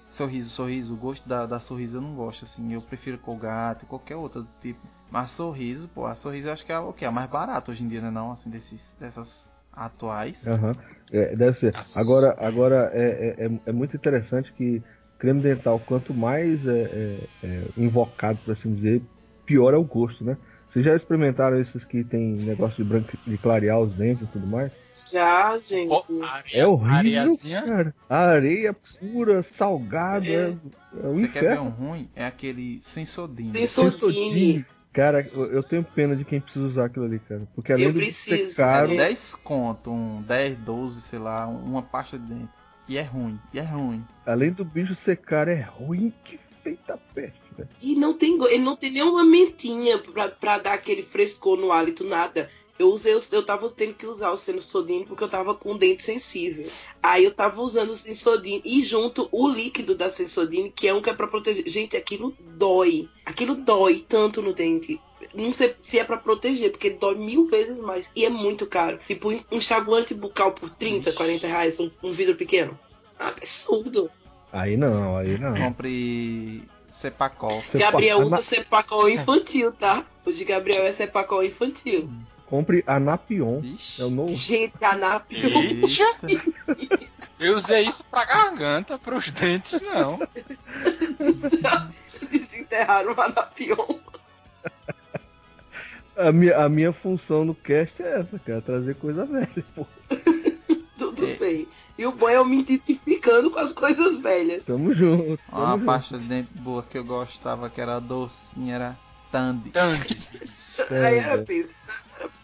Sorriso, 0.09 0.49
sorriso, 0.49 0.93
o 0.93 0.97
gosto 0.97 1.27
da, 1.27 1.45
da 1.45 1.59
sorriso 1.59 1.97
eu 1.97 2.01
não 2.01 2.15
gosto, 2.15 2.45
assim. 2.45 2.73
Eu 2.73 2.81
prefiro 2.81 3.17
colgate, 3.19 3.85
qualquer 3.85 4.15
outra 4.15 4.41
do 4.41 4.49
tipo. 4.61 4.79
Mas 5.11 5.31
sorriso, 5.31 5.87
pô, 5.89 6.05
a 6.05 6.15
sorriso 6.15 6.47
eu 6.47 6.53
acho 6.53 6.65
que 6.65 6.71
é 6.71 6.79
o 6.79 6.93
que? 6.93 7.05
A 7.05 7.11
mais 7.11 7.29
barata 7.29 7.71
hoje 7.71 7.83
em 7.83 7.87
dia, 7.87 8.01
né? 8.01 8.09
Não, 8.09 8.31
assim, 8.31 8.49
desses, 8.49 8.95
dessas 8.99 9.49
atuais. 9.71 10.45
Aham. 10.47 10.75
É, 11.11 11.35
deve 11.35 11.53
ser. 11.59 11.73
Agora, 11.95 12.35
agora 12.37 12.91
é, 12.93 13.35
é, 13.39 13.45
é- 13.45 13.59
é 13.65 13.71
muito 13.71 13.95
interessante 13.95 14.51
que 14.53 14.81
creme 15.17 15.41
dental, 15.41 15.79
quanto 15.79 16.13
mais 16.13 16.65
é, 16.65 17.29
é- 17.41 17.47
é 17.47 17.67
invocado, 17.75 18.39
por 18.41 18.53
assim 18.53 18.73
dizer, 18.75 19.01
pior 19.45 19.73
é 19.73 19.77
o 19.77 19.83
gosto, 19.83 20.23
né? 20.23 20.37
Vocês 20.69 20.85
já 20.85 20.95
experimentaram 20.95 21.59
esses 21.59 21.83
que 21.85 22.03
tem 22.03 22.37
negócio 22.39 22.77
de, 22.77 22.83
branco, 22.83 23.11
de 23.25 23.37
clarear 23.37 23.79
os 23.79 23.95
dentes 23.95 24.27
e 24.27 24.31
tudo 24.31 24.45
mais? 24.45 24.71
Já, 25.11 25.57
gente. 25.59 25.89
Ó, 25.91 26.03
areia, 26.23 26.57
É 26.61 26.67
horrível, 26.67 26.95
areiazinha. 26.95 27.61
cara. 27.63 27.95
Areia 28.09 28.75
pura, 28.99 29.43
salgada, 29.57 30.27
é, 30.27 30.55
é 31.03 31.07
um 31.07 31.13
Você 31.15 31.27
quer 31.27 31.39
ver 31.41 31.51
inferno. 31.51 31.63
um 31.65 31.69
ruim? 31.69 32.09
É 32.15 32.25
aquele 32.25 32.79
sensodinho. 32.81 33.53
Sensodinho. 33.53 33.91
Sensodinho. 33.99 34.65
Cara, 34.93 35.21
eu, 35.31 35.61
tenho 35.61 35.83
pena 35.83 36.15
de 36.15 36.25
quem 36.25 36.41
precisa 36.41 36.65
usar 36.65 36.85
aquilo 36.85 37.05
ali, 37.05 37.19
cara. 37.19 37.47
Porque 37.53 37.71
além 37.71 37.85
Eu 37.85 37.91
de 37.93 37.99
preciso, 37.99 38.47
ser 38.47 38.55
caro, 38.55 38.87
né? 38.89 38.95
10 38.97 39.35
conto, 39.35 39.91
um 39.91 40.23
10, 40.23 40.57
12, 40.59 41.01
sei 41.03 41.19
lá, 41.19 41.45
uma 41.47 41.83
pasta 41.83 42.17
de 42.17 42.25
dente. 42.25 42.49
E 42.89 42.97
é 42.97 43.03
ruim, 43.03 43.37
e 43.53 43.59
é 43.59 43.63
ruim. 43.63 44.01
além 44.25 44.49
do 44.51 44.65
bicho 44.65 44.95
ser 45.05 45.17
caro, 45.17 45.51
é 45.51 45.61
ruim 45.61 46.11
que 46.25 46.39
feita 46.63 46.97
peste, 47.13 47.39
velho. 47.55 47.69
E 47.79 47.95
não 47.95 48.17
tem, 48.17 48.37
ele 48.45 48.63
não 48.63 48.75
tem 48.75 48.89
nenhuma 48.91 49.23
mentinha 49.23 49.99
pra, 49.99 50.29
pra 50.29 50.57
dar 50.57 50.73
aquele 50.73 51.03
frescor 51.03 51.57
no 51.59 51.71
hálito, 51.71 52.03
nada. 52.03 52.49
Eu 52.79 52.91
usei, 52.91 53.13
eu 53.31 53.43
tava 53.43 53.69
tendo 53.69 53.95
que 53.95 54.05
usar 54.05 54.31
o 54.31 54.37
Sensodine 54.37 55.05
porque 55.05 55.23
eu 55.23 55.29
tava 55.29 55.55
com 55.55 55.73
o 55.73 55.77
dente 55.77 56.03
sensível. 56.03 56.69
Aí 57.01 57.23
eu 57.23 57.33
tava 57.33 57.61
usando 57.61 57.89
o 57.89 57.95
Sensodine 57.95 58.61
e 58.63 58.83
junto 58.83 59.27
o 59.31 59.47
líquido 59.47 59.95
da 59.95 60.09
Sensodine, 60.09 60.71
que 60.71 60.87
é 60.87 60.93
um 60.93 61.01
que 61.01 61.09
é 61.09 61.13
pra 61.13 61.27
proteger. 61.27 61.67
Gente, 61.67 61.97
aquilo 61.97 62.35
dói. 62.39 63.09
Aquilo 63.25 63.55
dói 63.55 64.05
tanto 64.07 64.41
no 64.41 64.53
dente. 64.53 65.01
Não 65.33 65.53
sei 65.53 65.75
se 65.81 65.99
é 65.99 66.03
pra 66.03 66.17
proteger, 66.17 66.71
porque 66.71 66.89
dói 66.89 67.15
mil 67.15 67.47
vezes 67.47 67.79
mais. 67.79 68.09
E 68.15 68.25
é 68.25 68.29
muito 68.29 68.67
caro. 68.67 68.99
Tipo, 69.05 69.31
um 69.31 69.43
enxaguante 69.51 70.13
bucal 70.13 70.51
por 70.51 70.69
30, 70.69 71.11
40 71.13 71.47
reais, 71.47 71.79
um, 71.79 71.89
um 72.03 72.11
vidro 72.11 72.35
pequeno. 72.35 72.77
Absurdo. 73.17 74.09
Aí 74.51 74.77
não, 74.77 75.17
aí 75.17 75.37
não. 75.37 75.55
Compre 75.55 76.63
Cepacol. 76.91 77.63
Gabriel 77.73 78.21
usa 78.21 78.41
Cepacol 78.41 79.09
infantil, 79.09 79.71
tá? 79.71 80.05
O 80.25 80.31
de 80.31 80.43
Gabriel 80.43 80.83
é 80.83 80.91
Cepacol 80.91 81.43
infantil. 81.43 82.09
Compre 82.47 82.83
Anapion. 82.87 83.59
Ixi. 83.61 84.01
É 84.01 84.05
o 84.05 84.09
novo. 84.09 84.33
Gente, 84.35 84.73
Anapion. 84.83 85.51
Eu 87.39 87.55
usei 87.57 87.83
isso 87.87 88.03
pra 88.09 88.25
garganta, 88.25 88.97
pros 88.97 89.29
dentes 89.31 89.79
não. 89.81 90.17
Desenterraram 92.31 93.13
o 93.13 93.21
Anapion. 93.21 93.99
A 96.15 96.31
minha, 96.31 96.57
a 96.57 96.67
minha 96.67 96.91
função 96.93 97.45
no 97.45 97.53
cast 97.53 98.01
é 98.01 98.21
essa, 98.21 98.39
cara. 98.39 98.61
Trazer 98.61 98.95
coisa 98.95 99.23
velha, 99.25 99.63
pô. 99.75 99.85
Tudo 100.97 101.27
É. 101.27 101.35
bem. 101.35 101.67
E 101.95 102.07
o 102.07 102.11
bom 102.11 102.27
é 102.27 102.37
eu 102.37 102.45
me 102.45 102.59
identificando 102.59 103.51
com 103.51 103.59
as 103.59 103.71
coisas 103.71 104.17
velhas. 104.17 104.65
Tamo 104.65 104.95
junto. 104.95 105.39
Uma 105.51 105.59
Tamo 105.61 105.73
junto. 105.73 105.85
pasta 105.85 106.17
de 106.17 106.25
dente 106.27 106.49
boa 106.55 106.81
que 106.81 106.97
eu 106.97 107.03
gostava, 107.03 107.69
que 107.69 107.79
era 107.79 107.99
docinha, 107.99 108.73
era 108.75 108.97
Tandy. 109.31 109.69
Tandy. 109.69 110.19
Aí 110.89 111.17
era 111.19 111.35
É, 111.35 111.65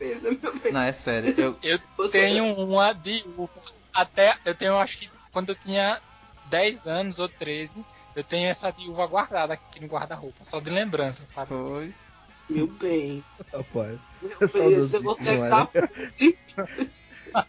peso, 0.03 0.39
meu 0.41 0.59
bem. 0.59 0.71
Não, 0.73 0.81
é 0.81 0.93
sério. 0.93 1.33
Eu, 1.37 1.57
Eu 1.63 1.79
Você- 1.97 2.11
tenho 2.19 2.45
uma 2.55 2.91
de 2.93 3.23
uva. 3.37 3.49
Até, 3.93 4.35
eu 4.43 4.55
tenho, 4.55 4.75
acho 4.77 4.97
que 4.97 5.09
quando 5.31 5.49
eu 5.49 5.55
tinha 5.55 6.01
10 6.49 6.85
anos 6.87 7.19
ou 7.19 7.29
13, 7.29 7.85
eu 8.15 8.23
tenho 8.23 8.47
essa 8.49 8.73
uva 8.87 9.05
guardada 9.07 9.53
aqui 9.53 9.79
no 9.79 9.87
guarda-roupa, 9.87 10.43
só 10.45 10.59
de 10.59 10.69
lembrança, 10.69 11.23
sabe? 11.33 11.49
pois. 11.49 12.13
Meu 12.49 12.67
bem. 12.67 13.23
rapaz. 13.53 13.97
Meu 14.21 14.37
É 14.41 14.47
bem, 14.47 14.73
esse 14.73 14.91
negócio 14.93 15.23
deve 15.23 15.37
né? 15.41 15.45
estar 15.45 15.69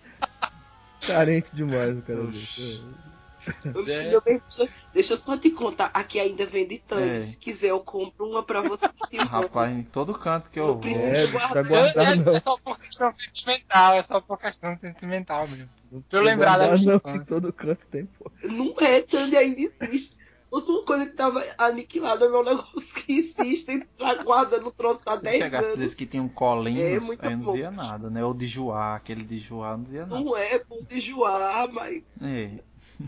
Carente 1.06 1.48
demais 1.52 1.98
o 1.98 2.02
cara. 2.02 2.20
É. 3.86 4.10
Meu 4.10 4.20
bem, 4.22 4.40
deixa, 4.92 5.12
eu 5.14 5.16
só 5.16 5.36
te 5.36 5.50
contar. 5.50 5.90
Aqui 5.94 6.18
ainda 6.20 6.46
vende 6.46 6.82
tanto. 6.86 7.02
É. 7.02 7.20
Se 7.20 7.36
quiser, 7.36 7.70
eu 7.70 7.80
compro 7.80 8.26
uma 8.28 8.42
pra 8.42 8.60
você. 8.62 8.86
Rapaz, 9.18 9.72
em 9.76 9.82
todo 9.82 10.12
canto 10.18 10.50
que 10.50 10.58
eu 10.58 10.64
Eu 10.66 10.72
vou. 10.74 10.80
preciso 10.80 11.06
É, 11.06 11.26
guardar. 11.26 11.64
tá 11.64 12.02
É, 12.04 12.16
não. 12.16 12.36
é 12.36 12.40
só 12.40 12.56
por 12.58 12.78
questão 12.78 13.12
sentimental, 13.14 13.94
é 13.94 14.02
só 14.02 14.20
por 14.20 14.38
questão 14.38 14.76
sentimental 14.78 15.46
mesmo. 15.48 15.68
Pra 16.08 16.18
eu 16.18 16.22
Não 16.22 16.30
lembrar 16.30 16.58
da 16.58 16.66
guardar, 16.68 16.78
minha 16.78 16.90
não, 16.90 16.96
infância. 16.96 17.16
Em 17.18 17.24
todo 17.24 17.52
canto 17.52 17.86
tem, 17.90 18.06
pô. 18.06 18.30
Não 18.44 18.74
é, 18.80 19.00
Tandy 19.02 19.36
ainda 19.36 19.60
existe. 19.82 20.16
Fosse 20.50 20.70
uma 20.70 20.84
coisa 20.84 21.06
que 21.06 21.16
tava 21.16 21.44
aniquilada, 21.58 22.26
é 22.26 22.28
meu 22.28 22.44
negócio 22.44 22.94
que 22.94 23.12
existe 23.12 23.72
e 23.72 23.84
tá 23.98 24.14
guardando 24.22 24.68
o 24.68 24.70
troço 24.70 25.00
há 25.04 25.16
Se 25.16 25.24
10 25.24 25.36
chegasse 25.42 25.66
anos. 25.66 25.78
desse 25.80 25.96
que 25.96 26.06
tinha 26.06 26.22
um 26.22 26.28
colinhos, 26.28 27.18
É, 27.20 27.26
aí 27.26 27.34
não 27.36 27.46
dizia 27.52 27.70
nada, 27.72 28.08
né? 28.08 28.24
Ou 28.24 28.32
de 28.32 28.46
Joá, 28.46 28.94
aquele 28.94 29.24
de 29.24 29.40
Joá 29.40 29.76
não 29.76 29.82
dizia 29.82 30.06
nada. 30.06 30.20
Não 30.20 30.36
é 30.36 30.60
por 30.60 30.84
de 30.86 31.00
joar, 31.00 31.68
mas 31.72 32.04
É. 32.22 32.50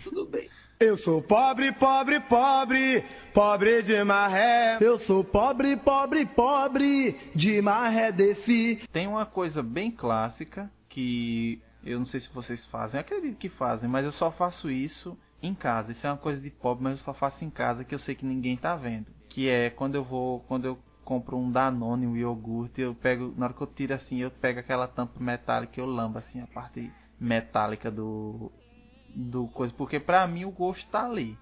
tudo 0.03 0.27
bem. 0.27 0.49
Eu 0.79 0.97
sou 0.97 1.23
pobre, 1.23 1.73
pobre, 1.73 2.21
pobre, 2.21 3.03
pobre 3.33 3.83
de 3.83 4.05
maré. 4.05 4.77
Eu 4.79 4.99
sou 4.99 5.25
pobre, 5.25 5.75
pobre, 5.77 6.27
pobre 6.27 7.19
de 7.35 7.63
maré 7.63 8.13
defi. 8.13 8.83
Tem 8.93 9.07
uma 9.07 9.25
coisa 9.25 9.63
bem 9.63 9.91
clássica 9.91 10.71
que 10.89 11.63
eu 11.83 11.99
não 11.99 12.05
sei 12.05 12.21
se 12.21 12.29
vocês 12.29 12.67
fazem, 12.67 12.99
eu 12.99 13.01
acredito 13.01 13.39
que 13.39 13.49
fazem, 13.49 13.89
mas 13.89 14.05
eu 14.05 14.13
só 14.13 14.31
faço 14.31 14.71
isso 14.71 15.17
em 15.43 15.55
casa. 15.55 15.93
Isso 15.93 16.07
é 16.07 16.11
uma 16.11 16.19
coisa 16.19 16.41
de 16.41 16.51
pobre, 16.51 16.85
mas 16.85 16.99
eu 16.99 17.05
só 17.05 17.15
faço 17.15 17.45
em 17.45 17.51
casa 17.51 17.85
que 17.85 17.95
eu 17.95 17.99
sei 17.99 18.15
que 18.15 18.27
ninguém 18.27 18.57
tá 18.57 18.77
vendo. 18.77 19.13
Que 19.29 19.49
é 19.49 19.71
quando 19.71 19.95
eu 19.95 20.05
vou, 20.05 20.41
quando 20.41 20.67
eu 20.67 20.79
compro 21.05 21.39
um 21.39 21.51
Danone, 21.51 22.07
um 22.07 22.17
iogurte, 22.17 22.83
eu 22.83 22.95
pego, 22.95 23.33
na 23.37 23.47
hora 23.47 23.55
que 23.55 23.63
eu 23.63 23.67
tiro 23.67 23.95
assim, 23.95 24.19
eu 24.19 24.31
pego 24.31 24.59
aquela 24.59 24.89
tampa 24.89 25.19
metálica 25.21 25.79
e 25.79 25.83
eu 25.83 25.87
lambo 25.87 26.19
assim 26.19 26.41
a 26.41 26.47
parte 26.47 26.93
metálica 27.19 27.91
do 27.91 28.51
do 29.15 29.49
coisa, 29.49 29.73
porque 29.75 29.99
pra 30.01 30.27
mim 30.27 30.45
o 30.45 30.51
gosto 30.51 30.89
tá 30.91 31.05
ali. 31.07 31.39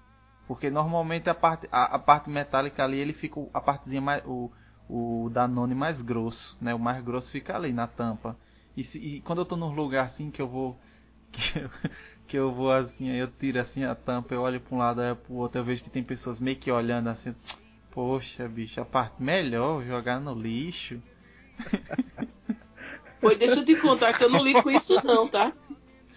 Porque 0.47 0.69
normalmente 0.69 1.29
a 1.29 1.33
parte 1.35 1.67
a, 1.71 1.95
a 1.95 1.99
parte 1.99 2.29
metálica 2.29 2.83
ali, 2.83 2.97
ele 2.99 3.13
fica 3.13 3.39
a 3.53 3.61
partezinha 3.61 4.01
mais 4.01 4.23
o 4.25 4.51
o 4.87 5.29
Danone 5.33 5.73
mais 5.73 5.99
grosso, 6.01 6.57
né? 6.61 6.73
O 6.73 6.79
mais 6.79 7.03
grosso 7.03 7.31
fica 7.31 7.55
ali 7.55 7.73
na 7.73 7.87
tampa. 7.87 8.37
E, 8.77 8.83
se- 8.83 8.99
e 8.99 9.21
quando 9.21 9.39
eu 9.39 9.45
tô 9.45 9.55
num 9.55 9.73
lugar 9.73 10.05
assim 10.05 10.29
que 10.29 10.39
eu 10.41 10.47
vou 10.47 10.79
que 11.31 11.59
eu, 11.59 11.69
que 12.27 12.37
eu 12.37 12.53
vou 12.53 12.71
assim, 12.71 13.09
eu 13.09 13.27
tiro 13.27 13.59
assim 13.59 13.83
a 13.83 13.95
tampa, 13.95 14.33
eu 14.35 14.41
olho 14.41 14.61
para 14.61 14.75
um 14.75 14.77
lado, 14.79 15.01
aí 15.01 15.15
pro 15.15 15.33
outro, 15.35 15.59
eu 15.59 15.65
vejo 15.65 15.83
que 15.83 15.89
tem 15.89 16.03
pessoas 16.03 16.39
meio 16.39 16.57
que 16.57 16.71
olhando 16.71 17.09
assim, 17.09 17.31
poxa, 17.91 18.47
bicho, 18.47 18.79
a 18.81 18.85
parte 18.85 19.21
melhor 19.21 19.83
jogar 19.83 20.19
no 20.19 20.33
lixo. 20.35 21.01
Pois 23.21 23.37
deixa 23.37 23.59
eu 23.59 23.65
te 23.65 23.75
contar 23.75 24.13
que 24.13 24.23
eu 24.23 24.29
não 24.29 24.43
ligo 24.43 24.61
com 24.61 24.69
isso 24.71 25.01
não, 25.03 25.27
tá? 25.27 25.51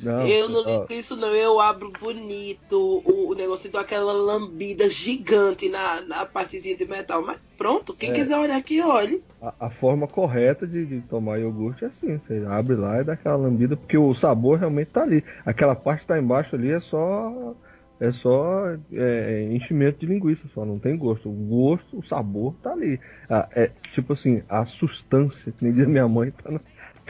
Não, 0.00 0.26
eu 0.26 0.48
não 0.48 0.61
ó, 0.62 0.66
ligo 0.66 0.87
com 0.87 0.92
isso 0.92 1.16
não. 1.16 1.28
Eu 1.28 1.61
abro 1.61 1.92
bonito 2.00 3.02
o, 3.04 3.32
o 3.32 3.34
negócio 3.34 3.70
dou 3.70 3.80
aquela 3.80 4.12
lambida 4.12 4.88
gigante 4.88 5.68
na, 5.68 6.00
na 6.02 6.26
partezinha 6.26 6.76
de 6.76 6.87
metal. 6.87 7.22
Mas 7.22 7.38
pronto, 7.56 7.94
quem 7.94 8.11
É. 8.11 8.12
quiser 8.12 8.38
olhar 8.38 8.56
aqui, 8.56 8.80
olhe. 8.80 9.22
A, 9.42 9.66
a 9.66 9.70
forma 9.70 10.06
correta 10.06 10.66
de, 10.66 10.87
de 10.87 11.00
tomar 11.02 11.38
iogurte 11.38 11.84
é 11.84 11.88
assim, 11.88 12.18
você 12.18 12.44
abre 12.48 12.76
lá 12.76 13.00
e 13.00 13.04
dá 13.04 13.14
aquela 13.14 13.37
lambida, 13.37 13.76
porque 13.76 13.98
o 13.98 14.14
sabor 14.14 14.58
realmente 14.58 14.90
tá 14.90 15.02
ali. 15.02 15.24
Aquela 15.44 15.74
parte 15.74 16.02
que 16.02 16.06
tá 16.08 16.18
embaixo 16.18 16.54
ali 16.54 16.70
é 16.70 16.80
só. 16.80 17.54
É 18.00 18.12
só 18.12 18.76
é, 18.92 19.48
enchimento 19.50 19.98
de 19.98 20.06
linguiça, 20.06 20.42
só 20.54 20.64
não 20.64 20.78
tem 20.78 20.96
gosto. 20.96 21.28
O 21.28 21.32
gosto, 21.32 21.98
o 21.98 22.06
sabor 22.06 22.54
tá 22.62 22.70
ali. 22.70 23.00
Ah, 23.28 23.48
é, 23.50 23.72
tipo 23.92 24.12
assim, 24.12 24.40
a 24.48 24.64
sustância, 24.66 25.50
que 25.50 25.64
nem 25.64 25.72
diz 25.74 25.88
minha 25.88 26.06
mãe, 26.06 26.30
tá 26.30 26.48
na, 26.48 26.61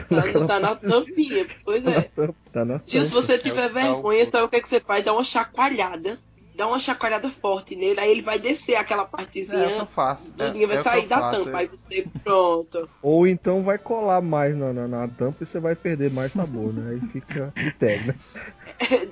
tá 0.07 0.21
Tá, 0.21 0.27
tá 0.45 0.59
na 0.59 0.75
tampinha. 0.75 1.49
Pois 1.63 1.85
tá 1.85 1.91
na 1.91 2.03
é. 2.03 2.11
tampa, 2.15 2.39
tá 2.51 2.65
na 2.65 2.79
Tio, 2.85 3.05
se 3.05 3.13
você 3.13 3.37
tiver 3.39 3.69
É 3.79 3.87
vergonha, 3.87 4.23
é 4.23 4.25
o- 4.25 4.27
sabe 4.27 4.45
o 4.45 4.49
que, 4.49 4.57
é 4.57 4.61
que 4.61 4.69
você 4.69 4.81
faz? 4.81 5.05
Dá 5.05 5.13
uma 5.13 5.23
chacoalhada. 5.23 6.21
Dá 6.53 6.67
uma 6.67 6.79
chacoalhada 6.79 7.31
forte 7.31 7.75
nele, 7.75 7.99
aí 7.99 8.11
ele 8.11 8.21
vai 8.23 8.39
descer 8.39 8.75
aquela 8.75 9.05
É, 9.47 9.81
o 9.83 10.55
que 10.55 10.65
eu 10.65 10.65
partezinha. 10.65 10.67
É, 10.69 10.69
vai 10.69 10.77
é 10.79 10.83
sair 10.83 11.07
da 11.07 11.21
faço, 11.21 11.23
tampa. 11.23 11.49
eu- 11.49 11.59
Aí 11.59 11.67
você, 11.67 12.11
pronto. 12.23 12.89
Ou 13.01 13.27
então 13.27 13.63
vai 13.63 13.77
colar 13.77 14.21
mais 14.21 14.55
na, 14.57 14.73
na, 14.73 14.87
na 14.87 15.07
tampa 15.09 15.43
e 15.43 15.47
você 15.47 15.59
vai 15.59 15.75
perder 15.75 16.11
mais 16.11 16.33
sabor, 16.33 16.73
né? 16.73 16.91
Aí 16.91 17.01
fica 17.01 17.53
inteiro, 17.59 18.05
né? 18.05 18.19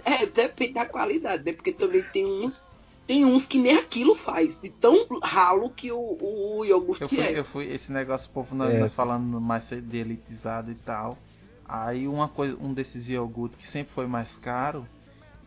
É, 0.05 0.25
depende 0.25 0.73
da 0.73 0.85
qualidade, 0.85 1.43
né? 1.45 1.53
Porque 1.53 1.73
também 1.73 2.03
tem 2.03 2.25
uns. 2.25 2.67
Tem 3.07 3.23
uns 3.23 3.45
que 3.45 3.57
nem 3.57 3.77
aquilo 3.77 4.13
faz, 4.13 4.59
de 4.59 4.69
tão 4.69 5.07
ralo 5.23 5.69
que 5.69 5.91
o, 5.91 5.97
o 5.97 6.65
iogurte 6.65 7.03
Eu 7.03 7.07
fui, 7.09 7.19
é. 7.19 7.39
eu 7.39 7.45
fui, 7.45 7.65
esse 7.71 7.91
negócio, 7.91 8.29
povo, 8.29 8.53
nós, 8.53 8.73
É. 8.73 8.79
nós 8.79 8.93
falando 8.93 9.39
mais 9.39 9.63
cedo 9.63 9.87
de 9.87 9.97
elitizado 9.97 10.69
e 10.69 10.75
tal. 10.75 11.17
Aí 11.65 12.07
uma 12.07 12.27
coisa, 12.27 12.57
um 12.61 12.73
desses 12.73 13.07
iogurtes 13.07 13.57
que 13.59 13.67
sempre 13.67 13.93
foi 13.93 14.07
mais 14.07 14.37
caro, 14.37 14.85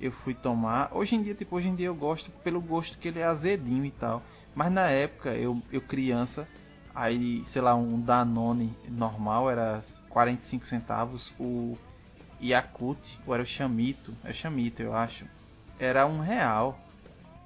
eu 0.00 0.10
fui 0.10 0.32
tomar. 0.32 0.90
Hoje 0.92 1.14
em 1.16 1.22
dia, 1.22 1.34
tipo, 1.34 1.54
hoje 1.54 1.68
em 1.68 1.74
dia 1.74 1.88
eu 1.88 1.94
gosto 1.94 2.30
pelo 2.42 2.60
gosto 2.62 2.96
que 2.96 3.08
ele 3.08 3.18
é 3.18 3.24
azedinho 3.24 3.84
e 3.84 3.90
tal. 3.90 4.22
Mas 4.54 4.72
na 4.72 4.88
época, 4.88 5.30
eu, 5.34 5.60
eu 5.70 5.80
criança, 5.82 6.48
aí, 6.94 7.42
sei 7.44 7.60
lá, 7.62 7.74
um 7.74 8.00
Danone 8.00 8.74
normal 8.88 9.50
era 9.50 9.80
45 10.08 10.66
centavos, 10.66 11.32
o 11.38 11.76
Yakut, 12.42 13.20
ou 13.26 13.34
era 13.34 13.42
o 13.42 13.46
Chamito, 13.46 14.14
é 14.24 14.32
Chamito, 14.32 14.82
eu 14.82 14.94
acho, 14.94 15.26
era 15.78 16.06
um 16.06 16.20
real. 16.20 16.78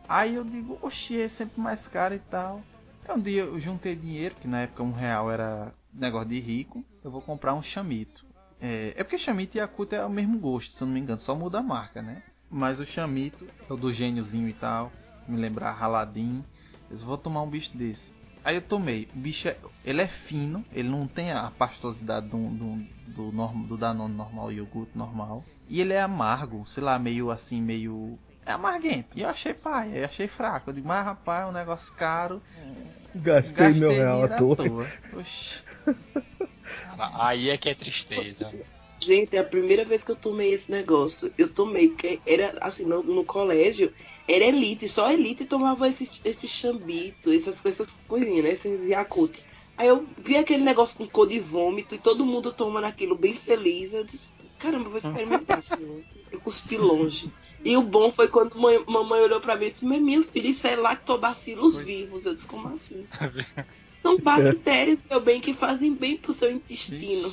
Aí 0.08 0.34
eu 0.34 0.44
digo, 0.44 0.78
oxi, 0.82 1.20
é 1.20 1.28
sempre 1.28 1.60
mais 1.60 1.88
caro 1.88 2.14
e 2.14 2.18
tal. 2.18 2.62
Um 3.08 3.20
dia 3.20 3.42
eu 3.42 3.60
juntei 3.60 3.94
dinheiro, 3.94 4.34
que 4.40 4.48
na 4.48 4.60
época 4.62 4.82
um 4.82 4.92
real 4.92 5.30
era 5.30 5.72
negócio 5.92 6.28
de 6.28 6.40
rico, 6.40 6.84
eu 7.02 7.10
vou 7.10 7.20
comprar 7.20 7.54
um 7.54 7.62
chamito. 7.62 8.24
É, 8.60 8.94
é 8.96 9.04
porque 9.04 9.18
chamito 9.18 9.56
e 9.56 9.58
Yakult 9.58 9.92
é 9.92 10.04
o 10.04 10.10
mesmo 10.10 10.38
gosto, 10.38 10.74
se 10.74 10.82
eu 10.82 10.86
não 10.86 10.94
me 10.94 11.00
engano, 11.00 11.20
só 11.20 11.34
muda 11.34 11.58
a 11.58 11.62
marca, 11.62 12.00
né? 12.00 12.22
Mas 12.50 12.78
o 12.80 12.84
chamito 12.84 13.46
é 13.68 13.72
o 13.72 13.76
do 13.76 13.92
gêniozinho 13.92 14.48
e 14.48 14.54
tal, 14.54 14.92
me 15.28 15.36
lembrar 15.36 15.72
raladinho. 15.72 16.44
Eu 16.90 16.96
vou 16.98 17.18
tomar 17.18 17.42
um 17.42 17.50
bicho 17.50 17.76
desse. 17.76 18.12
Aí 18.44 18.56
eu 18.56 18.62
tomei. 18.62 19.08
O 19.14 19.18
bicho 19.18 19.48
é, 19.48 19.56
ele 19.84 20.02
é 20.02 20.06
fino, 20.06 20.64
ele 20.72 20.88
não 20.88 21.06
tem 21.08 21.32
a 21.32 21.50
pastosidade 21.50 22.28
do, 22.28 22.36
do, 22.50 22.76
do, 23.08 23.32
norm- 23.32 23.66
do 23.66 23.76
Danone 23.76 24.14
normal, 24.14 24.52
iogurte 24.52 24.96
normal. 24.96 25.44
E 25.68 25.80
ele 25.80 25.92
é 25.94 26.00
amargo, 26.00 26.64
sei 26.66 26.82
lá, 26.82 26.98
meio 26.98 27.30
assim, 27.30 27.60
meio. 27.60 28.18
É 28.46 28.52
amarguento. 28.52 29.16
E 29.16 29.22
eu 29.22 29.28
achei 29.28 29.54
pai, 29.54 29.92
eu 29.94 30.04
achei 30.04 30.28
fraco. 30.28 30.70
Eu 30.70 30.74
digo, 30.74 30.86
mas 30.86 31.04
rapaz, 31.04 31.44
é 31.44 31.46
um 31.46 31.52
negócio 31.52 31.92
caro. 31.94 32.42
Gastei, 33.14 33.52
Gastei 33.52 33.80
meu 33.80 33.90
real 33.90 34.24
à 34.24 34.28
toa. 34.28 34.92
Oxi. 35.12 35.62
Aí 37.18 37.50
é 37.50 37.56
que 37.56 37.68
é 37.68 37.74
tristeza. 37.74 38.52
Gente, 39.00 39.36
é 39.36 39.40
a 39.40 39.44
primeira 39.44 39.84
vez 39.84 40.04
que 40.04 40.10
eu 40.10 40.16
tomei 40.16 40.52
esse 40.52 40.70
negócio. 40.70 41.32
Eu 41.36 41.48
tomei, 41.48 41.88
porque 41.88 42.20
era 42.26 42.56
assim, 42.60 42.84
no, 42.84 43.02
no 43.02 43.24
colégio, 43.24 43.92
era 44.28 44.44
elite, 44.44 44.88
só 44.88 45.10
elite 45.10 45.44
tomava 45.44 45.88
esse, 45.88 46.08
esse 46.24 46.48
chambito, 46.48 47.30
essas, 47.30 47.64
essas 47.64 47.98
coisinhas, 48.08 48.44
né? 48.44 48.50
Esses 48.52 48.86
Yakult. 48.86 49.40
Aí 49.76 49.88
eu 49.88 50.06
vi 50.18 50.36
aquele 50.36 50.62
negócio 50.62 50.96
com 50.96 51.06
cor 51.06 51.26
de 51.26 51.40
vômito 51.40 51.94
e 51.94 51.98
todo 51.98 52.24
mundo 52.24 52.52
tomando 52.52 52.84
aquilo 52.84 53.16
bem 53.16 53.34
feliz. 53.34 53.92
Eu 53.92 54.04
disse, 54.04 54.32
caramba, 54.58 54.84
eu 54.86 54.90
vou 54.90 54.98
experimentar. 54.98 55.60
senhor." 55.60 56.02
eu 56.30 56.40
cuspi 56.40 56.76
longe. 56.76 57.30
E 57.64 57.76
o 57.76 57.82
bom 57.82 58.10
foi 58.10 58.28
quando 58.28 58.58
mãe, 58.58 58.82
mamãe 58.86 59.20
olhou 59.22 59.40
pra 59.40 59.56
mim 59.56 59.66
e 59.66 59.70
disse, 59.70 59.84
mas 59.84 60.02
meu 60.02 60.22
filho, 60.22 60.48
isso 60.50 60.66
é 60.66 60.76
lactobacilos 60.76 61.78
vivos. 61.78 62.26
Eu 62.26 62.34
disse, 62.34 62.46
como 62.46 62.68
assim? 62.68 63.06
São 64.02 64.18
bactérias, 64.18 64.98
meu 65.08 65.18
bem, 65.18 65.40
que 65.40 65.54
fazem 65.54 65.94
bem 65.94 66.18
pro 66.18 66.34
seu 66.34 66.52
intestino. 66.52 67.32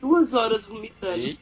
Duas 0.00 0.32
horas 0.32 0.64
vomitando. 0.64 1.36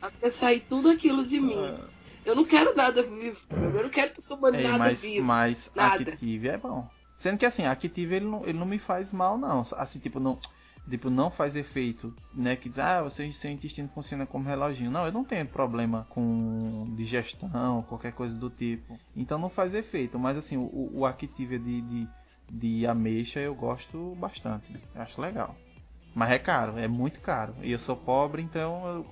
Até 0.00 0.30
sair 0.30 0.60
tudo 0.60 0.88
aquilo 0.88 1.26
de 1.26 1.40
mim. 1.40 1.56
Ah, 1.56 1.80
Eu 2.24 2.36
não 2.36 2.44
quero 2.44 2.76
nada 2.76 3.02
vivo. 3.02 3.40
Eu 3.50 3.82
não 3.82 3.88
quero 3.88 4.12
tomando 4.28 4.54
Ei, 4.54 4.62
nada 4.62 4.78
mas, 4.78 5.02
vivo. 5.02 5.26
mas 5.26 5.70
Nada. 5.74 6.12
Active 6.12 6.48
é 6.48 6.56
bom. 6.58 6.88
Sendo 7.18 7.38
que 7.38 7.46
assim, 7.46 7.64
Active 7.64 8.14
ele 8.14 8.26
não, 8.26 8.44
ele 8.44 8.58
não 8.58 8.66
me 8.66 8.78
faz 8.78 9.12
mal, 9.12 9.36
não. 9.36 9.66
Assim, 9.72 9.98
tipo, 9.98 10.20
não. 10.20 10.38
Tipo, 10.88 11.10
não 11.10 11.30
faz 11.30 11.56
efeito, 11.56 12.14
né? 12.32 12.54
Que 12.54 12.68
diz, 12.68 12.78
ah, 12.78 13.02
você, 13.02 13.32
seu 13.32 13.50
intestino 13.50 13.88
funciona 13.88 14.24
como 14.24 14.48
reloginho. 14.48 14.90
Não, 14.90 15.04
eu 15.04 15.12
não 15.12 15.24
tenho 15.24 15.46
problema 15.46 16.06
com 16.10 16.94
digestão, 16.96 17.82
qualquer 17.88 18.12
coisa 18.12 18.38
do 18.38 18.48
tipo. 18.48 18.98
Então 19.16 19.38
não 19.38 19.48
faz 19.50 19.74
efeito. 19.74 20.18
Mas 20.18 20.36
assim, 20.36 20.56
o, 20.56 20.90
o 20.94 21.04
Active 21.04 21.58
de, 21.58 21.80
de, 21.80 22.08
de 22.48 22.86
ameixa 22.86 23.40
eu 23.40 23.54
gosto 23.54 24.14
bastante. 24.14 24.72
Eu 24.94 25.02
acho 25.02 25.20
legal. 25.20 25.56
Mas 26.14 26.30
é 26.30 26.38
caro, 26.38 26.78
é 26.78 26.86
muito 26.86 27.20
caro. 27.20 27.54
E 27.62 27.72
eu 27.72 27.78
sou 27.78 27.96
pobre, 27.96 28.40
então 28.40 28.86
eu, 28.86 29.06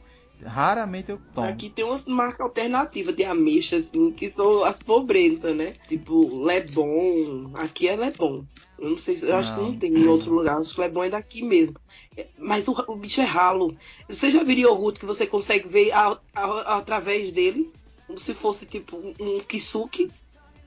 raramente 0.45 1.11
eu 1.11 1.18
tomo. 1.34 1.47
Aqui 1.47 1.70
tem 1.70 1.84
umas 1.84 2.05
marcas 2.05 2.40
alternativas 2.40 3.14
de 3.16 3.24
ameixa, 3.24 3.76
assim, 3.76 4.11
que 4.12 4.30
são 4.30 4.62
as 4.64 4.78
pobrentas, 4.78 5.55
né? 5.57 5.74
Tipo, 5.88 6.42
Lebon. 6.45 7.51
Aqui 7.55 7.88
é 7.88 7.97
Lebon. 7.97 8.45
Eu 8.78 8.90
não 8.90 8.99
sei, 8.99 9.16
se- 9.16 9.26
eu 9.26 9.36
acho 9.36 9.55
que 9.55 9.61
Não. 9.61 9.70
não 9.72 9.78
tem 9.78 9.92
em 9.95 10.07
outro 10.07 10.32
lugar. 10.34 10.59
Acho 10.59 10.74
que 10.74 10.80
Lebon 10.80 11.05
é 11.05 11.09
daqui 11.11 11.42
mesmo. 11.42 11.76
É, 12.16 12.26
Mas 12.38 12.68
o, 12.68 12.72
o 12.88 12.97
bicho 12.97 13.20
é 13.20 13.24
ralo. 13.24 13.76
Você 14.09 14.30
já 14.30 14.42
viu 14.42 14.57
iogurte 14.59 15.01
que 15.01 15.07
você 15.07 15.26
consegue 15.26 15.68
ver 15.68 15.92
a- 15.92 16.18
a- 16.34 16.76
através 16.78 17.32
dele? 17.32 17.70
Como 18.07 18.18
se 18.18 18.34
fosse 18.34 18.66
tipo 18.66 18.97
um, 18.97 19.14
um 19.18 19.40
kisuke? 19.40 20.11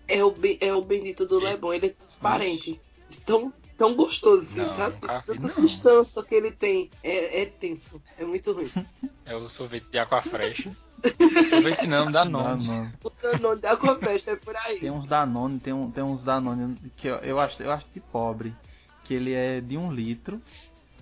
É 0.07 0.23
o, 0.23 0.33
é 0.61 0.73
o 0.73 0.81
bendito 0.81 1.25
do 1.25 1.37
Lebon. 1.39 1.73
Ele 1.73 1.87
é 1.87 1.89
transparente. 1.89 2.79
Tão, 3.25 3.53
tão 3.77 3.95
gostoso, 3.95 4.43
assim, 4.43 4.61
Não, 4.61 4.73
sabe? 4.75 4.95
Tanta 5.25 5.47
substância 5.47 6.23
que 6.23 6.35
ele 6.35 6.51
tem. 6.51 6.89
É, 7.03 7.41
é 7.41 7.45
tenso. 7.45 8.01
É 8.17 8.25
muito 8.25 8.51
ruim. 8.51 8.71
É 9.25 9.35
o 9.35 9.47
sorvete 9.49 9.85
de 9.91 9.97
aquafresh. 9.99 10.67
sorvete 11.49 11.87
não, 11.87 12.11
dá 12.11 12.25
nome. 12.25 12.65
Danone. 12.65 12.93
O 13.03 13.09
Danone 13.21 13.61
da 13.61 13.71
Aquafresh 13.73 14.27
é 14.27 14.35
por 14.35 14.55
aí. 14.65 14.79
Tem 14.79 14.89
uns 14.91 15.05
Danone, 15.05 15.59
tem, 15.59 15.73
um, 15.73 15.91
tem 15.91 16.03
uns 16.03 16.23
Danone 16.23 16.75
que 16.97 17.07
eu, 17.07 17.15
eu 17.17 17.39
acho, 17.39 17.61
eu 17.61 17.71
acho 17.71 17.85
de 17.93 17.99
pobre, 17.99 18.55
que 19.03 19.13
ele 19.13 19.33
é 19.33 19.61
de 19.61 19.77
um 19.77 19.91
litro 19.91 20.41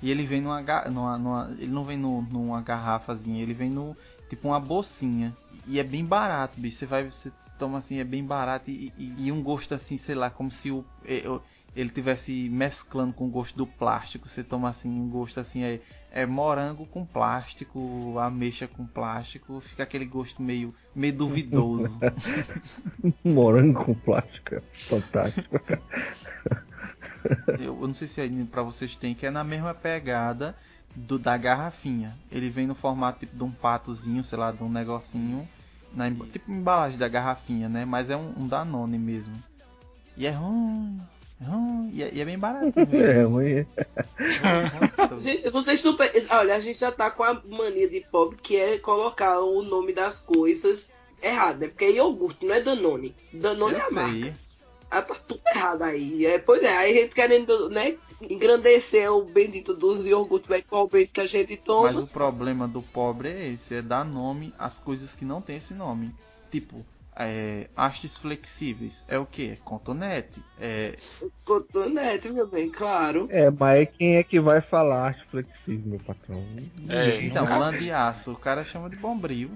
e 0.02 0.12
ele 0.12 0.26
vem 0.26 0.42
numa, 0.42 0.62
numa, 0.90 1.18
numa- 1.18 1.56
ele 1.58 1.72
não 1.72 1.84
vem 1.84 1.98
no, 1.98 2.22
numa 2.24 2.62
garrafazinha, 2.62 3.42
ele 3.42 3.54
vem 3.54 3.70
no 3.70 3.96
tipo 4.30 4.48
uma 4.50 4.60
bolsinha 4.60 5.36
e 5.68 5.80
é 5.80 5.84
bem 5.84 6.04
barato, 6.04 6.60
bicho. 6.60 6.78
Você 6.78 6.86
vai, 6.86 7.10
você 7.10 7.32
toma 7.58 7.78
assim, 7.78 8.00
é 8.00 8.04
bem 8.04 8.24
barato 8.24 8.70
e, 8.70 8.92
e- 8.98 9.16
e 9.28 9.32
um 9.32 9.42
gosto 9.42 9.74
assim, 9.74 9.98
sei 9.98 10.14
lá, 10.16 10.30
como 10.30 10.52
se 10.52 10.72
o 10.72 10.84
é, 11.06 11.28
o- 11.30 11.42
ele 11.76 11.90
tivesse 11.90 12.50
mesclando 12.50 13.14
com 13.14 13.26
o 13.26 13.30
gosto 13.30 13.58
do 13.58 13.68
plástico. 13.68 14.30
Você 14.30 14.44
toma 14.44 14.70
assim 14.70 14.90
um 14.90 15.10
gosto 15.10 15.40
assim 15.40 15.64
é, 15.64 15.82
é 16.12 16.26
morango 16.26 16.86
com 16.86 17.06
plástico, 17.06 18.18
ameixa 18.18 18.68
com 18.68 18.86
plástico, 18.86 19.60
fica 19.60 19.84
aquele 19.84 20.06
gosto 20.06 20.42
meio 20.42 20.74
meio 20.96 21.14
duvidoso. 21.14 22.00
Morango 23.24 23.84
com 23.84 23.94
plástico. 23.94 24.56
é 24.56 24.62
Fantástico. 24.88 25.60
Eu, 27.60 27.82
eu 27.82 27.88
não 27.88 27.94
sei 27.94 28.08
se 28.08 28.22
aí 28.22 28.46
pra 28.46 28.62
vocês 28.62 28.96
tem, 28.96 29.14
que 29.14 29.26
é 29.26 29.32
na 29.32 29.44
mesma 29.44 29.74
pegada 29.74 30.56
do 30.96 31.20
da 31.20 31.36
garrafinha. 31.36 32.16
Ele 32.32 32.50
vem 32.50 32.66
no 32.66 32.76
formato 32.76 33.20
tipo 33.20 33.36
de 33.36 33.44
um 33.44 33.52
patozinho, 33.52 34.24
sei 34.24 34.38
lá, 34.38 34.52
de 34.52 34.64
um 34.64 34.70
negocinho. 34.70 35.48
Na, 35.94 36.10
tipo 36.12 36.52
embalagem 36.52 36.98
da 36.98 37.08
garrafinha, 37.08 37.68
né? 37.68 37.84
Mas 37.84 38.10
é 38.10 38.16
um, 38.16 38.34
um 38.38 38.48
Danone 38.48 38.98
mesmo. 38.98 39.36
E 40.16 40.26
é 40.26 40.32
ruim. 40.32 41.02
É 41.46 41.96
E 41.96 42.04
é, 42.04 42.12
e 42.14 42.22
é 42.22 42.26
bem 42.26 42.38
barato 42.38 42.74
mesmo. 42.90 42.96
É 43.02 43.24
ruim. 43.24 43.52
é. 43.60 43.66
Gente, 45.20 45.50
vocês 45.50 45.84
não 45.84 45.96
pe- 45.96 46.26
Olha, 46.30 46.56
a 46.56 46.60
gente 46.60 46.80
já 46.80 46.92
tá 46.92 47.10
com 47.12 47.24
a 47.24 47.42
mania 47.50 47.90
de 47.90 48.02
pobre 48.02 48.38
que 48.42 48.56
é 48.58 48.78
colocar 48.78 49.40
o 49.42 49.62
nome 49.62 49.94
das 49.94 50.20
coisas 50.22 50.90
errado, 51.22 51.60
né? 51.60 51.68
Porque 51.68 51.86
é 51.86 51.92
iogurte, 51.94 52.46
não 52.46 52.54
é 52.56 52.62
Danone. 52.62 53.16
Danone 53.34 53.76
é 53.76 53.82
a 53.82 53.88
Eu 53.88 53.94
marca. 53.94 54.12
sei. 54.12 54.34
Ah, 54.92 55.02
tá 55.02 55.16
tudo 55.28 55.42
errado 55.54 55.82
aí. 55.82 56.26
É, 56.26 56.38
pois 56.40 56.62
é, 56.62 56.78
aí 56.78 56.98
a 56.98 57.02
gente 57.02 57.16
querendo, 57.16 57.70
né, 57.70 57.96
engrandecer 58.22 59.12
o 59.12 59.24
bendito 59.24 59.74
dos 59.74 60.06
iogurtes 60.06 60.50
equalmente 60.52 61.12
que 61.12 61.22
a 61.22 61.26
gente 61.28 61.58
toma. 61.58 61.92
Mas 61.92 62.00
o 62.00 62.08
problema 62.08 62.68
do 62.68 62.82
pobre 62.82 63.30
é 63.30 63.48
esse, 63.50 63.76
é 63.76 63.82
dar 63.82 64.06
nome 64.06 64.54
às 64.60 64.80
coisas 64.80 65.14
que 65.14 65.26
não 65.26 65.42
tem 65.42 65.58
esse 65.58 65.74
nome. 65.74 66.14
Tipo, 66.52 66.86
é, 67.18 67.70
hastes 67.76 68.18
flexíveis. 68.18 69.06
É 69.08 69.18
o 69.18 69.26
que? 69.26 69.52
É 69.52 69.56
cotonete. 69.64 70.42
É, 70.60 70.96
Cotonete, 71.46 72.30
meu 72.30 72.48
bem, 72.48 72.70
claro. 72.70 73.28
É, 73.30 73.50
mas 73.52 73.88
quem 73.98 74.18
é 74.18 74.24
que 74.24 74.40
vai 74.40 74.62
falar 74.62 75.08
arte 75.08 75.26
flexível, 75.30 75.92
meu 75.92 76.00
patrão? 76.00 76.44
É, 76.90 77.22
então, 77.22 77.44
nunca 77.44 77.58
lã 77.58 77.72
vi. 77.72 77.80
de 77.80 77.92
aço, 77.92 78.32
o 78.32 78.38
cara 78.38 78.64
chama 78.66 78.90
de 78.90 78.96
bombril. 78.96 79.52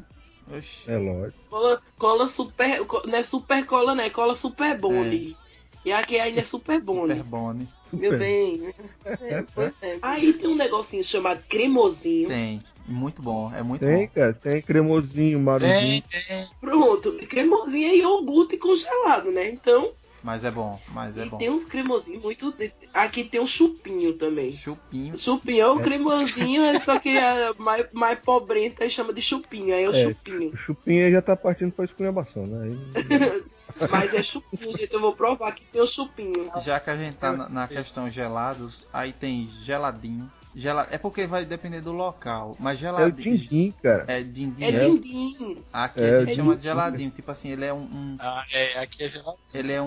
Oxi. 0.51 0.89
É 0.89 0.97
lógico. 0.97 1.38
Cola, 1.49 1.82
cola 1.97 2.28
super. 2.28 2.86
co- 2.86 3.03
Não 3.05 3.18
é 3.18 3.24
super 3.24 3.66
cola, 3.66 3.93
né? 3.95 4.10
Cola 4.10 4.36
super 4.36 4.78
bone. 4.78 5.38
E 5.86 5.91
aqui 5.91 6.20
ainda 6.20 6.41
é 6.41 6.45
super 6.45 6.82
bone. 6.82 7.14
Super 7.14 7.24
bone. 7.24 7.70
Meu 7.93 8.18
bem. 8.18 8.74
É, 9.05 9.43
é. 9.82 9.97
Aí 10.01 10.34
tem 10.34 10.49
um 10.49 10.55
negocinho 10.55 11.03
chamado 11.03 11.41
cremosinho. 11.47 12.28
Tem. 12.28 12.60
Muito 12.90 13.22
bom, 13.22 13.52
é 13.54 13.62
muito 13.62 13.86
Tem, 13.86 14.08
bom. 14.08 14.14
cara, 14.14 14.34
tem 14.34 14.62
cremosinho, 14.62 15.38
Tem, 15.38 15.44
marujinho. 15.44 16.04
tem. 16.28 16.48
Pronto, 16.60 17.14
cremosinho 17.28 17.88
é 17.92 17.96
iogurte 17.98 18.58
congelado, 18.58 19.32
né? 19.32 19.48
Então, 19.50 19.92
Mas 20.24 20.44
é 20.44 20.52
bom, 20.52 20.78
mas 20.94 21.18
é 21.18 21.26
e 21.26 21.30
bom. 21.30 21.38
tem 21.38 21.50
uns 21.50 21.64
cremosinhos 21.66 22.22
muito. 22.22 22.54
Aqui 22.94 23.24
tem 23.24 23.40
um 23.40 23.48
chupinho 23.48 24.14
também. 24.14 24.54
Chupinho. 24.54 25.18
Chupinho 25.18 25.62
é 25.62 25.68
o 25.70 25.80
cremosinho, 25.80 26.64
é 26.64 26.80
só 26.80 27.00
que 27.00 27.18
é 27.18 27.54
mais, 27.58 27.88
mais 27.94 28.20
pobrenta 28.20 28.84
e 28.84 28.90
chama 28.90 29.14
de 29.14 29.22
chupinho. 29.22 29.74
Aí 29.74 29.84
é 29.84 29.90
o 29.90 29.96
É. 29.96 30.04
chupinho. 30.04 30.50
O 30.54 30.58
chupinha 30.58 31.10
já 31.12 31.22
tá 31.22 31.36
partindo 31.36 31.72
pra 31.72 31.86
esculhambação, 31.86 32.46
né? 32.48 32.76
Aí- 32.96 33.44
Mas 33.90 34.14
é 34.14 34.22
chupinho, 34.22 34.78
gente. 34.78 34.92
Eu 34.94 35.00
vou 35.00 35.14
provar 35.16 35.54
que 35.54 35.66
tem 35.68 35.80
o 35.82 35.86
chupinho. 35.88 36.50
Já 36.66 36.80
que 36.82 36.90
a 36.90 36.98
gente 36.98 37.16
tá 37.18 37.32
na, 37.32 37.48
na 37.48 37.68
questão 37.68 38.10
gelados, 38.10 38.90
aí 38.92 39.14
tem 39.14 39.48
geladinho. 39.64 40.30
Gela... 40.56 40.88
É 40.89 40.97
porque 40.97 41.28
vai 41.28 41.45
depender 41.45 41.80
do 41.80 41.91
local. 41.91 42.56
Mas 42.60 42.74
É 42.74 42.76
o 42.78 42.80
geladinho. 42.80 43.38
din-din, 43.38 43.74
cara. 43.84 44.06
É 44.08 44.24
dindim. 44.24 44.64
É 44.64 44.72
né? 44.72 44.80
dindim. 44.80 45.64
Aqui 45.72 46.02
É, 46.02 46.10
a 46.18 46.20
gente 46.26 46.36
chama 46.36 46.56
de 46.56 46.64
geladinho. 46.64 47.12
Tipo 47.12 47.30
assim, 47.32 47.52
ele 47.52 47.66
é 47.66 47.74
um. 47.74 47.82
um- 47.84 48.18
Ah, 48.20 48.43
é, 48.52 48.80
aqui 48.80 49.04
é 49.04 49.10
gelado. 49.10 49.38
ele 49.54 49.72
é 49.72 49.82
um. 49.82 49.86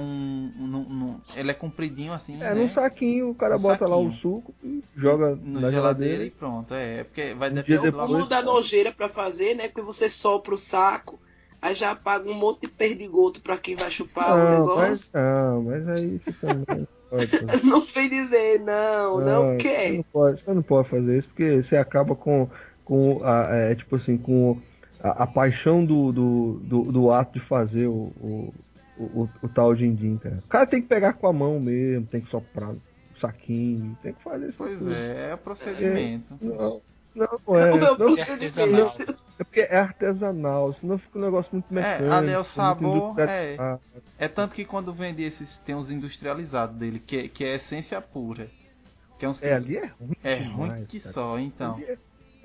um- 0.58 0.66
num- 0.66 1.20
ele 1.36 1.50
é 1.50 1.54
compridinho 1.54 2.12
assim. 2.12 2.36
É, 2.36 2.54
né? 2.54 2.54
num 2.54 2.72
saquinho, 2.72 3.30
o 3.30 3.34
cara 3.34 3.56
Um 3.56 3.60
bota 3.60 3.86
lá 3.88 3.96
o 3.96 4.04
saquinho. 4.04 4.20
suco 4.22 4.54
e 4.62 4.84
joga 4.96 5.34
No 5.34 5.60
na 5.60 5.70
geladeira 5.70 5.70
geladeira. 5.72 6.24
e 6.26 6.30
pronto. 6.30 6.72
É, 6.74 7.00
é 7.00 7.04
porque 7.04 7.34
vai 7.34 7.50
Um 7.50 7.54
depender 7.54 7.78
do 7.78 7.82
depois- 7.82 8.02
local. 8.02 8.16
Como 8.16 8.28
dá 8.28 8.42
nojeira 8.42 8.92
pra 8.92 9.08
fazer, 9.08 9.54
né? 9.56 9.66
Porque 9.68 9.82
você 9.82 10.08
sopra 10.08 10.54
o 10.54 10.58
saco, 10.58 11.20
aí 11.60 11.74
já 11.74 11.94
paga 11.96 12.30
um 12.30 12.34
monte 12.34 12.62
de 12.62 12.68
perdigoto 12.68 13.40
pra 13.40 13.58
quem 13.58 13.74
vai 13.74 13.90
chupar 13.90 14.32
o 14.34 14.38
Não, 14.38 14.50
negócio. 14.60 14.78
mas, 14.80 15.12
não, 15.12 15.62
mas 15.64 15.88
aí 15.88 16.20
também 16.40 16.86
pode. 17.12 17.62
Não 17.64 17.80
vem 17.82 18.08
dizer, 18.08 18.60
não, 18.60 19.20
não 19.20 19.48
Você 19.48 19.56
quer. 19.58 19.92
não 19.92 20.02
pode, 20.04 20.42
você 20.42 20.52
não 20.54 20.62
pode 20.62 20.88
fazer 20.88 21.18
isso 21.18 21.28
porque 21.28 21.62
você 21.62 21.76
acaba 21.76 22.14
com, 22.14 22.48
com 22.84 23.20
a, 23.24 23.48
é, 23.54 23.74
tipo 23.74 23.96
assim, 23.96 24.16
com 24.16 24.60
a, 25.00 25.24
a 25.24 25.26
paixão 25.26 25.84
do, 25.84 26.12
do, 26.12 26.60
do, 26.64 26.92
do 26.92 27.10
ato 27.12 27.38
de 27.38 27.46
fazer 27.46 27.86
o, 27.86 28.12
o, 28.20 28.54
o, 28.98 29.28
o 29.42 29.48
tal 29.48 29.74
din-din, 29.74 30.16
cara. 30.18 30.38
O 30.44 30.48
cara 30.48 30.66
tem 30.66 30.80
que 30.82 30.88
pegar 30.88 31.12
com 31.14 31.26
a 31.26 31.32
mão 31.32 31.60
mesmo, 31.60 32.06
tem 32.06 32.20
que 32.20 32.30
soprar 32.30 32.70
o 32.70 32.80
saquinho, 33.20 33.96
tem 34.02 34.12
que 34.14 34.22
fazer 34.22 34.46
isso. 34.46 34.54
Pois 34.58 34.78
tudo. 34.78 34.92
é, 34.94 35.30
é 35.30 35.34
o 35.34 35.38
procedimento. 35.38 36.34
Não, 36.40 36.80
não, 37.14 37.28
não 37.46 37.58
é. 37.58 37.72
O 37.72 37.76
meu 37.78 37.98
Não, 37.98 38.18
É 38.18 38.24
procedimento. 38.24 39.21
É 39.38 39.44
porque 39.44 39.60
é 39.60 39.76
artesanal, 39.78 40.74
senão 40.74 40.98
fica 40.98 41.18
um 41.18 41.22
negócio 41.22 41.50
muito 41.52 41.72
mecânico. 41.72 42.12
ali 42.12 42.30
é 42.30 42.38
o 42.38 42.44
sabor, 42.44 42.96
industrializado. 42.96 43.80
É 44.18 44.28
tanto 44.28 44.54
que 44.54 44.64
quando 44.64 44.92
vende 44.92 45.22
esses, 45.22 45.58
tem 45.58 45.74
uns 45.74 45.90
industrializados 45.90 46.76
dele, 46.76 46.98
que, 47.00 47.16
é- 47.16 47.28
que 47.28 47.44
é 47.44 47.54
essência 47.56 48.00
pura. 48.00 48.50
Que 49.18 49.24
é 49.24 49.28
uns 49.28 49.42
É, 49.42 49.54
ali 49.54 49.76
é 49.76 49.86
ruim. 49.86 50.12
é 50.22 50.36
demais, 50.36 50.72
ruim 50.72 50.86
que 50.86 51.00
cara. 51.00 51.12
só, 51.12 51.38
então. 51.38 51.78
É, 51.80 51.96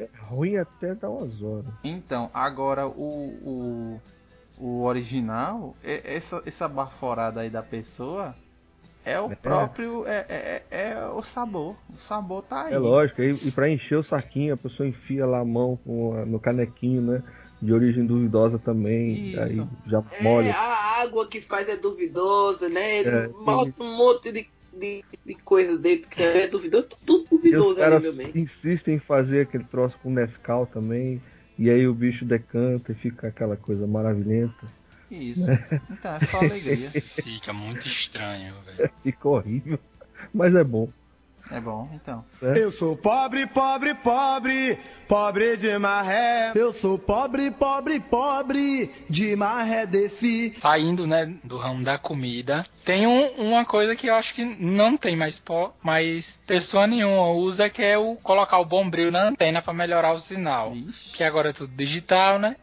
é 0.03 0.09
ruim 0.19 0.57
até 0.57 0.93
dar 0.95 1.09
umas 1.09 1.41
horas. 1.41 1.65
Então, 1.83 2.29
agora 2.33 2.87
o, 2.87 2.91
o, 3.43 4.01
o 4.59 4.83
original, 4.83 5.75
é- 5.83 6.15
essa, 6.15 6.41
essa 6.45 6.67
baforada 6.67 7.41
aí 7.41 7.49
da 7.49 7.63
pessoa 7.63 8.35
é 9.07 9.19
o 9.19 9.31
É. 9.31 9.35
próprio. 9.35 10.05
É, 10.07 10.25
é, 10.29 10.63
é- 10.71 10.89
é 10.91 11.07
o 11.07 11.23
sabor. 11.23 11.75
O 11.93 11.99
sabor 11.99 12.43
tá 12.43 12.65
aí. 12.65 12.73
É 12.73 12.77
lógico, 12.77 13.21
e, 13.21 13.31
e 13.47 13.51
pra 13.51 13.69
encher 13.69 13.97
o 13.97 14.03
saquinho, 14.03 14.53
a 14.53 14.57
pessoa 14.57 14.87
enfia 14.87 15.25
lá 15.25 15.39
a 15.39 15.45
mão 15.45 15.77
com 15.85 16.13
a- 16.13 16.25
no 16.25 16.39
canequinho, 16.39 17.01
né? 17.01 17.23
De 17.61 17.73
origem 17.73 18.05
duvidosa 18.05 18.59
também. 18.59 19.29
Isso. 19.29 19.61
Aí 19.61 19.67
já 19.89 20.03
É, 20.11 20.23
molha. 20.23 20.51
a 20.53 21.01
água 21.01 21.27
que 21.27 21.41
faz 21.41 21.67
é 21.67 21.75
duvidosa, 21.75 22.69
né? 22.69 22.97
Ele 22.99 23.09
É, 23.09 23.27
bota 23.27 23.83
um 23.83 23.97
monte 23.97 24.31
de, 24.31 24.45
de, 24.73 25.03
de 25.25 25.35
coisa 25.43 25.77
dentro 25.77 26.09
que 26.09 26.21
é 26.21 26.47
duvidoso. 26.47 26.87
Tudo 27.05 27.23
E 27.23 27.25
os 27.27 27.29
duvidoso 27.31 27.81
ali, 27.81 27.89
caras 27.89 28.01
meu 28.01 28.13
bem. 28.13 28.31
insistem 28.35 28.95
em 28.95 28.99
fazer 28.99 29.41
aquele 29.41 29.63
troço 29.65 29.97
com 30.03 30.11
Nescau 30.11 30.67
também. 30.67 31.21
E 31.57 31.69
aí 31.69 31.87
o 31.87 31.93
bicho 31.93 32.23
decanta 32.25 32.91
e 32.91 32.95
fica 32.95 33.27
aquela 33.27 33.57
coisa 33.57 33.87
maravilhenta. 33.87 34.76
Isso. 35.09 35.45
Então, 35.89 36.15
é 36.15 36.19
só 36.25 36.37
alegria. 36.39 36.89
Fica 37.23 37.51
muito 37.53 37.87
estranho, 37.87 38.53
velho. 38.65 38.89
Fica 39.03 39.27
horrível. 39.29 39.79
Mas 40.33 40.53
é 40.55 40.63
bom. 40.63 40.89
É 41.49 41.61
bom, 41.61 41.89
então. 41.93 42.25
Eu 42.57 42.69
sou 42.71 42.97
pobre, 42.97 43.47
pobre, 43.47 43.95
pobre, 43.95 44.77
pobre 45.07 45.55
de 45.55 45.77
maré. 45.77 46.51
Eu 46.53 46.73
sou 46.73 46.99
pobre, 46.99 47.49
pobre, 47.51 48.01
pobre, 48.01 48.91
de 49.09 49.33
maré 49.37 49.85
defi. 49.85 50.53
Saindo, 50.59 51.07
né, 51.07 51.33
do 51.45 51.55
ramo 51.57 51.85
da 51.85 51.97
comida, 51.97 52.65
tem 52.83 53.07
um- 53.07 53.29
uma 53.37 53.63
coisa 53.63 53.95
que 53.95 54.07
eu 54.07 54.15
acho 54.15 54.33
que 54.33 54.43
não 54.43 54.97
tem 54.97 55.15
mais 55.15 55.39
pó, 55.39 55.73
mas 55.81 56.37
pessoa 56.45 56.85
nenhuma 56.85 57.29
usa, 57.31 57.69
que 57.69 57.81
é 57.81 57.97
o 57.97 58.17
colocar 58.17 58.59
o 58.59 58.65
bombril 58.65 59.09
na 59.09 59.29
antena 59.29 59.61
pra 59.61 59.73
melhorar 59.73 60.11
o 60.13 60.19
sinal. 60.19 60.73
Vixe. 60.73 61.13
Que 61.15 61.23
agora 61.23 61.51
é 61.51 61.53
tudo 61.53 61.71
digital, 61.73 62.37
né? 62.39 62.57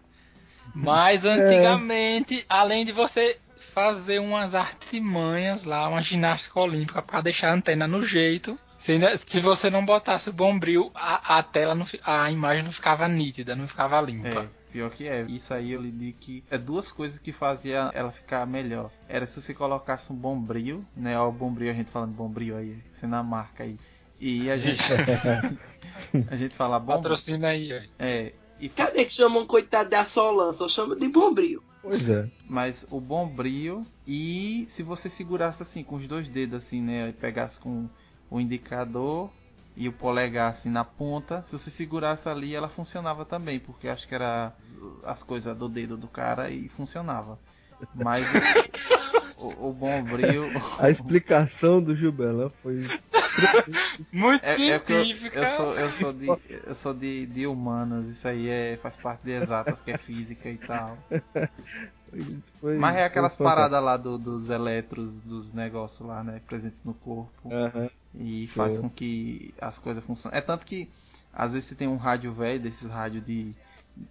Mas 0.75 1.25
antigamente, 1.25 2.45
além 2.49 2.85
de 2.85 2.93
você 2.93 3.39
fazer 3.73 4.19
umas 4.21 4.55
artimanhas 4.55 5.65
lá, 5.65 5.89
uma 5.89 6.03
ginástica 6.03 6.61
olímpica 6.61 7.03
pra 7.03 7.21
deixar 7.21 7.51
a 7.51 7.55
antena 7.55 7.87
no 7.87 8.05
jeito, 8.05 8.59
se, 8.79 8.93
ainda- 8.93 9.17
se 9.17 9.41
você 9.41 9.71
não 9.71 9.85
botasse 9.85 10.29
o 10.31 10.33
bombril, 10.33 10.91
a, 10.95 11.39
a 11.39 11.43
tela, 11.43 11.75
não, 11.75 11.87
a 12.05 12.31
imagem 12.31 12.65
não 12.65 12.73
ficava 12.73 13.09
nítida, 13.09 13.57
não 13.57 13.67
ficava 13.67 14.01
limpa. 14.01 14.29
É, 14.29 14.49
pior 14.73 14.91
que 14.91 15.09
é. 15.09 15.23
Isso 15.23 15.55
aí 15.55 15.73
eu 15.73 15.81
lhe 15.81 15.91
digo 15.91 16.19
que 16.21 16.45
é 16.51 16.59
duas 16.59 16.93
coisas 16.93 17.19
que 17.19 17.33
fazia 17.33 17.91
ela 17.95 18.11
ficar 18.13 18.47
melhor. 18.47 18.91
Era 19.09 19.27
se 19.27 19.41
você 19.41 19.55
colocasse 19.55 20.13
um 20.13 20.17
bombril, 20.17 20.85
né? 20.97 21.19
Ó, 21.19 21.29
o 21.29 21.33
bombril, 21.33 21.71
a 21.71 21.75
gente 21.75 21.91
falando 21.91 22.13
bombril 22.15 22.57
aí, 22.57 22.77
sendo 22.95 23.15
a 23.17 23.23
marca 23.23 23.65
aí. 23.65 23.79
E 24.21 24.51
a 24.51 24.57
gente. 24.57 24.83
a 26.31 26.37
gente 26.37 26.55
fala 26.55 26.79
bombril. 26.79 27.03
Patrocina 27.03 27.49
aí, 27.49 27.73
ó. 27.73 27.81
É. 27.99 28.33
E 28.59 28.69
Cadê 28.69 29.05
que 29.05 29.13
chamam 29.13 29.47
coitado 29.47 29.91
de 29.91 29.97
assolã? 29.97 30.53
Só 30.53 30.69
chama 30.69 30.97
de 30.97 31.09
bombril. 31.09 31.63
Pois 31.83 32.09
é. 32.09 32.29
Mas 32.49 32.87
o 32.91 33.01
bombril 33.01 33.87
e 34.07 34.65
se 34.69 34.83
você 34.83 35.11
segurasse 35.11 35.63
assim 35.63 35.83
com 35.83 35.97
os 35.97 36.09
dois 36.09 36.29
dedos 36.29 36.65
assim, 36.65 36.81
né, 36.81 37.11
e 37.11 37.13
pegasse 37.13 37.61
com 37.61 37.89
o 38.31 38.41
indicador 38.41 39.31
e 39.77 39.87
o 39.87 39.93
polegar 39.93 40.51
assim 40.51 40.71
na 40.71 40.85
ponta, 40.85 41.43
se 41.43 41.53
você 41.53 41.71
segurasse 41.71 42.29
ali 42.29 42.55
ela 42.55 42.69
funcionava 42.69 43.25
também, 43.25 43.61
porque 43.61 43.89
acho 43.89 44.09
que 44.09 44.15
era 44.15 44.55
as 45.05 45.23
coisas 45.23 45.55
do 45.57 45.69
dedo 45.69 45.97
do 45.97 46.07
cara 46.07 46.49
e 46.49 46.69
funcionava. 46.69 47.39
Mas 47.95 48.25
o, 49.39 49.47
o, 49.47 49.69
o 49.69 49.73
bombril 49.73 50.45
A 50.79 50.89
explicação 50.89 51.83
do 51.83 51.95
Gilberlan 51.95 52.51
foi. 52.63 52.87
Muito 54.13 54.43
é, 54.43 54.75
é 54.75 54.79
porque 54.79 54.93
eu, 54.93 55.03
científica. 55.03 55.39
eu 55.43 55.47
sou 55.47 55.77
eu 55.79 55.91
sou 55.91 56.13
de 56.13 56.27
eu 56.67 56.75
sou 56.75 56.95
de, 56.95 57.27
de 57.27 57.47
humanas, 57.47 58.09
isso 58.09 58.27
aí 58.29 58.49
é 58.49 58.77
faz 58.83 58.97
parte 58.97 59.23
de 59.25 59.33
exatas 59.33 59.81
que 59.81 59.91
é 59.91 59.95
física 59.95 60.49
e 60.51 60.59
tal. 60.59 60.99
foi 62.61 62.79
Mas 62.79 62.97
é 62.97 63.05
aquelas 63.05 63.37
paradas 63.37 63.83
lá 63.83 63.97
do- 63.97 64.19
dos 64.19 64.49
elétrons, 64.51 65.21
dos 65.21 65.53
negócios 65.53 66.07
lá, 66.07 66.23
né? 66.23 66.41
Presentes 66.47 66.83
no 66.85 66.95
corpo. 66.95 67.51
E 68.15 68.49
faz 68.49 68.77
É. 68.77 68.81
com 68.81 68.91
que 68.91 69.55
as 69.61 69.79
coisas 69.79 70.05
funcionem. 70.05 70.39
É 70.39 70.41
tanto 70.41 70.67
que, 70.67 70.89
às 71.33 71.53
vezes, 71.53 71.69
você 71.69 71.75
tem 71.75 71.89
um 71.89 71.97
rádio 71.97 72.33
velho, 72.33 72.61
desses 72.63 72.89
rádios 72.91 73.25
de, 73.25 73.55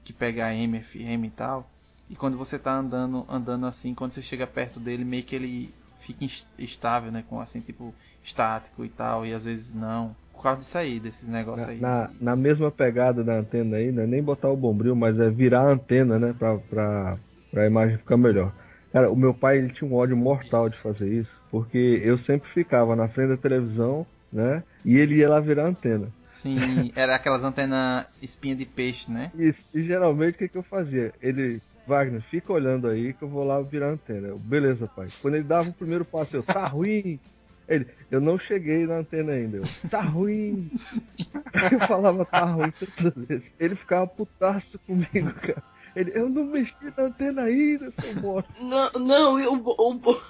que 0.04 0.14
pega 0.14 0.48
AM, 0.48 0.80
FM 0.82 1.26
e 1.28 1.32
tal. 1.32 1.70
E 2.10 2.16
quando 2.16 2.38
você 2.38 2.60
tá 2.60 2.76
andando, 2.78 3.26
andando 3.30 3.66
assim, 3.66 3.94
quando 3.96 4.14
você 4.14 4.22
chega 4.22 4.46
perto 4.48 4.80
dele, 4.80 5.06
meio 5.06 5.24
que 5.24 5.36
ele 5.36 5.74
fica 6.06 6.26
estável, 6.58 7.12
né? 7.12 7.24
Com 7.28 7.40
assim, 7.40 7.62
tipo, 7.62 7.94
estático 8.24 8.86
e 8.86 8.90
tal. 8.90 9.26
E 9.26 9.34
às 9.34 9.46
vezes 9.46 9.74
não. 9.74 10.16
Por 10.34 10.44
causa 10.44 10.60
disso 10.60 10.78
aí, 10.78 11.00
desses 11.00 11.30
negócios 11.30 11.68
aí. 11.68 11.80
Na, 11.80 12.10
na 12.20 12.36
mesma 12.36 12.70
pegada 12.70 13.24
da 13.24 13.34
antena 13.34 13.78
aí, 13.78 13.92
não 13.92 14.04
é 14.04 14.08
nem 14.08 14.22
botar 14.22 14.50
o 14.50 14.58
bombril, 14.58 14.96
mas 14.96 15.18
é 15.20 15.30
virar 15.30 15.62
a 15.62 15.72
antena, 15.74 16.20
né? 16.20 16.36
Pra, 16.38 16.58
pra, 16.58 17.18
pra 17.52 17.66
imagem 17.66 17.98
ficar 17.98 18.18
melhor. 18.18 18.54
Cara, 18.92 19.10
o 19.10 19.16
meu 19.16 19.34
pai 19.34 19.58
ele 19.58 19.74
tinha 19.74 19.90
um 19.90 19.96
ódio 19.96 20.16
mortal 20.16 20.70
de 20.70 20.78
fazer 20.78 21.10
isso, 21.10 21.32
porque 21.50 22.02
eu 22.04 22.18
sempre 22.20 22.48
ficava 22.50 22.96
na 22.96 23.08
frente 23.08 23.30
da 23.30 23.38
televisão, 23.38 24.06
né? 24.32 24.64
E 24.86 24.98
ele 24.98 25.16
ia 25.16 25.30
lá 25.30 25.40
virar 25.40 25.66
a 25.66 25.70
antena. 25.70 26.08
Sim, 26.44 26.92
era 26.96 27.16
aquelas 27.16 27.44
antenas 27.44 28.06
espinha 28.22 28.56
de 28.56 28.66
peixe, 28.66 29.10
né? 29.12 29.32
Isso. 29.34 29.60
E 29.74 29.84
geralmente 29.84 30.36
o 30.36 30.38
que, 30.38 30.50
que 30.50 30.58
eu 30.58 30.64
fazia? 30.64 31.14
Ele, 31.22 31.60
Wagner, 31.88 32.22
fica 32.30 32.54
olhando 32.54 32.88
aí 32.88 33.14
que 33.14 33.24
eu 33.24 33.30
vou 33.30 33.44
lá 33.46 33.62
virar 33.62 33.88
a 33.88 33.92
antena. 33.94 34.28
Eu, 34.28 34.38
beleza, 34.38 34.88
pai. 34.96 35.08
Quando 35.22 35.36
ele 35.36 35.44
dava 35.46 35.70
o 35.70 35.74
primeiro 35.74 36.04
passo, 36.06 36.36
eu, 36.36 36.44
tá 36.44 36.68
ruim. 36.68 37.20
Ele, 37.68 37.88
eu 38.12 38.20
não 38.20 38.38
cheguei 38.38 38.86
na 38.86 38.98
antena 38.98 39.32
ainda. 39.32 39.58
Eu, 39.58 39.64
tá 39.90 40.02
ruim. 40.02 40.70
Eu 41.72 41.80
falava, 41.88 42.26
tá 42.26 42.44
ruim 42.46 42.72
todas 42.72 43.18
as 43.18 43.26
vezes. 43.26 43.46
Ele 43.60 43.76
ficava 43.76 44.06
putaço 44.08 44.78
comigo, 44.80 45.32
cara. 45.42 45.64
Ele, 45.96 46.12
eu 46.16 46.28
não 46.28 46.46
mexi 46.46 46.74
na 46.98 47.04
antena 47.06 47.44
ainda, 47.44 47.92
seu 47.92 48.14
bosta. 48.22 48.52
Não, 48.60 48.92
não, 49.00 49.40
e 49.40 49.46
o, 49.48 49.56
bo- 49.56 49.76
o, 49.78 49.94
bo- 49.94 50.22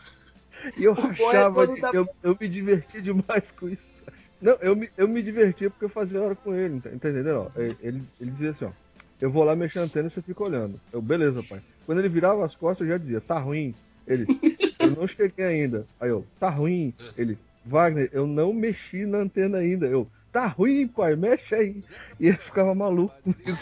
E 0.78 0.84
eu 0.84 0.94
O 0.94 1.00
é 1.00 1.10
achava 1.10 1.54
quando 1.54 1.76
que 1.76 1.82
dá- 1.82 1.92
eu, 1.94 2.08
eu 2.22 2.38
me 2.40 2.48
diverti 2.50 3.02
demais 3.02 3.50
com 3.58 3.70
isso. 3.70 3.93
Não, 4.44 4.58
eu 4.60 4.76
me, 4.76 4.90
eu 4.98 5.08
me 5.08 5.24
divertia 5.24 5.70
porque 5.70 5.86
eu 5.86 5.90
fazia 5.90 6.22
hora 6.22 6.36
com 6.36 6.54
ele, 6.54 6.82
tá 6.82 6.90
entendendo? 6.90 7.30
Ó, 7.30 7.60
Ele, 7.60 7.78
ele, 7.82 8.04
ele 8.20 8.32
dizia 8.32 8.50
assim, 8.50 8.66
ó. 8.66 8.72
Eu 9.22 9.32
vou 9.32 9.46
lá 9.46 9.56
mexer 9.56 9.80
a 9.80 9.84
antena 9.84 10.10
e 10.10 10.12
você 10.12 10.22
fica 10.22 10.44
olhando. 10.44 10.78
Eu, 10.92 11.02
beleza, 11.02 11.42
pai. 11.48 11.62
Quando 11.86 12.00
ele 12.00 12.10
virava 12.10 12.46
as 12.46 12.54
costas, 12.54 12.86
eu 12.86 12.92
já 12.94 12.98
dizia, 12.98 13.22
tá 13.22 13.40
ruim. 13.40 13.74
Ele, 14.06 14.26
eu 14.80 14.92
não 14.92 15.08
cheguei 15.08 15.46
ainda. 15.46 15.88
Aí 15.98 16.10
eu, 16.10 16.26
tá 16.42 16.50
ruim. 16.50 16.94
Ele, 17.18 17.38
Wagner, 17.66 18.10
eu 18.12 18.28
não 18.28 18.52
mexi 18.52 19.06
na 19.06 19.20
antena 19.20 19.60
ainda. 19.60 19.86
Eu, 19.86 20.06
tá 20.30 20.46
ruim, 20.48 20.90
pai, 20.90 21.16
mexe 21.16 21.56
aí. 21.56 21.82
E 22.20 22.28
ele 22.28 22.38
ficava 22.38 22.76
maluco 22.76 23.16
comigo. 23.24 23.58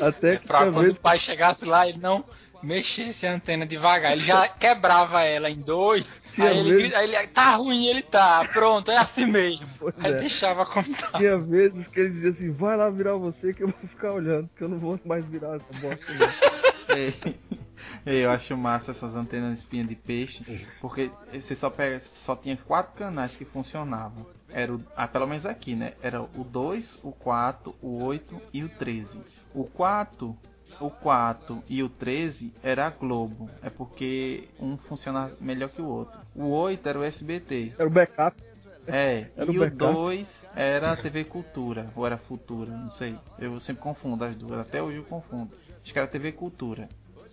Até 0.00 0.36
que 0.38 0.44
É 0.44 0.46
Pra 0.46 0.58
quando 0.60 0.80
vez 0.80 0.92
o 0.94 1.00
pai 1.00 1.18
chegasse 1.18 1.66
lá 1.66 1.86
e 1.86 1.98
não 1.98 2.24
mexesse 2.62 3.26
a 3.26 3.34
antena 3.34 3.66
devagar, 3.66 4.12
ele 4.12 4.24
já 4.24 4.46
quebrava 4.48 5.22
ela 5.22 5.48
em 5.50 5.60
dois. 5.60 6.20
Aí 6.38 6.58
ele, 6.58 6.70
vezes- 6.70 6.82
grita- 6.82 6.98
aí 6.98 7.14
ele, 7.14 7.26
tá 7.28 7.56
ruim, 7.56 7.86
ele 7.86 8.02
tá, 8.02 8.44
pronto, 8.52 8.90
é 8.90 8.96
assim 8.96 9.26
mesmo. 9.26 9.66
Pois 9.78 9.94
Aí 9.98 10.12
é. 10.12 10.18
deixava 10.20 10.64
contar. 10.66 11.18
Tinha 11.18 11.38
vezes 11.38 11.86
que 11.88 12.00
ele 12.00 12.10
dizia 12.10 12.30
assim, 12.30 12.50
vai 12.52 12.76
lá 12.76 12.88
virar 12.90 13.14
você 13.14 13.52
que 13.52 13.62
eu 13.62 13.68
vou 13.68 13.88
ficar 13.88 14.12
olhando, 14.12 14.48
que 14.56 14.62
eu 14.62 14.68
não 14.68 14.78
vou 14.78 14.98
mais 15.04 15.24
virar 15.24 15.56
essa 15.56 15.80
bosta. 15.80 16.06
Ei, 16.90 17.14
ei, 18.04 18.24
eu 18.24 18.30
acho 18.32 18.56
massa 18.56 18.90
essas 18.90 19.14
antenas 19.14 19.60
espinha 19.60 19.84
de 19.84 19.94
peixe, 19.94 20.66
porque 20.80 21.08
você 21.32 21.54
só 21.54 21.70
pega, 21.70 22.00
só 22.00 22.34
tinha 22.34 22.56
quatro 22.56 22.94
canais 22.98 23.36
que 23.36 23.44
funcionavam. 23.44 24.26
Era 24.48 24.74
o, 24.74 24.82
ah, 24.96 25.06
pelo 25.06 25.28
menos 25.28 25.46
aqui, 25.46 25.76
né? 25.76 25.92
Era 26.02 26.20
o 26.20 26.42
2, 26.42 26.98
o 27.04 27.12
4, 27.12 27.76
o 27.80 28.02
8 28.02 28.42
e 28.52 28.64
o 28.64 28.68
13. 28.68 29.20
O 29.54 29.62
4, 29.64 30.36
o 30.80 30.90
4 30.90 31.62
e 31.68 31.82
o 31.82 31.88
13 31.88 32.52
era 32.62 32.86
a 32.86 32.90
Globo. 32.90 33.48
É 33.62 33.70
porque 33.70 34.48
um 34.60 34.76
funcionava 34.76 35.32
melhor 35.40 35.70
que 35.70 35.80
o 35.80 35.86
outro. 35.86 36.20
O 36.34 36.48
8 36.48 36.88
era 36.88 36.98
o 36.98 37.04
SBT. 37.04 37.74
Era 37.78 37.88
o 37.88 37.90
backup. 37.90 38.42
É, 38.86 39.26
Era 39.36 39.50
e 39.50 39.58
o 39.58 39.62
o 39.62 39.64
backup. 39.64 39.92
2 39.92 40.46
era 40.54 40.92
a 40.92 40.96
TV 40.96 41.24
Cultura, 41.24 41.90
ou 41.94 42.06
era 42.06 42.16
Futura, 42.16 42.70
não 42.70 42.90
sei. 42.90 43.16
Eu 43.38 43.58
sempre 43.60 43.82
confundo 43.82 44.24
as 44.24 44.34
duas, 44.34 44.58
até 44.60 44.82
hoje 44.82 44.98
eu 44.98 45.04
confundo. 45.04 45.50
Acho 45.82 45.92
que 45.92 45.98
era 45.98 46.08
TV 46.08 46.32
Cultura. 46.32 46.88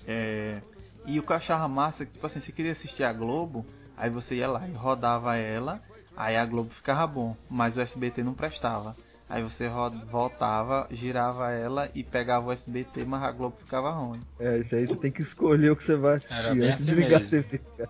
É, 0.05 0.61
e 1.05 1.19
o 1.19 1.23
que 1.23 1.31
eu 1.31 1.35
achava 1.35 1.67
massa, 1.67 2.05
que, 2.05 2.13
tipo 2.13 2.25
assim, 2.25 2.39
você 2.39 2.51
queria 2.51 2.71
assistir 2.71 3.03
a 3.03 3.13
Globo, 3.13 3.65
aí 3.95 4.09
você 4.09 4.35
ia 4.35 4.47
lá 4.47 4.67
e 4.67 4.73
rodava 4.73 5.35
ela, 5.37 5.81
aí 6.15 6.35
a 6.35 6.45
Globo 6.45 6.69
ficava 6.69 7.07
bom, 7.07 7.35
mas 7.49 7.77
o 7.77 7.81
SBT 7.81 8.23
não 8.23 8.33
prestava. 8.33 8.95
Aí 9.29 9.43
você 9.43 9.69
voltava, 10.09 10.87
girava 10.89 11.51
ela 11.51 11.89
e 11.93 12.01
pegava 12.03 12.47
o 12.47 12.51
SBT, 12.51 13.03
mas 13.05 13.23
a 13.23 13.31
Globo 13.31 13.57
ficava 13.59 13.91
ruim. 13.91 14.21
É, 14.39 14.59
isso 14.59 14.73
aí 14.75 14.85
você 14.85 14.95
tem 14.95 15.11
que 15.11 15.21
escolher 15.21 15.71
o 15.71 15.75
que 15.75 15.85
você 15.85 15.95
vai 15.97 16.15
assistir 16.15 16.33
Era 16.33 16.55
bem 16.55 16.69
antes 16.69 16.85
de 16.85 16.91
assim 16.91 17.01
ligar 17.01 17.17
a 17.17 17.19
mesmo. 17.19 17.29
TV. 17.43 17.61
cara. 17.77 17.89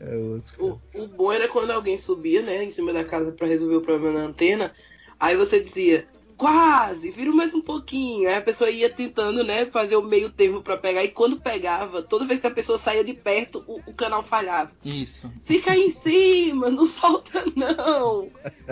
É 0.00 0.16
outro. 0.16 0.80
o, 0.94 1.02
o 1.02 1.06
bom 1.08 1.32
era 1.32 1.48
quando 1.48 1.70
alguém 1.70 1.96
subia, 1.98 2.42
né, 2.42 2.64
em 2.64 2.70
cima 2.70 2.92
da 2.92 3.04
casa 3.04 3.32
pra 3.32 3.46
resolver 3.46 3.76
o 3.76 3.80
problema 3.82 4.18
na 4.18 4.24
antena. 4.26 4.74
Aí 5.18 5.36
você 5.36 5.62
dizia, 5.62 6.06
quase, 6.36 7.10
vira 7.10 7.30
mais 7.32 7.52
um 7.54 7.60
pouquinho. 7.60 8.28
Aí 8.28 8.34
a 8.36 8.40
pessoa 8.42 8.70
ia 8.70 8.88
tentando, 8.88 9.42
né, 9.44 9.66
fazer 9.66 9.96
o 9.96 10.02
meio 10.02 10.30
termo 10.30 10.62
pra 10.62 10.76
pegar. 10.76 11.04
E 11.04 11.08
quando 11.08 11.40
pegava, 11.40 12.02
toda 12.02 12.24
vez 12.26 12.40
que 12.40 12.46
a 12.46 12.50
pessoa 12.50 12.78
saía 12.78 13.04
de 13.04 13.12
perto, 13.14 13.62
o, 13.66 13.80
o 13.86 13.94
canal 13.94 14.22
falhava. 14.22 14.72
Isso. 14.84 15.30
Fica 15.44 15.72
aí 15.72 15.84
em 15.86 15.90
cima, 15.90 16.70
não 16.70 16.84
solta 16.86 17.44
não. 17.56 18.28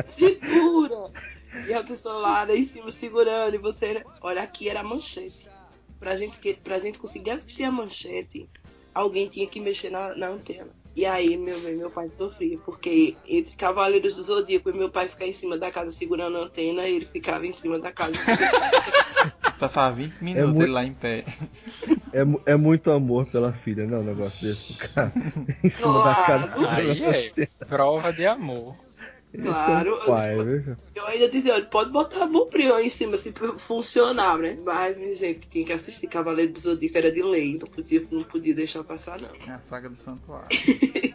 Segura. 0.07 1.11
E 1.67 1.73
a 1.75 1.83
pessoa 1.83 2.15
lá, 2.15 2.45
lá 2.45 2.55
em 2.55 2.65
cima 2.65 2.91
segurando. 2.91 3.55
E 3.55 3.59
você, 3.59 4.05
olha, 4.21 4.43
aqui 4.43 4.69
era 4.69 4.81
a 4.81 4.85
manchete. 4.85 5.49
Pra 5.99 6.17
gente, 6.17 6.39
que- 6.39 6.55
pra 6.55 6.79
gente 6.79 6.99
conseguir 6.99 7.33
assistir 7.33 7.65
a 7.65 7.73
manchete, 7.73 8.49
alguém 8.95 9.29
tinha 9.29 9.47
que 9.47 9.61
mexer 9.61 9.91
na, 9.91 10.15
na 10.15 10.29
antena. 10.29 10.69
E 10.95 11.05
aí, 11.07 11.37
meu 11.37 11.61
bem, 11.61 11.77
meu 11.77 11.91
pai 11.91 12.09
sofria, 12.09 12.59
porque 12.65 13.17
entre 13.27 13.55
Cavaleiros 13.55 14.15
do 14.17 14.23
Zodíaco 14.23 14.71
e 14.71 14.73
meu 14.73 14.91
pai 14.91 15.07
ficar 15.09 15.27
em 15.27 15.33
cima 15.33 15.57
da 15.57 15.71
casa 15.71 15.93
segurando 15.93 16.37
a 16.39 16.41
antena, 16.43 16.83
ele 16.89 17.05
ficava 17.05 17.47
em 17.47 17.53
cima 17.53 17.79
da 17.79 17.93
casa 17.93 18.15
segurando. 18.15 18.49
Passava 19.59 19.95
20 19.97 20.23
minutos 20.23 20.51
muito- 20.51 20.63
ele 20.65 20.73
lá 20.73 20.85
em 20.85 20.95
pé. 20.95 21.25
É, 22.13 22.53
é 22.53 22.57
muito 22.57 22.91
amor 22.91 23.27
pela 23.27 23.53
filha, 23.53 23.87
né? 23.87 23.97
Um 23.97 24.05
negócio 24.05 24.47
desse. 24.47 24.77
Cara, 24.89 25.13
em 25.63 25.71
cima 25.71 26.05
da 26.05 26.15
Claro. 26.15 26.27
casa. 26.27 26.71
Aí 26.71 27.03
é 27.05 27.47
prova 27.67 28.13
de 28.13 28.25
amor. 28.27 28.77
Claro, 29.37 29.91
é 29.91 29.95
um 29.95 30.07
pai, 30.07 30.45
viu? 30.45 30.77
Eu 30.95 31.07
ainda 31.07 31.29
dizia, 31.29 31.55
olha, 31.55 31.65
pode 31.67 31.91
botar 31.91 32.25
a 32.25 32.27
Bombrião 32.27 32.81
em 32.81 32.89
cima 32.89 33.19
se 33.19 33.33
funcionar, 33.59 34.39
né? 34.39 34.59
Mas, 34.65 35.19
gente, 35.19 35.49
tinha 35.49 35.65
que 35.65 35.73
assistir 35.73 36.07
Cavaleiro 36.07 36.53
do 36.53 36.59
Zodíaco, 36.59 36.97
era 36.97 37.13
de 37.13 37.23
lei. 37.23 37.59
Não 37.59 37.69
podia, 37.69 38.03
não 38.11 38.23
podia 38.23 38.55
deixar 38.55 38.83
passar, 38.85 39.21
não. 39.21 39.29
É 39.47 39.57
a 39.57 39.61
saga 39.61 39.91
do 39.91 39.97
santuário. 39.97 40.49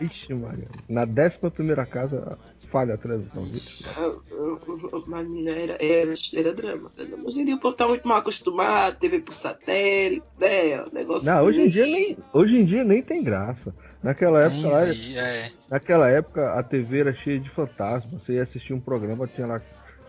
Ixi, 0.02 0.34
Maria. 0.34 0.68
Na 0.88 1.06
décima 1.06 1.50
primeira 1.50 1.86
casa, 1.86 2.38
falha 2.72 2.96
a 2.96 2.98
televisão, 2.98 3.44
viu? 3.44 3.62
Ah, 3.96 4.16
ah, 4.32 5.04
Mas 5.08 5.28
era, 5.48 5.78
era, 5.84 6.14
era 6.34 6.54
drama. 6.54 6.92
Hoje 7.24 7.42
em 7.42 7.46
dia 7.46 7.56
o 7.56 7.60
povo 7.60 7.76
tá 7.76 7.88
muito 7.88 8.08
mal 8.08 8.18
acostumado, 8.18 9.00
TV 9.00 9.20
por 9.20 9.34
satélite, 9.34 10.24
né? 10.40 10.82
O 10.82 10.94
negócio. 10.94 11.26
Não, 11.26 11.44
hoje 11.46 11.62
em 11.62 11.70
dia 11.70 11.86
nem, 11.86 12.18
hoje 12.34 12.56
em 12.58 12.66
dia 12.66 12.84
nem 12.84 13.02
tem 13.02 13.24
graça. 13.24 13.74
Naquela 14.04 14.42
época, 14.42 14.68
lá, 14.68 14.90
é. 14.90 15.52
naquela 15.70 16.10
época 16.10 16.60
a 16.60 16.62
TV 16.62 17.00
era 17.00 17.14
cheia 17.14 17.40
de 17.40 17.50
fantasmas. 17.52 18.22
Você 18.22 18.34
ia 18.34 18.44
assistir 18.44 18.74
um 18.74 18.80
programa, 18.80 19.28
tinha 19.28 19.48
lá 19.48 19.62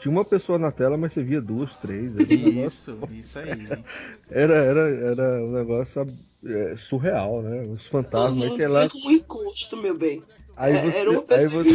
tinha 0.05 0.13
uma 0.13 0.25
pessoa 0.25 0.59
na 0.59 0.71
tela, 0.71 0.99
mas 0.99 1.15
você 1.15 1.23
via 1.23 1.41
duas, 1.41 1.75
três. 1.77 2.13
Era 2.15 2.25
um 2.25 2.45
negócio, 2.45 2.99
Isso, 3.09 3.09
isso 3.11 3.39
aí. 3.39 3.67
era, 4.31 4.55
era, 4.55 4.91
era 4.91 5.43
um 5.43 5.53
negócio 5.53 6.07
é, 6.45 6.77
surreal, 6.91 7.41
né? 7.41 7.63
Os 7.63 7.83
Todo 7.85 7.91
fantasmas 7.91 8.35
mundo 8.35 8.51
aí 8.51 8.57
tinha 8.57 8.69
lá. 8.69 8.89
como 8.91 9.11
encosto, 9.11 9.77
meu 9.79 9.97
bem. 9.97 10.23
Aí 10.57 10.73
É, 10.75 10.83
você, 10.83 10.99
era 10.99 11.11
uma 11.11 11.25
aí 11.29 11.49
você, 11.49 11.71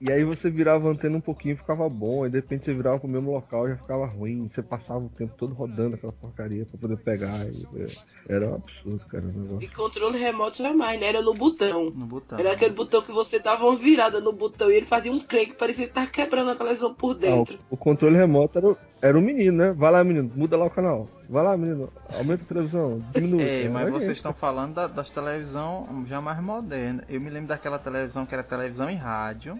e 0.00 0.12
aí 0.12 0.24
você 0.24 0.50
virava 0.50 0.88
a 0.88 0.92
antena 0.92 1.16
um 1.16 1.20
pouquinho 1.20 1.56
ficava 1.56 1.88
bom, 1.88 2.24
aí 2.24 2.30
de 2.30 2.36
repente 2.36 2.64
você 2.64 2.72
virava 2.74 2.98
pro 2.98 3.08
mesmo 3.08 3.30
local 3.32 3.68
já 3.68 3.76
ficava 3.76 4.06
ruim. 4.06 4.48
Você 4.52 4.62
passava 4.62 5.00
o 5.04 5.08
tempo 5.08 5.34
todo 5.36 5.54
rodando 5.54 5.94
aquela 5.94 6.12
porcaria 6.12 6.66
pra 6.66 6.78
poder 6.78 6.96
pegar. 6.98 7.46
e, 7.46 7.66
é, 7.80 8.34
era 8.34 8.50
um 8.50 8.54
absurdo, 8.56 9.04
cara. 9.06 9.24
O 9.24 9.28
negócio. 9.28 9.62
E 9.62 9.68
controle 9.68 10.18
remoto 10.18 10.58
jamais, 10.62 11.00
né? 11.00 11.06
Era 11.06 11.22
no 11.22 11.32
botão. 11.32 11.90
No 11.90 12.06
botão. 12.06 12.38
Era 12.38 12.52
aquele 12.52 12.74
botão 12.74 13.00
que 13.02 13.12
você 13.12 13.38
dava 13.38 13.64
uma 13.64 13.76
virada 13.76 14.20
no 14.20 14.32
botão 14.32 14.70
e 14.70 14.74
ele 14.74 14.86
fazia 14.86 15.12
um 15.12 15.20
creme 15.20 15.46
que 15.46 15.54
parecia 15.54 15.86
que 15.86 15.92
tava 15.94 16.08
quebrando 16.08 16.50
a 16.50 16.56
televisão 16.56 16.92
por 16.92 17.12
Ah, 17.12 17.18
dentro. 17.20 17.58
o, 17.70 17.74
o 17.74 17.76
controle 17.76 18.16
remoto 18.16 18.58
era, 18.58 18.76
era 19.00 19.18
o 19.18 19.22
menino, 19.22 19.56
né? 19.56 19.72
Vai 19.72 19.92
lá, 19.92 20.02
menino, 20.02 20.30
muda 20.34 20.56
lá 20.56 20.66
o 20.66 20.70
canal. 20.70 21.08
Vai 21.28 21.42
lá, 21.42 21.56
menino, 21.56 21.92
aumenta 22.12 22.44
a 22.44 22.46
televisão, 22.46 23.02
diminui. 23.12 23.42
É, 23.42 23.68
mas 23.68 23.90
vocês 23.90 24.12
estão 24.12 24.32
falando 24.32 24.74
da- 24.74 24.86
das 24.86 25.10
televisão 25.10 26.04
já 26.06 26.20
mais 26.20 26.40
modernas. 26.40 27.04
Eu 27.08 27.20
me 27.20 27.28
lembro 27.30 27.48
daquela 27.48 27.78
televisão 27.78 28.24
que 28.24 28.34
era 28.34 28.44
televisão 28.44 28.88
e 28.88 28.94
rádio. 28.94 29.58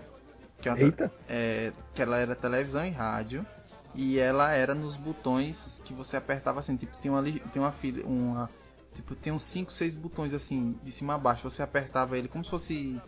Que, 0.60 0.72
te- 0.72 0.80
Eita, 0.80 1.12
é, 1.28 1.72
que 1.94 2.00
ela 2.02 2.18
era 2.18 2.34
televisão 2.36 2.84
e 2.86 2.90
rádio. 2.90 3.44
E 3.94 4.18
ela 4.18 4.52
era 4.52 4.74
nos 4.74 4.94
botões 4.96 5.80
que 5.84 5.92
você 5.92 6.16
apertava 6.16 6.60
assim, 6.60 6.76
tipo, 6.76 6.94
tem 6.98 7.10
uma, 7.10 7.22
tem 7.22 7.62
uma 7.62 7.72
fila, 7.72 8.06
uma. 8.06 8.50
Tipo, 8.94 9.14
tem 9.14 9.32
uns 9.32 9.44
5, 9.44 9.72
6 9.72 9.94
botões 9.94 10.32
assim, 10.32 10.76
de 10.82 10.92
cima 10.92 11.14
a 11.14 11.18
baixo. 11.18 11.48
Você 11.50 11.62
apertava 11.62 12.16
ele 12.16 12.28
como 12.28 12.44
se 12.44 12.50
fosse 12.50 13.00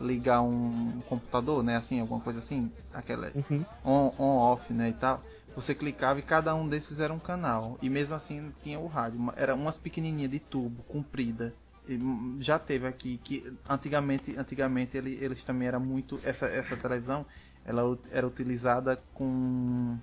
ligar 0.00 0.40
um 0.42 1.00
computador, 1.08 1.62
né? 1.62 1.76
Assim, 1.76 2.00
alguma 2.00 2.20
coisa 2.20 2.38
assim. 2.38 2.70
Aquela 2.92 3.30
uhum. 3.34 3.64
on, 3.84 4.12
on 4.18 4.36
off, 4.38 4.72
né, 4.72 4.90
e 4.90 4.92
tal. 4.92 5.22
Você 5.54 5.74
clicava 5.74 6.18
e 6.18 6.22
cada 6.22 6.54
um 6.54 6.68
desses 6.68 6.98
era 7.00 7.12
um 7.12 7.18
canal. 7.18 7.78
E 7.80 7.88
mesmo 7.88 8.16
assim 8.16 8.52
tinha 8.62 8.78
o 8.78 8.86
rádio. 8.86 9.20
Era 9.36 9.54
umas 9.54 9.76
pequenininhas 9.76 10.30
de 10.30 10.40
tubo, 10.40 10.82
comprida. 10.84 11.54
E, 11.86 11.94
hum, 11.96 12.38
já 12.40 12.58
teve 12.58 12.86
aqui 12.86 13.18
que 13.18 13.44
antigamente, 13.68 14.36
antigamente 14.36 14.96
ele- 14.96 15.18
eles 15.20 15.44
também 15.44 15.68
era 15.68 15.78
muito 15.78 16.18
essa 16.24 16.46
essa 16.46 16.76
televisão, 16.76 17.24
ela 17.64 17.82
era 18.10 18.26
utilizada 18.26 18.96
com 19.14 19.96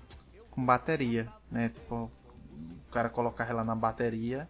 com 0.50 0.64
bateria, 0.64 1.28
né? 1.50 1.70
Tipo, 1.70 2.10
o 2.88 2.92
cara 2.92 3.08
colocava 3.08 3.50
ela 3.50 3.64
na 3.64 3.74
bateria 3.74 4.48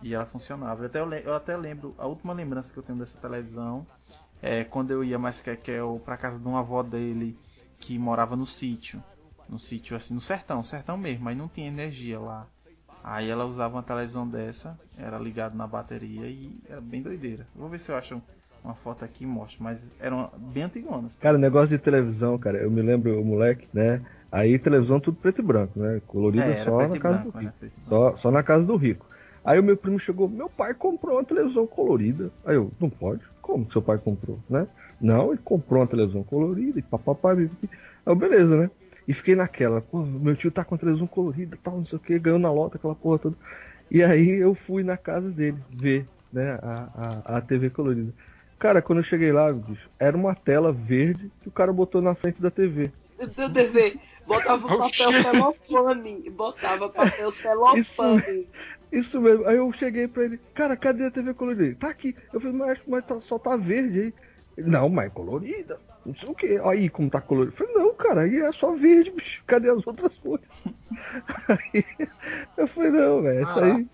e 0.00 0.14
ela 0.14 0.26
funcionava. 0.26 0.82
Eu 0.82 0.86
até, 0.86 1.00
eu 1.26 1.34
até 1.34 1.56
lembro, 1.56 1.94
a 1.98 2.06
última 2.06 2.32
lembrança 2.32 2.72
que 2.72 2.78
eu 2.78 2.82
tenho 2.82 2.98
dessa 2.98 3.18
televisão 3.18 3.86
é 4.40 4.64
quando 4.64 4.90
eu 4.92 5.04
ia 5.04 5.18
mais 5.18 5.40
que, 5.40 5.54
que 5.56 5.70
eu 5.70 6.00
pra 6.04 6.16
casa 6.16 6.38
de 6.38 6.46
uma 6.46 6.60
avó 6.60 6.82
dele 6.82 7.36
que 7.80 7.98
morava 7.98 8.36
no 8.36 8.46
sítio. 8.46 9.02
No 9.52 9.58
sítio 9.58 9.94
assim, 9.94 10.14
no 10.14 10.20
sertão, 10.22 10.64
sertão 10.64 10.96
mesmo, 10.96 11.28
aí 11.28 11.34
não 11.34 11.46
tinha 11.46 11.68
energia 11.68 12.18
lá. 12.18 12.46
Aí 13.04 13.28
ela 13.28 13.44
usava 13.44 13.76
uma 13.76 13.82
televisão 13.82 14.26
dessa, 14.26 14.80
era 14.96 15.18
ligado 15.18 15.54
na 15.54 15.66
bateria 15.66 16.26
e 16.26 16.56
era 16.66 16.80
bem 16.80 17.02
doideira. 17.02 17.46
Vou 17.54 17.68
ver 17.68 17.78
se 17.78 17.92
eu 17.92 17.96
acho 17.96 18.22
uma 18.64 18.72
foto 18.72 19.04
aqui 19.04 19.24
e 19.24 19.26
mostro, 19.26 19.62
mas 19.62 19.92
eram 20.00 20.30
bem 20.38 20.62
antigonas. 20.62 21.16
Cara, 21.16 21.36
negócio 21.36 21.68
de 21.68 21.78
televisão, 21.78 22.38
cara, 22.38 22.62
eu 22.62 22.70
me 22.70 22.80
lembro, 22.80 23.20
o 23.20 23.24
moleque, 23.24 23.68
né? 23.74 24.00
Aí 24.30 24.58
televisão 24.58 24.98
tudo 24.98 25.18
preto 25.18 25.42
e 25.42 25.44
branco, 25.44 25.78
né? 25.78 26.00
Colorida 26.06 26.46
É, 26.46 26.64
só 26.64 26.88
na 26.88 26.98
casa 26.98 27.18
branco, 27.18 27.32
do 27.32 27.38
era 27.38 27.54
rico. 27.60 27.72
Só, 27.90 28.16
só 28.16 28.30
na 28.30 28.42
casa 28.42 28.64
do 28.64 28.76
rico. 28.76 29.04
Aí 29.44 29.60
o 29.60 29.62
meu 29.62 29.76
primo 29.76 30.00
chegou, 30.00 30.30
meu 30.30 30.48
pai 30.48 30.72
comprou 30.72 31.16
uma 31.18 31.24
televisão 31.24 31.66
colorida. 31.66 32.30
Aí 32.46 32.54
eu, 32.54 32.72
não 32.80 32.88
pode? 32.88 33.20
Como 33.42 33.66
que 33.66 33.74
seu 33.74 33.82
pai 33.82 33.98
comprou, 33.98 34.38
né? 34.48 34.66
Não, 34.98 35.30
ele 35.30 35.42
comprou 35.44 35.80
uma 35.80 35.86
televisão 35.86 36.22
colorida 36.22 36.78
e 36.78 36.82
papapá. 36.82 37.32
Aí 37.32 37.50
eu, 38.06 38.16
beleza, 38.16 38.56
né? 38.56 38.70
E 39.06 39.14
fiquei 39.14 39.34
naquela, 39.34 39.80
pô, 39.80 40.02
meu 40.02 40.36
tio 40.36 40.50
tá 40.50 40.64
com 40.64 40.74
a 40.74 40.78
televisão 40.78 41.06
colorida 41.06 41.58
tal, 41.62 41.78
não 41.78 41.86
sei 41.86 41.96
o 41.96 42.00
que, 42.00 42.18
ganhou 42.18 42.38
na 42.38 42.52
lota, 42.52 42.76
aquela 42.76 42.94
porra 42.94 43.18
toda. 43.18 43.36
E 43.90 44.02
aí 44.02 44.30
eu 44.30 44.54
fui 44.66 44.82
na 44.82 44.96
casa 44.96 45.28
dele 45.30 45.58
ver, 45.70 46.06
né, 46.32 46.58
a, 46.62 47.22
a, 47.26 47.36
a 47.38 47.40
TV 47.40 47.70
colorida. 47.70 48.12
Cara, 48.58 48.80
quando 48.80 49.00
eu 49.00 49.04
cheguei 49.04 49.32
lá, 49.32 49.52
bicho, 49.52 49.90
era 49.98 50.16
uma 50.16 50.34
tela 50.34 50.72
verde 50.72 51.30
que 51.42 51.48
o 51.48 51.52
cara 51.52 51.72
botou 51.72 52.00
na 52.00 52.14
frente 52.14 52.40
da 52.40 52.50
TV. 52.50 52.92
Do 53.18 53.52
TV. 53.52 53.98
Botava 54.26 54.66
o 54.66 54.78
papel 54.78 55.12
celofane. 55.12 56.30
Botava 56.30 56.88
papel 56.88 57.30
celofane. 57.32 58.46
Isso 58.92 59.20
mesmo. 59.20 59.46
Aí 59.46 59.56
eu 59.56 59.72
cheguei 59.72 60.06
pra 60.06 60.24
ele, 60.24 60.38
cara, 60.54 60.76
cadê 60.76 61.06
a 61.06 61.10
TV 61.10 61.34
colorida? 61.34 61.76
Tá 61.80 61.88
aqui. 61.90 62.14
Eu 62.32 62.40
falei, 62.40 62.56
mas, 62.56 62.78
mas 62.86 63.04
tá- 63.04 63.20
só 63.22 63.38
tá 63.38 63.56
verde 63.56 64.00
aí. 64.00 64.14
Ele, 64.56 64.68
não, 64.70 64.88
mas 64.88 65.06
é 65.06 65.10
colorida. 65.10 65.78
Não 66.04 66.14
sei 66.16 66.28
o 66.28 66.34
que. 66.34 66.58
Aí 66.64 66.90
como 66.90 67.08
tá 67.08 67.20
colorido. 67.20 67.54
Eu 67.54 67.66
falei, 67.66 67.74
não, 67.74 67.94
cara, 67.94 68.20
aí 68.22 68.36
é 68.36 68.52
só 68.52 68.74
verde, 68.74 69.10
bicho. 69.12 69.42
Cadê 69.46 69.70
as 69.70 69.86
outras 69.86 70.12
cores? 70.18 70.44
Aí 71.48 71.84
eu 72.56 72.66
falei, 72.68 72.90
não, 72.90 73.22
velho, 73.22 73.40
essa 73.42 73.64
aí. 73.64 73.86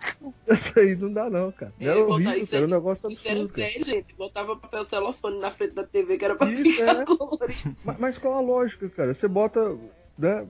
Essa 0.46 0.80
aí 0.80 0.96
não 0.96 1.12
dá 1.12 1.30
não, 1.30 1.52
cara. 1.52 1.72
É, 1.80 1.84
Era 1.86 1.94
botar 2.00 2.12
horrível, 2.14 2.36
isso. 2.36 2.56
Era 2.56 2.66
um 2.66 2.70
negócio 2.70 3.10
Isso 3.10 3.28
era 3.28 3.40
absurdo. 3.40 3.54
velho, 3.56 3.84
gente. 3.84 4.14
Botava 4.16 4.56
papel 4.56 4.84
celofane 4.84 5.38
na 5.38 5.50
frente 5.50 5.74
da 5.74 5.84
TV 5.84 6.18
que 6.18 6.24
era 6.24 6.34
pra 6.34 6.50
Isso, 6.50 6.62
ficar 6.64 7.00
é. 7.02 7.04
colorido. 7.04 7.76
Mas, 7.84 7.98
mas 7.98 8.18
qual 8.18 8.34
a 8.34 8.40
lógica, 8.40 8.88
cara? 8.90 9.14
Você 9.14 9.28
bota. 9.28 9.76
Né, 10.18 10.46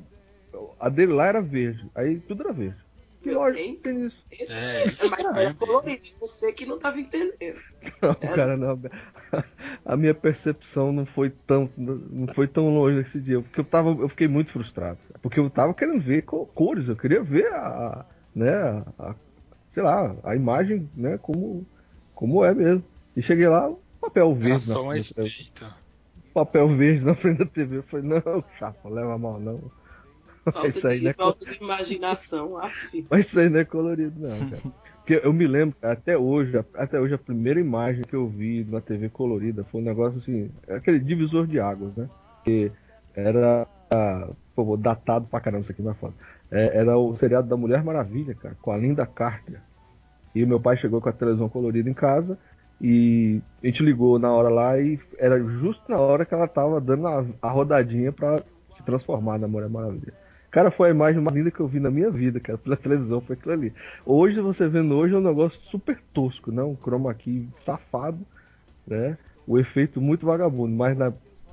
a 0.81 0.89
dele 0.89 1.13
lá 1.13 1.27
era 1.27 1.41
verde. 1.43 1.89
Aí 1.95 2.19
tudo 2.21 2.43
era 2.45 2.53
verde. 2.53 2.77
Que 3.23 3.29
Meu 3.31 3.41
lógica 3.41 3.63
bem. 3.65 3.75
que 3.75 3.81
tem 3.83 4.07
isso? 4.07 4.25
É, 4.49 4.85
Mas 5.11 5.37
era 5.37 5.55
colorido. 5.55 6.03
Você 6.21 6.53
que 6.53 6.65
não 6.67 6.79
tava 6.79 6.99
entendendo. 7.01 7.61
Não, 8.01 8.11
É. 8.21 8.29
cara, 8.29 8.57
não. 8.57 8.81
A 9.85 9.97
minha 9.97 10.15
percepção 10.15 10.93
não 10.93 11.07
foi 11.07 11.31
tão, 11.31 11.71
não 11.77 12.33
foi 12.35 12.47
tão 12.49 12.69
longe 12.75 12.99
nesse 12.99 13.21
dia, 13.21 13.41
porque 13.41 13.61
eu 13.61 13.65
tava, 13.65 13.91
eu 13.91 14.09
fiquei 14.09 14.29
muito 14.29 14.53
frustrado, 14.53 14.99
porque 15.23 15.39
eu 15.41 15.51
tava 15.51 15.75
querendo 15.75 16.01
ver 16.03 16.23
co- 16.23 16.47
cores, 16.47 16.89
eu 16.89 16.97
queria 16.97 17.23
ver 17.23 17.47
a, 17.55 18.05
né, 18.35 18.51
a, 18.99 19.15
sei 19.75 19.83
lá, 19.83 20.17
a 20.25 20.37
imagem, 20.37 20.91
né, 20.95 21.19
como, 21.19 21.67
como 22.15 22.45
é 22.45 22.55
mesmo. 22.55 22.85
E 23.17 23.23
cheguei 23.23 23.49
lá, 23.49 23.71
papel 24.01 24.35
verde, 24.35 24.65
só 24.65 24.83
na 24.85 24.91
frente, 24.91 25.15
papel 26.33 26.77
verde 26.77 27.05
na 27.05 27.15
frente 27.15 27.39
da 27.39 27.47
TV. 27.47 27.79
Eu 27.79 27.83
falei, 27.85 28.07
não, 28.09 28.45
chapa, 28.59 28.89
leva 28.89 29.19
mal 29.19 29.41
não. 29.41 29.71
Falta, 30.53 30.69
Isso 30.79 30.87
aí, 30.87 30.99
de, 30.99 31.05
né? 31.05 31.13
falta 31.15 31.47
de 31.47 31.57
imaginação. 31.57 32.57
Aff. 32.59 33.07
Mas 33.11 33.27
isso 33.27 33.39
aí 33.39 33.49
não 33.49 33.61
é 33.61 33.65
colorido, 33.65 34.19
não, 34.21 34.39
cara. 34.51 34.63
Porque 35.09 35.27
eu 35.27 35.33
me 35.33 35.47
lembro, 35.47 35.75
até 35.81 36.19
hoje, 36.19 36.63
até 36.75 37.01
hoje, 37.01 37.15
a 37.15 37.19
primeira 37.19 37.59
imagem 37.59 38.05
que 38.05 38.15
eu 38.15 38.29
vi 38.29 38.63
na 38.69 38.79
TV 38.79 39.09
colorida 39.09 39.65
foi 39.65 39.81
um 39.81 39.85
negócio 39.85 40.19
assim, 40.19 40.51
é 40.67 40.75
aquele 40.75 41.01
divisor 41.01 41.47
de 41.47 41.59
águas, 41.59 41.97
né? 41.97 42.11
Que 42.45 42.71
era, 43.17 43.67
ah, 43.91 44.29
por 44.55 44.65
favor, 44.65 44.77
datado 44.77 45.27
pra 45.27 45.41
caramba 45.41 45.63
isso 45.63 45.73
aqui 45.73 45.81
na 45.81 45.95
foto. 45.95 46.13
É, 46.51 46.77
era 46.77 46.99
o 46.99 47.17
seriado 47.17 47.49
da 47.49 47.57
Mulher 47.57 47.83
Maravilha, 47.83 48.35
cara, 48.35 48.55
com 48.61 48.71
a 48.71 48.77
Linda 48.77 49.07
Carter. 49.07 49.63
E 50.35 50.45
meu 50.45 50.61
pai 50.61 50.77
chegou 50.77 51.01
com 51.01 51.09
a 51.09 51.13
televisão 51.13 51.49
colorida 51.49 51.89
em 51.89 51.95
casa 51.95 52.37
e 52.79 53.41
a 53.65 53.67
gente 53.67 53.83
ligou 53.83 54.19
na 54.19 54.31
hora 54.31 54.51
lá 54.51 54.79
e 54.79 55.01
era 55.17 55.43
justo 55.43 55.91
na 55.91 55.99
hora 55.99 56.27
que 56.27 56.35
ela 56.35 56.47
tava 56.47 56.83
dando 56.83 57.09
a, 57.09 57.25
a 57.41 57.49
rodadinha 57.49 58.13
pra 58.13 58.43
se 58.77 58.83
transformar 58.85 59.39
na 59.39 59.49
Mulher 59.49 59.71
Maravilha. 59.71 60.13
Cara, 60.51 60.71
foi 60.71 60.89
a 60.89 60.93
imagem 60.93 61.21
mais 61.21 61.37
linda 61.37 61.51
que 61.51 61.61
eu 61.61 61.69
vi 61.69 61.79
na 61.79 61.91
minha 61.91 62.11
vida, 62.11 62.41
cara, 62.41 62.57
pela 62.57 62.77
televisão, 62.77 63.21
foi 63.21 63.37
aquilo 63.37 63.53
ali. 63.53 63.73
Hoje, 64.05 64.41
você 64.41 64.67
vendo 64.67 64.95
hoje, 64.95 65.15
é 65.15 65.19
um 65.19 65.23
negócio 65.23 65.61
super 65.71 65.99
tosco, 66.15 66.51
né? 66.51 66.63
Um 66.63 66.75
chroma 66.77 67.13
key 67.15 67.49
safado, 67.67 68.27
né? 68.87 69.19
O 69.47 69.59
efeito 69.59 70.01
muito 70.01 70.25
vagabundo, 70.25 70.75
mas 70.75 70.97
na, 70.97 71.13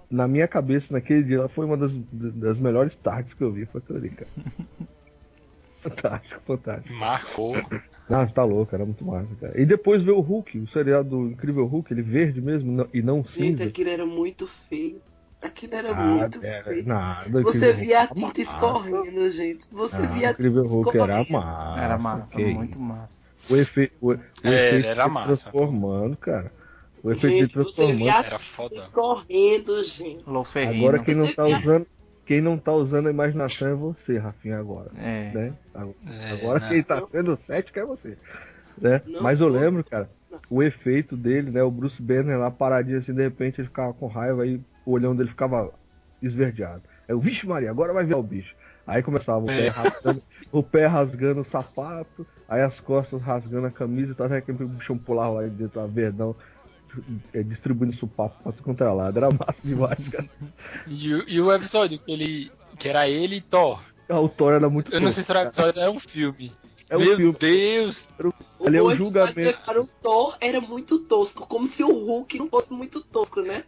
na 0.09 0.27
minha 0.27 0.47
cabeça, 0.47 0.87
naquele 0.91 1.23
dia, 1.23 1.37
ela 1.37 1.49
foi 1.49 1.65
uma 1.65 1.75
das, 1.75 1.91
das 2.11 2.57
melhores 2.57 2.95
tardes 2.97 3.33
que 3.33 3.43
eu 3.43 3.51
vi, 3.51 3.65
foi 3.65 3.79
aquilo 3.81 3.97
ali, 3.99 4.09
cara. 4.09 4.29
fantástico, 5.83 6.41
fantástico. 6.45 6.93
Marcou. 6.93 7.55
Nossa, 8.09 8.33
tá 8.33 8.43
louco, 8.43 8.73
era 8.73 8.85
muito 8.85 9.03
massa, 9.03 9.29
cara. 9.41 9.59
E 9.59 9.65
depois 9.65 10.01
ver 10.03 10.11
o 10.11 10.19
Hulk, 10.21 10.59
o 10.59 10.67
seriado 10.69 11.09
do 11.09 11.27
Incrível 11.31 11.65
Hulk, 11.65 11.91
ele 11.91 12.01
verde 12.01 12.41
mesmo 12.41 12.71
não- 12.71 12.87
e 12.93 13.01
não 13.01 13.23
Gente, 13.25 13.57
cinza. 13.57 13.63
aquilo 13.65 13.89
era 13.89 14.05
muito 14.05 14.47
feio. 14.47 15.01
Aquilo 15.45 15.75
era 15.75 15.91
Ah, 15.91 16.05
muito 16.05 16.43
era- 16.43 16.63
feio. 16.63 16.85
nada, 16.87 17.41
Você 17.43 17.73
via 17.73 18.01
a 18.01 18.07
tinta 18.07 18.21
massa. 18.27 18.41
escorrendo, 18.41 19.31
gente. 19.31 19.65
Você 19.71 19.95
Ah, 19.97 20.01
via 20.01 20.29
a 20.29 20.33
tinta 20.33 20.47
Incrível 20.47 20.63
Hulk 20.63 20.97
era 20.97 21.21
escorrendo. 21.21 21.45
massa. 21.45 21.81
Era 21.81 21.97
massa, 21.97 22.35
que 22.37 22.45
muito 22.45 22.79
massa. 22.79 23.09
O, 23.49 23.55
efe... 23.55 23.91
o, 24.01 24.11
o 24.11 24.19
É, 24.43 24.67
efeito 24.69 24.87
era 24.87 25.07
massa, 25.07 25.27
transformando, 25.27 26.17
cara. 26.17 26.51
O 27.03 27.11
efeito 27.11 27.37
Gente, 27.37 27.47
de 27.49 27.53
você 27.53 27.75
transformante. 27.75 27.97
via 28.03 28.25
Era 28.25 28.39
foda. 28.39 28.75
escorrendo, 28.75 29.83
gente. 29.83 30.23
Loferrino. 30.27 30.87
Agora 30.87 31.03
quem 31.03 31.15
não 31.15 31.31
tá 31.33 31.43
via- 31.45 31.57
usando. 31.59 31.87
Quem 32.25 32.41
não 32.41 32.57
tá 32.57 32.73
usando 32.73 33.05
a 33.05 33.11
imaginação 33.11 33.67
é 33.67 33.73
você, 33.75 34.17
Rafinha, 34.17 34.57
agora. 34.57 34.89
É. 34.97 35.31
Né? 35.31 35.53
Agora 36.31 36.65
É, 36.65 36.69
quem 36.69 36.81
tá 36.81 37.05
sendo 37.11 37.37
cético 37.45 37.77
é 37.77 37.85
você. 37.85 38.17
Né? 38.81 38.99
Não, 39.05 39.21
Mas 39.21 39.39
eu 39.39 39.47
lembro, 39.47 39.83
cara, 39.83 40.09
o 40.49 40.63
efeito 40.63 41.15
dele, 41.15 41.51
né? 41.51 41.61
O 41.61 41.69
Bruce 41.69 42.01
Banner 42.01 42.39
lá 42.39 42.49
paradinho 42.49 42.97
assim, 42.97 43.13
de 43.13 43.21
repente 43.21 43.61
ele 43.61 43.67
ficava 43.67 43.93
com 43.93 44.07
raiva 44.07 44.41
aí 44.41 44.59
o 44.85 44.91
olhão 44.91 45.15
dele 45.15 45.29
ficava 45.29 45.71
esverdeado. 46.21 46.83
Aí 47.07 47.13
eu, 47.13 47.19
vixe 47.19 47.45
Maria, 47.47 47.69
agora 47.69 47.93
vai 47.93 48.05
ver 48.05 48.15
o 48.15 48.23
bicho. 48.23 48.55
Aí 48.87 49.01
começava 49.01 49.39
o 49.39 49.47
pé 49.47 49.65
É. 49.65 49.69
rasgando, 49.69 50.21
o 50.51 50.63
pé 50.63 50.85
rasgando 50.85 51.41
o 51.41 51.45
sapato, 51.45 52.25
aí 52.47 52.61
as 52.61 52.79
costas 52.81 53.21
rasgando 53.21 53.67
a 53.67 53.71
camisa 53.71 54.11
e 54.11 54.15
tal, 54.15 54.27
até 54.27 54.41
que 54.41 54.51
o 54.51 54.67
bichão 54.67 54.97
pulava 54.97 55.35
lá 55.35 55.43
de 55.43 55.49
dentro, 55.49 55.79
a 55.79 55.87
verdão, 55.87 56.35
é, 57.33 57.41
distribuindo 57.43 57.95
supapo 57.95 58.41
pra 58.43 58.51
se 58.53 58.61
contra 58.61 58.93
lado. 58.93 59.17
Era 59.17 59.29
massa 59.31 59.59
demais, 59.63 59.97
cara. 60.09 60.29
E, 60.87 61.13
o- 61.13 61.27
e 61.29 61.41
o 61.41 61.51
episódio 61.51 61.97
que 61.99 62.11
ele. 62.11 62.51
que 62.77 62.87
era 62.87 63.09
ele 63.09 63.37
e 63.37 63.41
Thor. 63.41 63.81
Ah, 64.07 64.19
O 64.19 64.29
Thor 64.29 64.53
era 64.53 64.69
muito 64.69 64.93
Eu 64.93 65.01
não 65.01 65.11
sei 65.11 65.23
se 65.23 65.31
era 65.31 65.43
episódio, 65.43 65.81
era 65.81 65.89
um 65.91 65.99
filme. 65.99 66.51
É 66.87 66.95
um 66.95 66.99
Meu 66.99 67.15
filme. 67.17 67.35
Deus! 67.39 68.05
Ele 68.61 68.77
é 68.77 68.81
o 68.83 68.93
julgamento. 68.95 69.41
o 69.81 69.87
Thor 69.87 70.37
era 70.39 70.61
muito 70.61 70.99
tosco, 71.05 71.47
como 71.47 71.67
se 71.67 71.83
o 71.83 71.89
Hulk 71.91 72.37
não 72.37 72.47
fosse 72.47 72.71
muito 72.71 73.01
tosco, 73.01 73.41
né? 73.41 73.63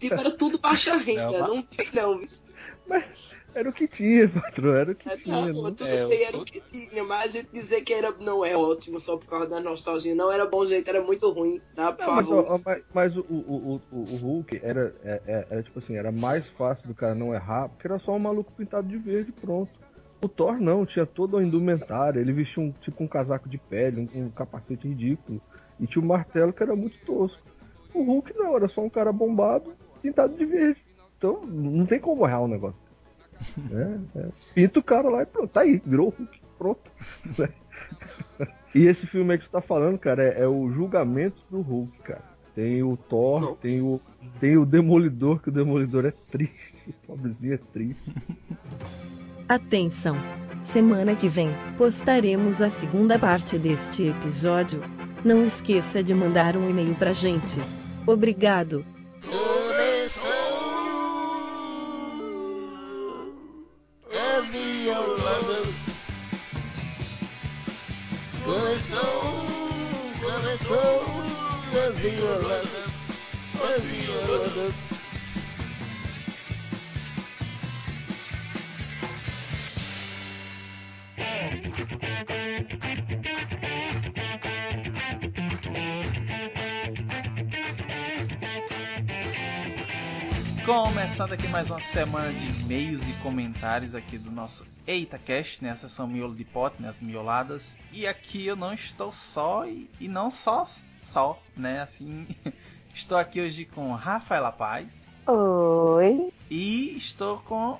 Tipo, 0.00 0.14
era 0.14 0.30
tudo 0.32 0.58
baixa 0.58 0.96
renda, 0.96 1.20
É 1.20 1.28
uma- 1.40 1.48
não 1.48 1.62
tem 1.62 1.86
não, 1.94 2.20
isso. 2.20 2.42
Era 3.54 3.68
o 3.68 3.72
que 3.72 3.86
tinha, 3.86 4.28
patrão, 4.28 4.74
era 4.74 4.92
o 4.92 4.94
que 4.94 5.08
É, 5.08 5.16
tinha. 5.16 5.52
não, 5.52 5.62
né? 5.64 5.70
tudo 5.76 5.84
É, 5.86 6.06
bem, 6.06 6.18
o- 6.20 6.24
era 6.28 6.36
o 6.38 6.44
que 6.44 6.60
tinha, 6.72 7.04
mas 7.04 7.24
a 7.24 7.28
gente 7.28 7.48
dizer 7.52 7.82
que 7.82 7.92
era, 7.92 8.10
não 8.12 8.44
é 8.44 8.56
ótimo 8.56 8.98
só 8.98 9.16
por 9.16 9.26
causa 9.26 9.46
da 9.46 9.60
nostalgia, 9.60 10.14
não 10.14 10.32
era 10.32 10.46
bom 10.46 10.64
jeito, 10.66 10.88
era 10.88 11.02
muito 11.02 11.30
ruim, 11.30 11.60
tá? 11.74 11.92
Por 11.92 12.04
Não, 12.06 12.14
mas, 12.14 12.26
favor. 12.28 12.60
mas, 12.64 12.82
mas 12.94 13.16
o, 13.16 13.20
o, 13.20 13.34
o, 13.36 13.82
o, 13.96 13.98
o 14.00 14.16
Hulk 14.16 14.58
era, 14.62 14.94
é- 15.04 15.22
é- 15.26 15.46
era 15.50 15.62
tipo 15.62 15.78
assim, 15.78 15.94
era 15.96 16.10
mais 16.10 16.46
fácil 16.58 16.88
do 16.88 16.94
cara 16.94 17.14
não 17.14 17.34
errar, 17.34 17.68
porque 17.68 17.86
era 17.86 17.98
só 18.00 18.12
um 18.12 18.18
maluco 18.18 18.52
pintado 18.52 18.88
de 18.88 18.96
verde 18.96 19.30
e 19.30 19.40
pronto. 19.40 19.70
O 20.24 20.28
Thor 20.28 20.58
não, 20.60 20.86
tinha 20.86 21.04
toda 21.04 21.38
a 21.38 21.42
indumentária, 21.42 22.20
ele 22.20 22.32
vestia 22.32 22.62
um 22.62 22.72
tipo 22.72 23.02
um 23.04 23.08
casaco 23.08 23.48
de 23.48 23.58
pele, 23.58 24.08
um, 24.14 24.22
um 24.26 24.30
capacete 24.30 24.88
ridículo, 24.88 25.40
e 25.78 25.86
tinha 25.86 26.02
um 26.02 26.06
martelo 26.08 26.52
que 26.52 26.62
era 26.62 26.74
muito 26.74 26.96
tosco. 27.04 27.40
O 27.94 28.02
Hulk 28.02 28.32
não, 28.36 28.56
era 28.56 28.68
só 28.68 28.80
um 28.80 28.90
cara 28.90 29.12
bombado, 29.12 29.72
pintado 30.00 30.36
de 30.36 30.44
verde. 30.44 30.80
Então 31.18 31.44
não 31.46 31.86
tem 31.86 32.00
como 32.00 32.26
errar 32.26 32.40
o 32.40 32.48
negócio. 32.48 32.80
É, 33.72 34.20
é. 34.20 34.28
Pinta 34.54 34.78
o 34.78 34.82
cara 34.84 35.08
lá 35.08 35.22
e 35.22 35.26
pronto, 35.26 35.48
tá 35.48 35.62
aí, 35.62 35.82
virou 35.84 36.08
o 36.08 36.10
Hulk, 36.10 36.40
pronto. 36.56 36.90
E 38.74 38.86
esse 38.86 39.06
filme 39.06 39.32
aí 39.32 39.38
que 39.38 39.44
você 39.44 39.50
tá 39.50 39.60
falando, 39.60 39.98
cara, 39.98 40.22
é, 40.22 40.42
é 40.42 40.48
o 40.48 40.70
julgamento 40.70 41.42
do 41.50 41.60
Hulk, 41.60 41.98
cara. 41.98 42.24
Tem 42.54 42.82
o 42.82 42.96
Thor, 42.96 43.40
Nossa. 43.40 43.56
tem 43.56 43.80
o, 43.82 44.00
tem 44.40 44.56
o 44.56 44.64
Demolidor, 44.64 45.40
que 45.40 45.48
o 45.48 45.52
Demolidor 45.52 46.06
é 46.06 46.12
triste. 46.30 46.72
O 46.84 47.06
pobrezinho 47.06 47.54
é 47.54 47.58
triste. 47.72 48.12
Atenção! 49.48 50.16
Semana 50.64 51.14
que 51.14 51.28
vem 51.28 51.48
postaremos 51.78 52.60
a 52.60 52.70
segunda 52.70 53.20
parte 53.20 53.56
deste 53.56 54.08
episódio. 54.08 54.80
Não 55.24 55.44
esqueça 55.44 56.02
de 56.02 56.12
mandar 56.12 56.56
um 56.56 56.68
e-mail 56.68 56.96
pra 56.96 57.12
gente. 57.12 57.60
Obrigado! 58.06 58.84
Aqui 91.32 91.48
mais 91.48 91.70
uma 91.70 91.80
semana 91.80 92.30
de 92.30 92.44
e-mails 92.44 93.08
e 93.08 93.12
comentários 93.22 93.94
aqui 93.94 94.18
do 94.18 94.30
nosso 94.30 94.66
EitaCast, 94.86 95.64
né? 95.64 95.70
A 95.70 95.76
sessão 95.76 96.06
miolo 96.06 96.34
de 96.34 96.44
pote, 96.44 96.82
né? 96.82 96.90
As 96.90 97.00
mioladas. 97.00 97.78
E 97.90 98.06
aqui 98.06 98.46
eu 98.46 98.54
não 98.54 98.74
estou 98.74 99.10
só 99.10 99.64
e, 99.64 99.88
e 99.98 100.08
não 100.08 100.30
só 100.30 100.68
só, 101.00 101.42
né? 101.56 101.80
Assim, 101.80 102.26
estou 102.92 103.16
aqui 103.16 103.40
hoje 103.40 103.64
com 103.64 103.94
Rafaela 103.94 104.52
Paz 104.52 104.92
Oi. 105.26 106.30
e 106.50 106.94
estou 106.98 107.38
com 107.38 107.78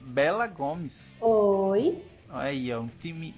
Bela 0.00 0.48
Gomes. 0.48 1.16
Oi. 1.20 2.02
Olha 2.28 2.48
aí, 2.48 2.68
é 2.68 2.76
um 2.76 2.88
time 3.00 3.32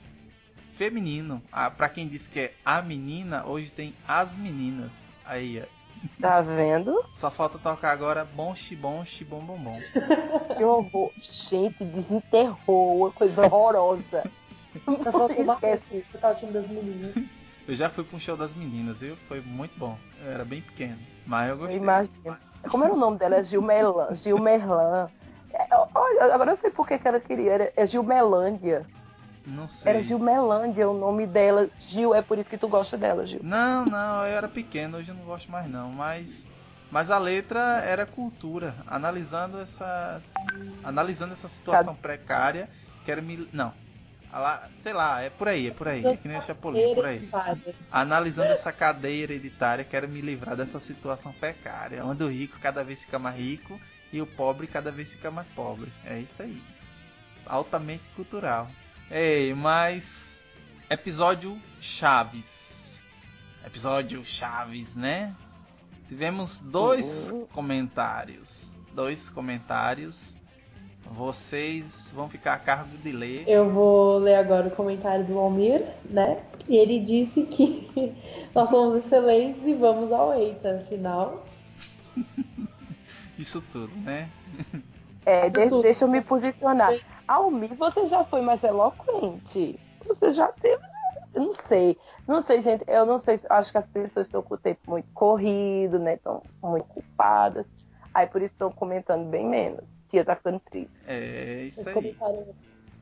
feminino. 0.72 1.42
Ah, 1.52 1.70
para 1.70 1.90
quem 1.90 2.08
disse 2.08 2.30
que 2.30 2.40
é 2.40 2.54
a 2.64 2.80
menina, 2.80 3.46
hoje 3.46 3.70
tem 3.70 3.94
as 4.08 4.38
meninas. 4.38 5.10
Aí, 5.22 5.62
ó. 5.62 5.79
Tá 6.20 6.40
vendo? 6.40 7.04
Só 7.12 7.30
falta 7.30 7.58
tocar 7.58 7.92
agora 7.92 8.24
bom 8.24 8.54
xibom 8.54 9.04
xibom 9.04 9.40
bom 9.40 9.56
bom. 9.58 9.78
Que 10.56 10.64
horror. 10.64 11.10
Gente, 11.48 11.84
desenterrou. 11.84 12.96
Uma 12.98 13.10
coisa 13.12 13.42
horrorosa. 13.42 14.22
Tá 15.04 15.12
faltando. 15.12 15.52
Esquece. 15.52 16.04
Você 16.12 16.18
tá 16.18 16.30
o 16.30 16.34
time 16.34 16.52
das 16.52 16.66
meninas. 16.68 17.14
Eu 17.68 17.74
já 17.74 17.90
fui 17.90 18.04
pra 18.04 18.16
um 18.16 18.20
show 18.20 18.36
das 18.36 18.54
meninas, 18.54 19.00
viu? 19.00 19.16
Foi 19.28 19.40
muito 19.40 19.78
bom. 19.78 19.96
Eu 20.24 20.32
era 20.32 20.44
bem 20.44 20.60
pequeno, 20.62 20.98
mas 21.26 21.48
eu 21.48 21.54
Eu 21.54 21.58
gostei. 21.60 21.76
imagino. 21.76 22.36
Como 22.70 22.84
era 22.84 22.92
o 22.92 22.96
nome 22.96 23.18
dela? 23.18 23.36
É 23.36 23.44
Gilmerlan. 23.44 24.14
Gilmerlan. 24.14 25.08
É, 25.52 25.66
olha, 25.94 26.34
agora 26.34 26.52
eu 26.52 26.56
sei 26.58 26.70
por 26.70 26.86
que 26.86 26.98
que 26.98 27.08
ela 27.08 27.20
queria. 27.20 27.52
Era, 27.52 27.72
é 27.76 27.86
Gilmelândia. 27.86 28.86
Não 29.50 29.68
sei. 29.68 29.92
Era 29.92 30.02
Gilmelândia 30.02 30.88
o 30.88 30.98
nome 30.98 31.26
dela. 31.26 31.68
Gil, 31.88 32.14
é 32.14 32.22
por 32.22 32.38
isso 32.38 32.48
que 32.48 32.58
tu 32.58 32.68
gosta 32.68 32.96
dela, 32.96 33.26
Gil. 33.26 33.40
Não, 33.42 33.84
não, 33.84 34.18
eu 34.26 34.36
era 34.36 34.48
pequeno, 34.48 34.98
hoje 34.98 35.10
eu 35.10 35.14
não 35.14 35.24
gosto 35.24 35.50
mais 35.50 35.68
não, 35.68 35.90
mas 35.90 36.48
mas 36.90 37.10
a 37.10 37.18
letra 37.18 37.60
era 37.84 38.04
cultura, 38.06 38.74
analisando 38.86 39.58
essas 39.58 40.32
analisando 40.84 41.32
essa 41.32 41.48
situação 41.48 41.94
precária, 41.94 42.68
quero 43.04 43.22
me 43.22 43.48
não. 43.52 43.72
lá- 44.32 44.68
Sei 44.82 44.92
lá, 44.92 45.20
é 45.20 45.30
por 45.30 45.48
aí, 45.48 45.68
é 45.68 45.70
por 45.72 45.88
aí, 45.88 46.06
é 46.06 46.16
que 46.16 46.28
nem 46.28 46.38
o 46.38 46.42
Chapolin, 46.42 46.94
por 46.94 47.04
aí. 47.04 47.28
Analisando 47.92 48.52
essa 48.52 48.72
cadeia 48.72 49.24
hereditária, 49.24 49.84
quero 49.84 50.08
me 50.08 50.20
livrar 50.20 50.56
dessa 50.56 50.78
situação 50.80 51.32
precária, 51.32 52.04
onde 52.04 52.22
o 52.22 52.28
rico 52.28 52.58
cada 52.60 52.82
vez 52.84 53.04
fica 53.04 53.18
mais 53.18 53.36
rico 53.36 53.80
e 54.12 54.20
o 54.20 54.26
pobre 54.26 54.66
cada 54.66 54.90
vez 54.90 55.12
fica 55.12 55.30
mais 55.30 55.48
pobre. 55.48 55.92
É 56.04 56.18
isso 56.18 56.42
aí. 56.42 56.60
Altamente 57.46 58.08
cultural. 58.10 58.68
Ei, 59.10 59.54
mas 59.54 60.42
episódio 60.88 61.58
Chaves. 61.80 63.00
Episódio 63.66 64.24
Chaves, 64.24 64.94
né? 64.94 65.34
Tivemos 66.08 66.58
dois 66.58 67.32
comentários. 67.52 68.76
Dois 68.94 69.28
comentários. 69.28 70.36
Vocês 71.12 72.10
vão 72.14 72.28
ficar 72.28 72.54
a 72.54 72.58
cargo 72.58 72.96
de 72.98 73.10
ler. 73.10 73.44
Eu 73.48 73.68
vou 73.70 74.18
ler 74.18 74.36
agora 74.36 74.68
o 74.68 74.70
comentário 74.70 75.24
do 75.24 75.38
Almir, 75.38 75.84
né? 76.04 76.42
E 76.68 76.76
ele 76.76 77.00
disse 77.00 77.42
que 77.44 77.88
nós 78.54 78.70
somos 78.70 79.04
excelentes 79.04 79.64
e 79.66 79.74
vamos 79.74 80.12
ao 80.12 80.32
Eita, 80.34 80.76
afinal. 80.76 81.46
Isso 83.36 83.60
tudo, 83.72 83.92
né? 83.96 84.28
É, 85.26 85.48
de- 85.48 85.68
Tudo. 85.68 85.82
deixa 85.82 86.04
eu 86.04 86.08
me 86.08 86.20
posicionar. 86.20 86.92
Almir, 87.34 87.74
você 87.76 88.06
já 88.08 88.24
foi 88.24 88.40
mais 88.40 88.62
eloquente. 88.64 89.78
Você 90.06 90.32
já 90.32 90.48
teve. 90.48 90.82
Eu 91.34 91.42
não 91.42 91.54
sei. 91.68 91.98
Não 92.26 92.42
sei, 92.42 92.60
gente. 92.60 92.84
Eu 92.88 93.06
não 93.06 93.18
sei. 93.18 93.38
Acho 93.48 93.70
que 93.70 93.78
as 93.78 93.86
pessoas 93.86 94.26
estão 94.26 94.42
com 94.42 94.54
o 94.54 94.58
tempo 94.58 94.80
muito 94.88 95.08
corrido, 95.14 95.98
né? 95.98 96.14
Estão 96.14 96.42
muito 96.62 96.86
ocupadas. 96.90 97.66
Aí 98.12 98.26
por 98.26 98.42
isso 98.42 98.52
estão 98.52 98.72
comentando 98.72 99.28
bem 99.28 99.46
menos. 99.46 99.84
Tia 100.10 100.24
tá 100.24 100.34
ficando 100.34 100.58
triste. 100.58 100.90
É 101.06 101.62
isso 101.68 101.80
Esse 101.80 101.88
aí. 101.88 101.94
comentário, 101.94 102.46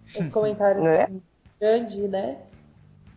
esse 0.07 0.31
comentário 0.31 0.83
Né? 0.83 1.09
grande, 1.59 2.09
né? 2.09 2.39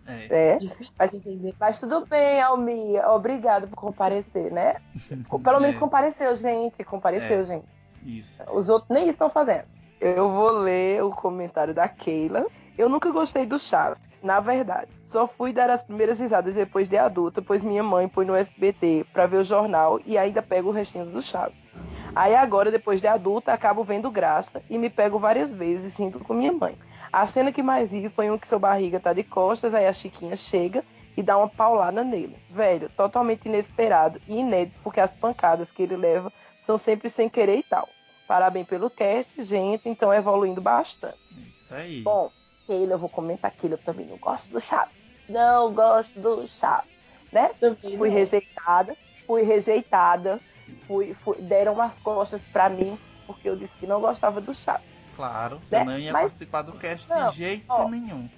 É. 0.07 0.53
É. 0.53 0.57
Difícil 0.57 0.93
Mas- 0.97 1.12
de 1.12 1.18
entender. 1.18 1.55
Mas 1.59 1.80
tudo 1.80 2.05
bem, 2.05 2.41
Almir. 2.41 3.05
Obrigado 3.09 3.68
por 3.68 3.76
comparecer, 3.76 4.49
né? 4.51 4.78
Pelo 5.43 5.59
menos 5.59 5.76
É. 5.76 5.80
compareceu, 5.80 6.36
gente. 6.38 6.82
Compareceu, 6.86 7.41
É. 7.41 7.45
gente. 7.45 7.66
Isso. 8.05 8.41
Os 8.53 8.70
outros 8.70 8.89
nem 8.89 9.03
isso 9.03 9.12
estão 9.14 9.30
fazendo. 9.30 9.66
Eu 10.02 10.32
vou 10.32 10.49
ler 10.49 11.04
o 11.04 11.12
comentário 11.12 11.76
da 11.76 11.88
Keila. 11.88 12.47
Eu 12.76 12.89
nunca 12.89 13.12
gostei 13.12 13.45
do 13.45 13.60
Chaves, 13.60 14.02
na 14.24 14.39
verdade. 14.39 14.89
Só 15.06 15.28
fui 15.28 15.54
dar 15.54 15.70
as 15.70 15.84
primeiras 15.84 16.20
risadas 16.20 16.56
depois 16.56 16.89
de 16.89 16.97
adulta, 16.97 17.39
pois 17.39 17.64
minha 17.64 17.84
mãe 17.84 18.08
põe 18.08 18.26
no 18.26 18.34
SBT 18.34 19.06
pra 19.14 19.28
ver 19.28 19.38
o 19.38 19.43
jornal 19.43 19.99
e 20.04 20.18
ainda 20.18 20.41
pego 20.41 20.70
o 20.70 20.72
restinho 20.72 21.06
do 21.06 21.22
Chaves. 21.22 21.70
Aí 22.16 22.34
agora, 22.34 22.72
depois 22.72 22.99
de 22.99 23.06
adulta, 23.06 23.54
acabo 23.54 23.84
vendo 23.84 24.10
graça 24.10 24.64
e 24.68 24.76
me 24.76 24.89
pego 24.89 25.20
várias 25.20 25.54
vezes 25.54 25.93
rindo 25.95 26.20
com 26.20 26.34
minha 26.34 26.52
mãe. 26.52 26.76
A 27.14 27.28
cena 27.28 27.52
que 27.52 27.62
mais 27.62 27.91
ri 27.91 28.10
foi 28.10 28.32
um 28.32 28.39
que 28.39 28.47
seu 28.47 28.58
barriga 28.58 28.99
tá 28.99 29.14
de 29.14 29.24
costas, 29.24 29.72
aí 29.76 29.86
a 29.86 29.93
Chiquinha 29.93 30.36
chega 30.36 30.84
e 31.16 31.22
dá 31.22 31.38
uma 31.38 31.47
paulada 31.47 32.04
nele. 32.04 32.38
Velho, 32.49 32.89
totalmente 32.97 33.45
inesperado 33.45 34.20
e 34.28 34.39
inédito, 34.39 34.80
porque 34.84 34.99
as 34.99 35.12
pancadas 35.12 35.70
que 35.70 35.84
ele 35.84 35.95
leva 35.95 36.34
são 36.66 36.76
sempre 36.76 37.08
sem 37.08 37.30
querer 37.30 37.60
e 37.60 37.64
tal. 37.64 37.88
Parabéns 38.32 38.65
pelo 38.65 38.89
cast, 38.89 39.43
gente, 39.43 39.89
então 39.89 40.13
evoluindo 40.13 40.61
bastante. 40.61 41.17
Isso 41.53 41.73
aí. 41.75 42.01
Bom, 42.01 42.32
Keila, 42.65 42.93
eu 42.93 42.97
vou 42.97 43.09
comentar 43.09 43.51
aquilo, 43.51 43.73
eu 43.73 43.77
também 43.79 44.05
não 44.05 44.15
gosto 44.15 44.49
do 44.49 44.61
Chaves. 44.61 44.95
Não 45.27 45.73
gosto 45.73 46.17
do 46.17 46.47
Chaves, 46.47 46.89
né? 47.29 47.51
Também 47.59 47.97
Fui 47.97 48.07
não. 48.09 48.15
rejeitada, 48.15 48.95
fui 49.27 49.41
rejeitada, 49.43 50.39
fui, 50.88 51.13
fui- 51.15 51.41
deram 51.41 51.73
umas 51.73 51.93
costas 51.99 52.39
pra 52.53 52.69
mim, 52.69 52.97
porque 53.27 53.49
eu 53.49 53.57
disse 53.57 53.73
que 53.82 53.86
não 53.86 53.99
gostava 53.99 54.39
do 54.39 54.55
Chaves. 54.55 54.88
Claro, 55.17 55.59
você 55.65 55.79
Né? 55.79 55.84
não 55.84 55.99
ia 55.99 56.13
Mas- 56.13 56.21
participar 56.21 56.61
do 56.61 56.71
cast 56.79 57.09
Não, 57.09 57.32
de 57.32 57.36
jeito 57.36 57.65
ó. 57.67 57.86
nenhum. 57.89 58.29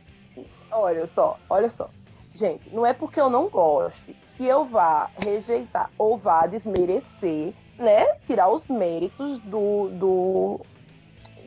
Olha 0.71 1.07
só, 1.13 1.37
olha 1.47 1.69
só. 1.69 1.87
Gente, 2.33 2.67
não 2.73 2.83
é 2.83 2.93
porque 2.93 3.21
eu 3.21 3.29
não 3.29 3.47
goste 3.47 4.15
que 4.37 4.43
eu 4.47 4.65
vá 4.65 5.11
rejeitar 5.19 5.91
ou 5.99 6.17
vá 6.17 6.47
desmerecer, 6.47 7.53
né? 7.77 8.05
Tirar 8.27 8.49
os 8.49 8.65
méritos 8.67 9.39
do. 9.41 9.89
do, 9.89 10.61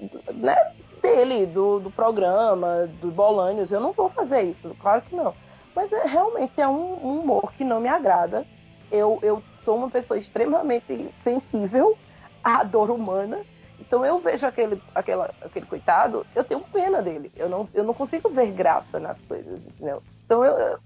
do- 0.01 0.33
né? 0.35 0.57
Dele, 1.03 1.47
do, 1.47 1.79
do 1.79 1.91
programa, 1.91 2.89
do 3.01 3.11
Bolânios. 3.13 3.71
Eu 3.71 3.81
não 3.81 3.93
vou 3.93 4.09
fazer 4.09 4.43
isso, 4.43 4.75
claro 4.81 5.03
que 5.03 5.15
não. 5.15 5.35
Mas 5.75 5.93
é, 5.93 6.05
realmente 6.07 6.61
é 6.61 6.67
um, 6.67 6.95
um 7.07 7.21
humor 7.21 7.53
que 7.53 7.63
não 7.63 7.79
me 7.81 7.89
agrada. 7.89 8.45
Eu, 8.91 9.19
eu 9.23 9.43
sou 9.65 9.77
uma 9.77 9.91
pessoa 9.91 10.19
extremamente 10.19 11.09
sensível 11.23 11.97
à 12.43 12.65
dor 12.65 12.91
humana. 12.91 13.41
Então 13.79 14.05
eu 14.05 14.19
vejo 14.19 14.45
aquele, 14.47 14.83
aquela, 14.95 15.31
aquele 15.43 15.67
coitado, 15.67 16.27
eu 16.35 16.43
tenho 16.43 16.61
pena 16.73 17.01
dele. 17.03 17.31
Eu 17.37 17.49
não, 17.49 17.69
eu 17.75 17.85
não 17.85 17.95
consigo 17.95 18.29
ver 18.31 18.51
graça 18.53 18.99
nas 18.99 19.21
coisas, 19.23 19.61
entendeu? 19.65 20.03
Então 20.25 20.45
eu, 20.45 20.59
eu, 20.59 20.79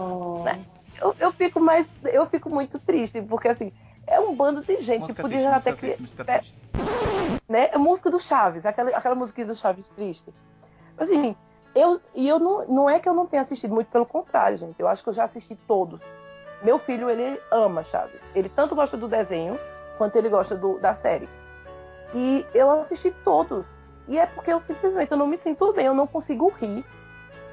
Oh. 0.00 0.42
né? 0.44 0.64
eu, 1.00 1.14
eu 1.20 1.32
fico 1.32 1.60
mais. 1.60 1.86
Eu 2.04 2.26
fico 2.26 2.48
muito 2.48 2.78
triste, 2.80 3.20
porque 3.22 3.48
assim, 3.48 3.72
é 4.10 4.20
um 4.20 4.34
bando 4.34 4.62
de 4.62 4.80
gente 4.82 5.00
Música 5.02 5.16
que 5.16 5.22
podia 5.22 5.38
triste, 5.38 5.64
já 5.64 5.72
ter 5.72 5.76
criado. 5.76 6.00
é, 6.28 7.52
né? 7.52 7.70
A 7.72 7.78
música 7.78 8.10
do 8.10 8.18
Chaves, 8.18 8.64
aquela, 8.64 8.90
aquela 8.90 9.14
musiquinha 9.14 9.46
do 9.46 9.56
Chaves 9.56 9.88
triste. 9.90 10.32
Assim, 10.96 11.36
eu, 11.74 12.00
e 12.14 12.28
eu 12.28 12.38
não, 12.38 12.66
não 12.66 12.90
é 12.90 12.98
que 12.98 13.08
eu 13.08 13.14
não 13.14 13.26
tenha 13.26 13.42
assistido, 13.42 13.72
muito 13.72 13.90
pelo 13.90 14.06
contrário, 14.06 14.58
gente. 14.58 14.80
Eu 14.80 14.88
acho 14.88 15.02
que 15.02 15.10
eu 15.10 15.14
já 15.14 15.24
assisti 15.24 15.56
todos. 15.66 16.00
Meu 16.62 16.78
filho, 16.78 17.08
ele 17.08 17.40
ama 17.50 17.84
Chaves. 17.84 18.20
Ele 18.34 18.48
tanto 18.48 18.74
gosta 18.74 18.96
do 18.96 19.06
desenho, 19.06 19.58
quanto 19.96 20.16
ele 20.16 20.28
gosta 20.28 20.56
do, 20.56 20.78
da 20.78 20.94
série. 20.94 21.28
E 22.14 22.44
eu 22.54 22.70
assisti 22.70 23.10
todos. 23.24 23.64
E 24.08 24.18
é 24.18 24.26
porque 24.26 24.52
eu 24.52 24.60
simplesmente 24.62 25.12
eu 25.12 25.18
não 25.18 25.26
me 25.26 25.36
sinto 25.38 25.72
bem, 25.72 25.86
eu 25.86 25.94
não 25.94 26.06
consigo 26.06 26.48
rir 26.58 26.84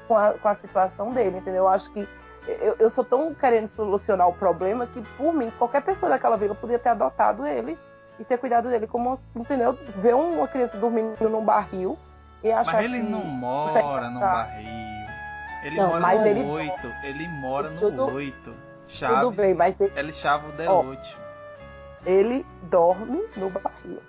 com 0.08 0.16
a, 0.16 0.32
com 0.32 0.48
a 0.48 0.54
situação 0.54 1.12
dele, 1.12 1.38
entendeu? 1.38 1.64
Eu 1.64 1.68
acho 1.68 1.90
que 1.92 2.08
eu, 2.52 2.76
eu 2.78 2.90
sou 2.90 3.04
tão 3.04 3.34
querendo 3.34 3.68
solucionar 3.68 4.28
o 4.28 4.32
problema 4.32 4.86
que, 4.86 5.02
por 5.16 5.32
mim, 5.32 5.50
qualquer 5.58 5.82
pessoa 5.82 6.10
daquela 6.10 6.36
vila 6.36 6.54
podia 6.54 6.78
ter 6.78 6.90
adotado 6.90 7.46
ele 7.46 7.78
e 8.18 8.24
ter 8.24 8.38
cuidado 8.38 8.68
dele 8.68 8.86
como, 8.86 9.18
entendeu? 9.34 9.74
Ver 9.96 10.14
uma 10.14 10.48
criança 10.48 10.76
dormindo 10.78 11.28
num 11.28 11.44
barril 11.44 11.98
e 12.42 12.50
achar 12.50 12.74
Mas 12.74 12.84
ele 12.84 13.00
que 13.02 13.10
não 13.10 13.20
mora 13.24 14.08
num 14.10 14.20
barril. 14.20 14.86
Ele 15.64 15.76
Não, 15.76 15.88
mora 15.88 16.18
no 16.18 16.26
ele- 16.26 16.44
8. 16.44 16.92
Ele 17.02 17.28
mora 17.28 17.70
no 17.70 17.80
Tudo- 17.80 18.14
8. 18.14 18.54
Chaves. 18.88 19.20
Tudo 19.20 19.36
bem, 19.36 19.52
mas 19.52 19.74
ele, 19.80 20.12
chava 20.12 20.46
o 20.46 20.50
Ó. 20.50 20.52
Delote. 20.52 21.18
ele 22.04 22.46
dorme 22.62 23.20
no 23.36 23.50
barril. 23.50 24.00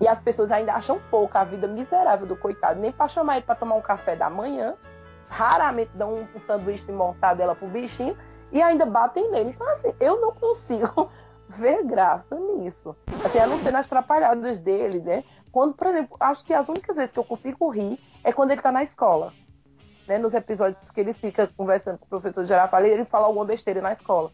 E 0.00 0.08
as 0.08 0.18
pessoas 0.18 0.50
ainda 0.50 0.74
acham 0.74 1.00
pouco 1.10 1.38
a 1.38 1.44
vida 1.44 1.66
miserável 1.68 2.26
do 2.26 2.36
coitado. 2.36 2.80
Nem 2.80 2.90
pra 2.92 3.06
chamar 3.08 3.36
ele 3.36 3.46
pra 3.46 3.54
tomar 3.54 3.76
um 3.76 3.80
café 3.80 4.16
da 4.16 4.28
manhã. 4.28 4.74
Raramente 5.28 5.90
dão 5.94 6.26
um, 6.34 6.40
sanduíche 6.46 6.84
de 6.84 6.92
mortadela 6.92 7.54
pro 7.54 7.68
bichinho. 7.68 8.16
E 8.52 8.62
ainda 8.62 8.86
batem 8.86 9.30
nele. 9.30 9.50
Então, 9.50 9.68
assim, 9.70 9.92
eu 10.00 10.20
não 10.20 10.32
consigo 10.32 11.10
ver 11.58 11.84
graça 11.84 12.36
nisso. 12.36 12.96
Assim, 13.24 13.38
a 13.38 13.46
não 13.46 13.58
ser 13.58 13.72
nas 13.72 13.86
atrapalhadas 13.86 14.58
dele, 14.60 15.00
né? 15.00 15.24
Quando, 15.50 15.74
por 15.74 15.86
exemplo, 15.86 16.16
acho 16.20 16.44
que 16.44 16.52
as 16.52 16.68
únicas 16.68 16.94
vezes 16.94 17.12
que 17.12 17.18
eu 17.18 17.24
consigo 17.24 17.68
rir 17.68 17.98
é 18.22 18.32
quando 18.32 18.50
ele 18.50 18.60
tá 18.60 18.70
na 18.70 18.82
escola. 18.82 19.32
Né? 20.06 20.18
Nos 20.18 20.34
episódios 20.34 20.90
que 20.90 21.00
ele 21.00 21.12
fica 21.12 21.48
conversando 21.56 21.98
com 21.98 22.06
o 22.06 22.08
professor 22.08 22.44
Girafales, 22.44 22.92
ele 22.92 23.04
fala 23.04 23.26
alguma 23.26 23.44
besteira 23.44 23.80
na 23.80 23.92
escola. 23.92 24.30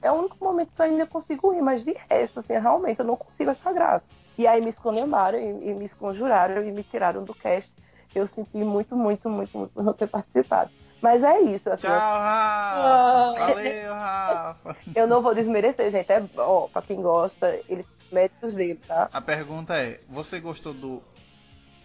É 0.00 0.10
o 0.10 0.14
único 0.14 0.42
momento 0.42 0.72
que 0.74 0.80
eu 0.80 0.86
ainda 0.86 1.06
consigo 1.06 1.52
rir, 1.52 1.62
mas 1.62 1.84
de 1.84 1.96
resto, 2.08 2.40
assim, 2.40 2.52
realmente 2.52 3.00
eu 3.00 3.04
não 3.04 3.16
consigo 3.16 3.50
achar 3.50 3.72
graça. 3.72 4.04
E 4.36 4.46
aí 4.46 4.60
me 4.60 4.70
escolhembaram 4.70 5.38
e, 5.38 5.70
e 5.70 5.74
me 5.74 5.86
esconjuraram 5.86 6.64
e 6.64 6.70
me 6.70 6.84
tiraram 6.84 7.24
do 7.24 7.34
cast. 7.34 7.70
Eu 8.14 8.26
senti 8.26 8.56
muito, 8.58 8.96
muito, 8.96 9.28
muito, 9.28 9.56
muito 9.58 9.72
por 9.72 9.82
não 9.84 9.92
ter 9.92 10.06
participado. 10.08 10.70
Mas 11.00 11.22
é 11.22 11.40
isso. 11.42 11.70
Assim, 11.70 11.86
Tchau, 11.86 11.94
Ah. 11.96 13.34
Rafa. 13.38 13.54
Valeu, 13.54 13.92
Rafa. 13.94 14.76
eu 14.94 15.06
não 15.06 15.22
vou 15.22 15.34
desmerecer, 15.34 15.90
gente. 15.92 16.10
É, 16.10 16.22
ó, 16.38 16.66
pra 16.68 16.82
quem 16.82 17.00
gosta, 17.00 17.58
eles 17.68 17.86
méritos 18.10 18.54
dele, 18.54 18.80
tá? 18.86 19.08
A 19.12 19.20
pergunta 19.20 19.76
é: 19.76 20.00
você 20.08 20.40
gostou 20.40 20.74
do 20.74 21.02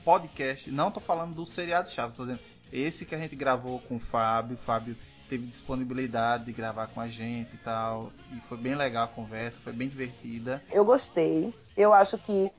podcast? 0.04 0.72
Não 0.72 0.92
tô 0.92 1.00
falando 1.00 1.34
do 1.36 1.46
seriado 1.46 1.90
Chaves, 1.90 2.16
tô 2.18 2.24
dizendo 2.24 2.40
esse 2.72 3.06
que 3.06 3.14
a 3.14 3.18
gente 3.20 3.36
gravou 3.36 3.80
com 3.82 3.98
o 3.98 4.00
Fábio. 4.00 4.56
O 4.56 4.66
Fábio 4.66 4.96
teve 5.30 5.46
disponibilidade 5.46 6.46
de 6.46 6.52
gravar 6.52 6.88
com 6.88 7.00
a 7.00 7.08
gente 7.08 7.54
e 7.54 7.58
tal. 7.58 8.12
E 8.32 8.40
foi 8.48 8.58
bem 8.58 8.74
legal 8.76 9.06
a 9.06 9.08
conversa, 9.08 9.60
foi 9.60 9.74
bem 9.74 9.88
divertida. 9.88 10.62
Eu 10.72 10.84
gostei. 10.84 11.54
Eu 11.78 11.94
acho 11.94 12.18
que 12.18 12.52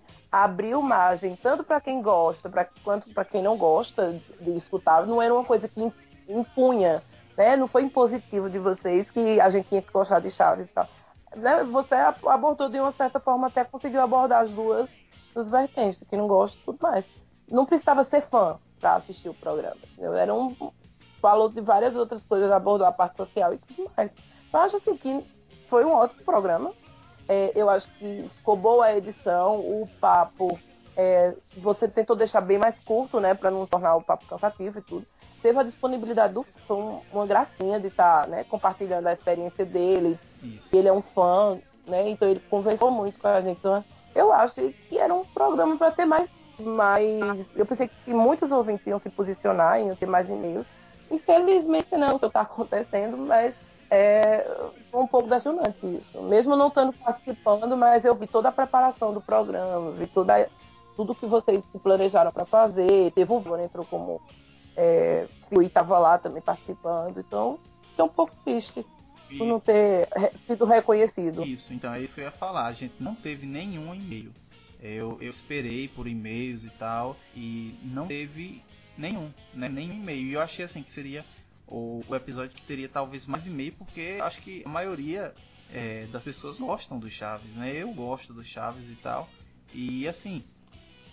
abriu 0.42 0.82
margem 0.82 1.36
tanto 1.36 1.62
para 1.62 1.80
quem 1.80 2.02
gosta 2.02 2.48
pra, 2.48 2.66
quanto 2.82 3.12
para 3.14 3.24
quem 3.24 3.40
não 3.40 3.56
gosta 3.56 4.20
de 4.40 4.50
escutar. 4.56 5.06
Não 5.06 5.22
era 5.22 5.32
uma 5.32 5.44
coisa 5.44 5.68
que 5.68 5.80
im- 5.80 5.92
impunha, 6.28 7.02
né? 7.36 7.56
Não 7.56 7.68
foi 7.68 7.82
impositivo 7.82 8.50
de 8.50 8.58
vocês 8.58 9.08
que 9.10 9.40
a 9.40 9.48
gente 9.50 9.68
tinha 9.68 9.80
que 9.80 9.92
gostar 9.92 10.18
de 10.18 10.32
Chaves 10.32 10.66
e 10.68 10.72
tal. 10.72 10.88
Né? 11.36 11.62
Você 11.64 11.94
abordou 11.94 12.68
de 12.68 12.80
uma 12.80 12.90
certa 12.90 13.20
forma, 13.20 13.46
até 13.46 13.62
conseguiu 13.62 14.00
abordar 14.00 14.42
as 14.42 14.50
duas, 14.50 14.90
duas 15.32 15.48
vertentes, 15.48 16.02
quem 16.10 16.18
não 16.18 16.26
gosta 16.26 16.58
e 16.58 16.64
tudo 16.64 16.78
mais. 16.82 17.04
Não 17.48 17.64
precisava 17.64 18.02
ser 18.02 18.22
fã 18.22 18.58
para 18.80 18.96
assistir 18.96 19.28
o 19.28 19.34
programa. 19.34 19.76
entendeu? 19.92 20.14
Era 20.14 20.34
um, 20.34 20.52
falou 21.22 21.48
de 21.48 21.60
várias 21.60 21.94
outras 21.94 22.22
coisas, 22.26 22.50
abordou 22.50 22.86
a 22.86 22.92
parte 22.92 23.16
social 23.16 23.54
e 23.54 23.58
tudo 23.58 23.88
mais. 23.96 24.10
Eu 24.52 24.60
acho 24.60 24.76
assim 24.78 24.96
que 24.96 25.24
foi 25.68 25.84
um 25.84 25.92
ótimo 25.92 26.24
programa. 26.24 26.72
É, 27.28 27.52
eu 27.54 27.70
acho 27.70 27.88
que 27.98 28.30
ficou 28.36 28.56
boa 28.56 28.86
a 28.86 28.96
edição, 28.96 29.56
o 29.60 29.88
papo. 30.00 30.58
é, 30.96 31.34
você 31.56 31.88
tentou 31.88 32.14
deixar 32.14 32.40
bem 32.40 32.56
mais 32.56 32.76
curto, 32.84 33.18
né, 33.18 33.34
para 33.34 33.50
não 33.50 33.66
tornar 33.66 33.96
o 33.96 34.00
papo 34.02 34.26
cansativo 34.26 34.78
e 34.78 34.82
tudo. 34.82 35.04
Teve 35.42 35.58
a 35.58 35.64
disponibilidade 35.64 36.32
do 36.34 36.46
um- 36.70 37.00
uma 37.12 37.26
gracinha 37.26 37.80
de 37.80 37.88
estar, 37.88 38.28
né, 38.28 38.44
compartilhando 38.44 39.08
a 39.08 39.12
experiência 39.12 39.64
dele. 39.66 40.16
Isso. 40.40 40.68
Ele 40.72 40.86
é 40.86 40.92
um 40.92 41.02
fã, 41.02 41.58
né, 41.84 42.08
então 42.10 42.28
ele 42.28 42.38
conversou 42.48 42.92
muito 42.92 43.18
com 43.18 43.26
a 43.26 43.40
gente. 43.40 43.58
Então, 43.58 43.84
eu 44.14 44.32
acho 44.32 44.54
que 44.88 44.96
era 44.96 45.12
um 45.12 45.24
programa 45.24 45.76
para 45.76 45.90
ter 45.90 46.04
mais, 46.04 46.30
mais. 46.60 47.44
Eu 47.56 47.66
pensei 47.66 47.90
que 48.04 48.14
muitos 48.14 48.52
ouvintes 48.52 48.86
iam 48.86 49.00
se 49.00 49.10
posicionar, 49.10 49.80
iam 49.80 49.96
ter 49.96 50.06
mais 50.06 50.28
e-mails. 50.28 50.66
Infelizmente 51.10 51.96
não, 51.96 52.14
isso 52.16 52.26
está 52.26 52.42
acontecendo, 52.42 53.16
mas 53.16 53.52
é 53.94 54.46
foi 54.90 55.02
um 55.02 55.06
pouco 55.06 55.28
decepcionante 55.28 55.78
isso. 55.86 56.22
Mesmo 56.24 56.56
não 56.56 56.68
estando 56.68 56.92
participando, 56.92 57.76
mas 57.76 58.04
eu 58.04 58.14
vi 58.14 58.26
toda 58.26 58.48
a 58.48 58.52
preparação 58.52 59.12
do 59.12 59.20
programa, 59.20 59.92
vi 59.92 60.06
toda, 60.06 60.48
tudo 60.96 61.14
que 61.14 61.26
vocês 61.26 61.64
planejaram 61.82 62.32
para 62.32 62.44
fazer. 62.44 63.12
Teve 63.12 63.32
o 63.32 63.40
Vônia 63.40 63.64
entrou 63.64 63.84
como. 63.84 64.20
É, 64.76 65.28
o 65.52 65.62
estava 65.62 65.98
lá 66.00 66.18
também 66.18 66.42
participando, 66.42 67.18
então 67.20 67.60
fiquei 67.90 68.04
um 68.04 68.08
pouco 68.08 68.34
triste 68.44 68.84
por 69.38 69.46
não 69.46 69.60
ter 69.60 70.08
sido 70.46 70.64
reconhecido. 70.64 71.44
Isso, 71.44 71.72
então 71.72 71.94
é 71.94 72.00
isso 72.00 72.16
que 72.16 72.20
eu 72.20 72.24
ia 72.24 72.32
falar. 72.32 72.66
A 72.66 72.72
gente 72.72 72.94
não 72.98 73.14
teve 73.14 73.46
nenhum 73.46 73.94
e-mail. 73.94 74.32
Eu, 74.82 75.16
eu 75.20 75.30
esperei 75.30 75.86
por 75.86 76.08
e-mails 76.08 76.64
e 76.64 76.70
tal, 76.70 77.16
e 77.34 77.78
não 77.84 78.06
teve 78.06 78.62
nenhum, 78.98 79.30
né? 79.54 79.68
Nenhum 79.68 79.94
e-mail. 79.94 80.26
E 80.26 80.32
eu 80.32 80.40
achei 80.40 80.64
assim 80.64 80.82
que 80.82 80.90
seria 80.90 81.24
o, 81.66 82.02
o 82.06 82.14
episódio 82.14 82.54
que 82.54 82.62
teria 82.62 82.88
talvez 82.88 83.26
mais 83.26 83.46
e-mail, 83.46 83.72
porque 83.72 84.18
acho 84.20 84.40
que 84.42 84.62
a 84.64 84.68
maioria 84.68 85.34
é, 85.72 86.06
das 86.06 86.24
pessoas 86.24 86.58
gostam 86.58 86.98
do 86.98 87.10
Chaves, 87.10 87.54
né? 87.54 87.72
Eu 87.72 87.92
gosto 87.92 88.32
do 88.32 88.44
Chaves 88.44 88.88
e 88.90 88.96
tal. 88.96 89.28
E 89.72 90.06
assim, 90.06 90.44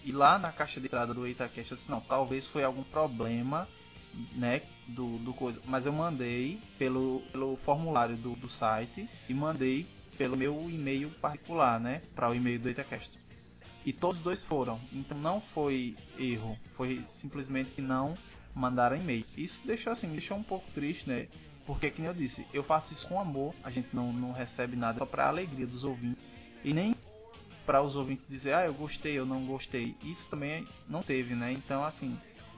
e 0.04 0.12
lá 0.12 0.38
na 0.38 0.52
caixa 0.52 0.80
de 0.80 0.88
entrada 0.88 1.14
do 1.14 1.28
Itacast 1.28 1.72
eu 1.72 1.78
disse, 1.78 1.90
não, 1.90 2.02
talvez 2.02 2.46
foi 2.46 2.64
algum 2.64 2.84
problema, 2.84 3.68
né, 4.34 4.62
do, 4.88 5.18
do 5.20 5.34
coisa. 5.34 5.60
Mas 5.66 5.86
eu 5.86 5.94
mandei 5.94 6.60
pelo, 6.78 7.22
pelo 7.32 7.56
formulário 7.58 8.16
do, 8.18 8.36
do 8.36 8.50
site 8.50 9.08
e 9.30 9.34
mandei 9.34 9.86
pelo 10.18 10.36
meu 10.36 10.70
e-mail 10.70 11.10
particular, 11.10 11.80
né, 11.80 12.02
para 12.16 12.30
o 12.30 12.36
e-mail 12.36 12.60
do 12.60 12.70
Itacast. 12.70 13.18
E 13.86 13.92
todos 13.92 14.18
os 14.18 14.24
dois 14.24 14.44
foram. 14.44 14.80
Então 14.92 15.18
não 15.18 15.42
foi 15.42 15.96
erro, 16.20 16.58
foi 16.76 17.04
simplesmente 17.06 17.72
que 17.72 17.82
não 17.82 18.16
mandaram 18.54 18.96
e-mails. 18.96 19.38
Isso 19.38 19.62
deixou 19.66 19.94
assim, 19.94 20.10
deixou 20.10 20.38
um 20.38 20.44
pouco 20.44 20.70
triste, 20.72 21.08
né? 21.10 21.28
Porque, 21.66 21.92
como 21.92 22.08
eu 22.08 22.14
disse, 22.14 22.46
eu 22.54 22.64
faço 22.64 22.92
isso 22.94 23.08
com 23.08 23.20
amor, 23.20 23.54
a 23.64 23.70
gente 23.70 23.90
não, 23.94 24.12
não 24.12 24.32
recebe 24.32 24.76
nada 24.76 25.00
só 25.00 25.06
para 25.06 25.28
alegria 25.28 25.68
dos 25.68 25.84
ouvintes. 25.84 26.28
E 26.64 26.74
nem 26.74 26.96
para 27.66 27.82
os 27.82 27.96
ouvintes 27.96 28.26
dizer, 28.28 28.54
ah, 28.54 28.66
eu 28.66 28.74
gostei, 28.74 29.18
eu 29.18 29.26
não 29.26 29.46
gostei. 29.46 29.96
Isso 30.04 30.28
também 30.30 30.68
não 30.88 31.02
teve, 31.04 31.36
né? 31.36 31.52
Então, 31.52 31.84
assim, 31.84 32.18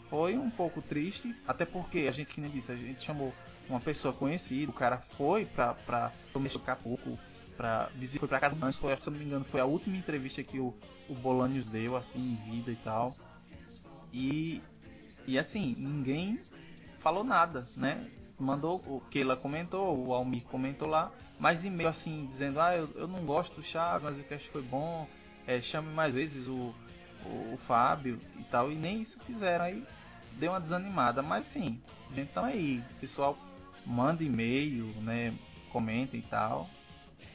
foi 0.09 0.37
um 0.37 0.49
pouco 0.49 0.81
triste, 0.81 1.35
até 1.47 1.65
porque 1.65 1.99
a 2.09 2.11
gente, 2.11 2.33
que 2.33 2.41
nem 2.41 2.49
disse, 2.49 2.71
a 2.71 2.75
gente 2.75 3.03
chamou 3.03 3.33
uma 3.69 3.79
pessoa 3.79 4.13
conhecida, 4.13 4.69
o 4.69 4.73
cara 4.73 4.97
foi 5.17 5.45
pra, 5.45 5.73
pra, 5.73 6.11
com 6.31 6.39
Acapulco, 6.39 7.17
pra 7.55 7.89
visita, 7.95 8.19
foi 8.19 8.27
pra 8.27 8.39
casa 8.39 8.55
do 8.55 8.73
foi, 8.73 8.97
se 8.97 9.07
eu 9.07 9.11
não 9.11 9.19
me 9.19 9.25
engano, 9.25 9.45
foi 9.45 9.59
a 9.59 9.65
última 9.65 9.97
entrevista 9.97 10.43
que 10.43 10.59
o, 10.59 10.73
o 11.09 11.13
Bolanios 11.13 11.65
deu, 11.65 11.95
assim, 11.95 12.19
em 12.19 12.51
vida 12.51 12.71
e 12.71 12.75
tal. 12.77 13.15
E, 14.11 14.61
e 15.25 15.37
assim, 15.37 15.75
ninguém 15.77 16.39
falou 16.99 17.23
nada, 17.23 17.65
né? 17.75 18.09
Mandou, 18.39 18.77
o 18.87 19.01
Keila 19.11 19.35
comentou, 19.35 19.97
o 20.07 20.13
Almir 20.13 20.43
comentou 20.43 20.87
lá, 20.87 21.11
mas 21.39 21.63
e-mail 21.63 21.89
assim, 21.89 22.25
dizendo, 22.25 22.59
ah, 22.59 22.75
eu, 22.75 22.89
eu 22.95 23.07
não 23.07 23.25
gosto 23.25 23.55
do 23.55 23.63
Chaves, 23.63 24.03
mas 24.03 24.17
o 24.17 24.23
cast 24.23 24.49
foi 24.49 24.61
bom, 24.61 25.07
é, 25.47 25.61
chame 25.61 25.89
mais 25.93 26.13
vezes 26.13 26.47
o, 26.47 26.73
o, 27.25 27.53
o, 27.53 27.57
Fábio 27.57 28.19
e 28.39 28.43
tal, 28.45 28.71
e 28.71 28.75
nem 28.75 29.01
isso 29.01 29.19
fizeram, 29.21 29.65
aí 29.65 29.85
deu 30.33 30.51
uma 30.51 30.59
desanimada, 30.59 31.21
mas 31.21 31.45
sim, 31.45 31.79
gente 32.13 32.31
tá 32.31 32.45
aí, 32.45 32.83
pessoal 32.99 33.37
manda 33.85 34.23
e-mail, 34.23 34.85
né, 35.01 35.33
comenta 35.71 36.15
e 36.15 36.21
tal, 36.21 36.69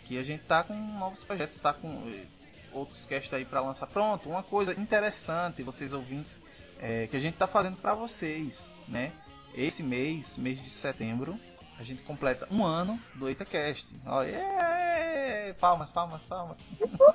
que 0.05 0.18
a 0.18 0.22
gente 0.22 0.45
tá 0.45 0.62
com 0.62 0.74
novos 0.74 1.22
projetos, 1.22 1.61
tá 1.61 1.72
com 1.72 1.89
eh, 2.09 2.24
outros 2.72 3.05
casts 3.05 3.32
aí 3.34 3.45
para 3.45 3.61
lançar. 3.61 3.86
Pronto, 3.86 4.28
uma 4.28 4.43
coisa 4.43 4.72
interessante, 4.72 5.62
vocês 5.62 5.93
ouvintes, 5.93 6.41
é, 6.79 7.07
que 7.07 7.16
a 7.16 7.20
gente 7.20 7.37
tá 7.37 7.47
fazendo 7.47 7.76
para 7.76 7.95
vocês, 7.95 8.70
né? 8.87 9.12
Esse 9.55 9.83
mês, 9.83 10.37
mês 10.37 10.62
de 10.62 10.70
setembro, 10.70 11.39
a 11.79 11.83
gente 11.83 12.03
completa 12.03 12.47
um 12.51 12.64
ano 12.64 13.01
do 13.14 13.29
EitaCast. 13.29 13.89
É, 14.26 15.55
palmas, 15.55 15.91
palmas, 15.91 16.24
palmas. 16.24 16.59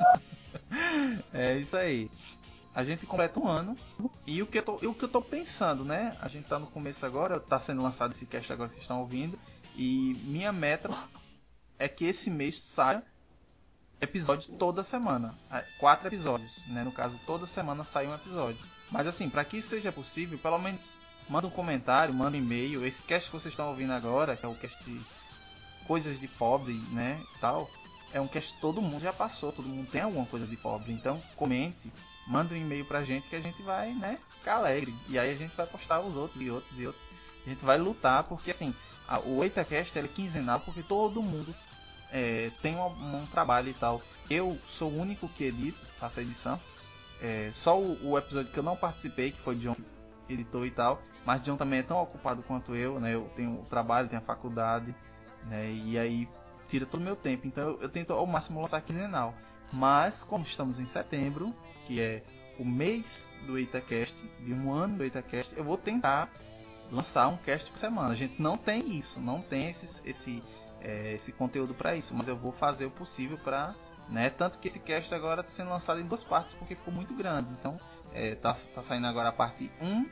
é 1.34 1.58
isso 1.58 1.76
aí. 1.76 2.10
A 2.74 2.84
gente 2.84 3.06
completa 3.06 3.40
um 3.40 3.48
ano. 3.48 3.78
E 4.26 4.42
o 4.42 4.48
que, 4.48 4.58
eu 4.58 4.64
tô, 4.64 4.74
o 4.76 4.96
que 4.96 5.06
eu 5.06 5.10
tô 5.10 5.22
pensando, 5.22 5.86
né? 5.86 6.18
A 6.20 6.28
gente 6.28 6.48
tá 6.48 6.58
no 6.58 6.68
começo 6.68 7.06
agora, 7.06 7.40
tá 7.40 7.60
sendo 7.60 7.84
lançado 7.84 8.12
esse 8.12 8.26
cast 8.26 8.52
agora 8.52 8.70
que 8.70 8.76
vocês 8.76 8.84
estão 8.84 9.00
ouvindo. 9.00 9.38
E 9.76 10.20
minha 10.24 10.52
meta 10.52 10.90
é 11.78 11.88
que 11.88 12.06
esse 12.06 12.30
mês 12.30 12.62
saia 12.62 13.04
episódio 14.02 14.54
toda 14.56 14.84
semana. 14.84 15.36
É, 15.52 15.64
quatro 15.78 16.08
episódios, 16.08 16.66
né? 16.68 16.84
No 16.84 16.92
caso, 16.92 17.20
toda 17.26 17.46
semana 17.46 17.86
sai 17.86 18.08
um 18.08 18.16
episódio. 18.16 18.73
Mas 18.94 19.08
assim, 19.08 19.28
para 19.28 19.44
que 19.44 19.58
isso 19.58 19.70
seja 19.70 19.92
possível, 19.92 20.38
pelo 20.38 20.60
menos 20.60 21.00
manda 21.28 21.48
um 21.48 21.50
comentário, 21.50 22.14
manda 22.14 22.38
um 22.38 22.40
e-mail. 22.40 22.86
Esse 22.86 23.02
cast 23.02 23.28
que 23.28 23.36
vocês 23.36 23.52
estão 23.52 23.70
ouvindo 23.70 23.92
agora, 23.92 24.38
que 24.38 24.46
é 24.46 24.48
o 24.48 24.54
cast 24.54 24.84
de 24.84 25.02
coisas 25.88 26.20
de 26.20 26.28
pobre, 26.28 26.76
né, 26.92 27.20
tal, 27.42 27.70
é 28.14 28.22
um 28.22 28.28
cast 28.28 28.54
que 28.54 28.62
todo 28.62 28.84
mundo 28.84 29.02
já 29.02 29.12
passou, 29.12 29.52
todo 29.52 29.68
mundo 29.68 29.90
tem 29.90 30.02
alguma 30.02 30.28
coisa 30.28 30.46
de 30.46 30.56
pobre. 30.56 30.94
Então, 30.94 31.20
comente, 31.36 31.92
manda 32.28 32.54
um 32.54 32.58
e-mail 32.58 32.86
pra 32.86 33.04
gente 33.04 33.28
que 33.28 33.36
a 33.36 33.42
gente 33.42 33.64
vai, 33.64 33.92
né, 33.96 34.20
ficar 34.38 34.58
alegre. 34.58 34.94
E 35.10 35.18
aí 35.18 35.32
a 35.32 35.36
gente 35.36 35.58
vai 35.58 35.66
postar 35.66 36.00
os 36.00 36.16
outros 36.16 36.40
e 36.40 36.52
outros 36.52 36.80
e 36.80 36.86
outros. 36.86 37.10
A 37.48 37.50
gente 37.50 37.66
vai 37.66 37.80
lutar, 37.80 38.24
porque 38.26 38.52
assim, 38.52 38.76
a, 39.08 39.20
o 39.20 39.44
EitaCast 39.44 39.98
é 39.98 40.08
quinzenal, 40.08 40.60
porque 40.60 40.84
todo 40.84 41.20
mundo 41.20 41.54
é, 42.12 42.52
tem 42.62 42.76
um, 42.76 42.86
um, 42.86 43.26
trabalho 43.26 43.70
e 43.70 43.74
tal. 43.74 44.04
Eu 44.30 44.56
sou 44.68 44.92
o 44.92 45.00
único 45.00 45.28
que 45.30 45.46
edito, 45.46 45.80
faço 46.00 46.20
a 46.20 46.22
edição. 46.22 46.62
É, 47.24 47.50
só 47.54 47.80
o, 47.80 48.12
o, 48.12 48.18
episódio 48.18 48.52
que 48.52 48.60
eu 48.60 48.64
não 48.64 48.76
participei, 48.76 49.32
que 49.32 49.40
foi 49.40 49.56
John 49.56 49.78
editor 50.28 50.66
e 50.66 50.72
tal, 50.72 51.02
mas 51.26 51.42
John 51.42 51.56
também 51.56 51.80
é 51.80 51.84
tão 51.84 51.98
ocupado 52.02 52.44
quanto 52.44 52.76
eu, 52.76 53.00
né? 53.00 53.16
Eu 53.16 53.32
tenho 53.34 53.62
o 53.62 53.66
trabalho, 53.66 54.10
tenho 54.10 54.22
a 54.22 54.26
faculdade, 54.26 54.94
né? 55.46 55.72
E 55.72 55.98
aí 55.98 56.28
tira 56.68 56.86
todo 56.86 57.00
o 57.00 57.04
meu 57.04 57.16
tempo. 57.16 57.48
Então 57.48 57.64
eu, 57.64 57.82
eu 57.84 57.90
tento 57.90 58.12
ao 58.12 58.28
máximo 58.28 58.60
lançar 58.60 58.82
quinzenal. 58.82 59.34
Mas 59.72 60.22
como 60.22 60.44
estamos 60.44 60.80
em 60.80 60.86
setembro, 60.86 61.56
que 61.86 62.02
é 62.02 62.24
o 62.60 62.66
mês 62.66 63.32
do 63.48 63.58
EitaCast, 63.58 64.16
de 64.42 64.54
um 64.54 64.74
ano 64.74 64.98
do 64.98 65.04
EitaCast, 65.04 65.56
eu 65.58 65.64
vou 65.64 65.78
tentar 65.78 66.30
lançar 66.92 67.28
um 67.30 67.38
cast 67.38 67.72
por 67.72 67.78
semana. 67.78 68.10
A 68.10 68.16
gente 68.16 68.42
não 68.42 68.58
tem 68.58 68.98
isso, 68.98 69.20
não 69.20 69.42
tem 69.42 69.70
esse, 69.70 70.02
esse, 70.08 70.44
é, 70.82 71.14
esse 71.14 71.32
conteúdo 71.32 71.74
para 71.74 71.96
isso, 71.96 72.14
mas 72.14 72.28
eu 72.28 72.36
vou 72.36 72.52
fazer 72.52 72.86
o 72.86 72.92
possível 72.92 73.38
para, 73.38 73.74
né? 74.10 74.30
Tanto 74.30 74.60
que 74.60 74.68
esse 74.68 74.80
cast 74.80 75.14
agora 75.14 75.42
está 75.42 75.52
sendo 75.52 75.70
lançado 75.70 76.00
em 76.00 76.06
duas 76.06 76.24
partes 76.24 76.54
porque 76.54 76.76
ficou 76.76 76.94
muito 76.94 77.14
grande. 77.14 77.52
Então, 77.52 77.80
é, 78.12 78.36
tá, 78.36 78.54
tá 78.54 78.82
saindo 78.82 79.08
agora 79.08 79.30
a 79.30 79.32
parte 79.32 79.72
1 79.82 80.10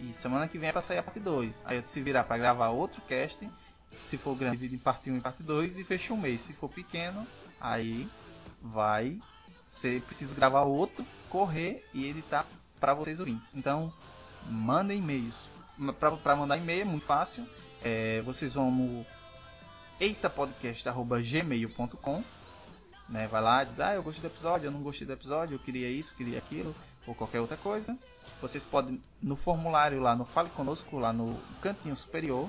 e 0.00 0.12
semana 0.12 0.48
que 0.48 0.58
vem 0.58 0.68
é 0.68 0.72
para 0.72 0.80
sair 0.80 0.98
a 0.98 1.02
parte 1.02 1.20
2. 1.20 1.64
Aí 1.66 1.76
eu 1.76 1.82
se 1.86 2.00
virar 2.00 2.24
para 2.24 2.38
gravar 2.38 2.68
outro 2.68 3.00
cast, 3.02 3.48
se 4.06 4.16
for 4.16 4.34
grande, 4.34 4.58
divide 4.58 4.76
em 4.76 4.78
parte 4.78 5.10
1 5.10 5.16
e 5.16 5.20
parte 5.20 5.42
2 5.42 5.78
e 5.78 5.84
fecha 5.84 6.12
um 6.12 6.16
mês. 6.16 6.40
Se 6.42 6.52
for 6.52 6.68
pequeno, 6.68 7.26
aí 7.60 8.08
vai 8.62 9.18
ser 9.68 10.02
preciso 10.02 10.34
gravar 10.34 10.62
outro, 10.62 11.04
correr 11.28 11.88
e 11.94 12.06
editar 12.06 12.46
para 12.78 12.94
vocês 12.94 13.20
ouvintes. 13.20 13.54
Então, 13.54 13.92
mandem 14.48 14.98
e-mails. 14.98 15.48
Para 15.98 16.36
mandar 16.36 16.56
e-mail 16.56 16.82
é 16.82 16.84
muito 16.84 17.06
fácil. 17.06 17.46
É, 17.82 18.20
vocês 18.22 18.54
vão 18.54 18.70
no 18.70 19.04
eitapodcast.gmail.com 20.00 22.24
né? 23.10 23.26
Vai 23.26 23.42
lá 23.42 23.62
e 23.62 23.66
diz, 23.66 23.80
ah, 23.80 23.94
eu 23.94 24.02
gostei 24.02 24.22
do 24.22 24.32
episódio, 24.32 24.66
eu 24.66 24.70
não 24.70 24.82
gostei 24.82 25.06
do 25.06 25.12
episódio, 25.12 25.56
eu 25.56 25.58
queria 25.58 25.88
isso, 25.88 26.14
queria 26.14 26.38
aquilo, 26.38 26.74
ou 27.06 27.14
qualquer 27.14 27.40
outra 27.40 27.56
coisa. 27.56 27.98
Vocês 28.40 28.64
podem, 28.64 29.02
no 29.20 29.36
formulário 29.36 30.00
lá, 30.00 30.14
no 30.14 30.24
Fale 30.24 30.48
Conosco, 30.50 30.98
lá 30.98 31.12
no 31.12 31.36
cantinho 31.60 31.96
superior. 31.96 32.48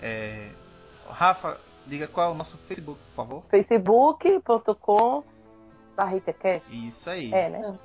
É... 0.00 0.50
Rafa, 1.08 1.58
diga 1.86 2.06
qual 2.06 2.30
é 2.30 2.32
o 2.32 2.36
nosso 2.36 2.58
Facebook, 2.58 3.00
por 3.08 3.14
favor. 3.14 3.42
facebook.com 3.48 5.24
Isso 6.70 7.08
aí. 7.10 7.32
É, 7.32 7.48
né? 7.48 7.78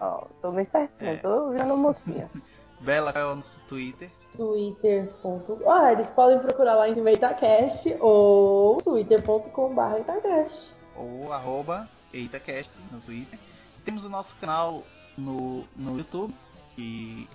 Ó, 0.00 0.26
tô 0.40 0.52
bem 0.52 0.66
certinho, 0.66 1.10
é. 1.10 1.16
tô 1.16 1.50
virando 1.50 1.76
mocinha. 1.76 2.30
Bela, 2.80 3.12
qual 3.12 3.24
é 3.24 3.32
o 3.32 3.36
nosso 3.36 3.60
Twitter? 3.62 4.10
twitter.com. 4.36 5.70
Ah, 5.70 5.92
eles 5.92 6.10
podem 6.10 6.38
procurar 6.40 6.74
lá 6.74 6.88
em 6.88 6.94
cima 6.94 7.12
Itacast 7.12 7.96
ou 8.00 8.82
twitter.com.br 8.82 10.00
Itacast. 10.00 10.73
Ou 10.96 11.32
arroba 11.32 11.88
Itacast 12.12 12.70
no 12.90 13.00
Twitter. 13.00 13.38
Temos 13.84 14.04
o 14.04 14.08
nosso 14.08 14.36
canal 14.36 14.86
no, 15.16 15.64
no 15.76 15.98
YouTube 15.98 16.34
e 16.78 17.28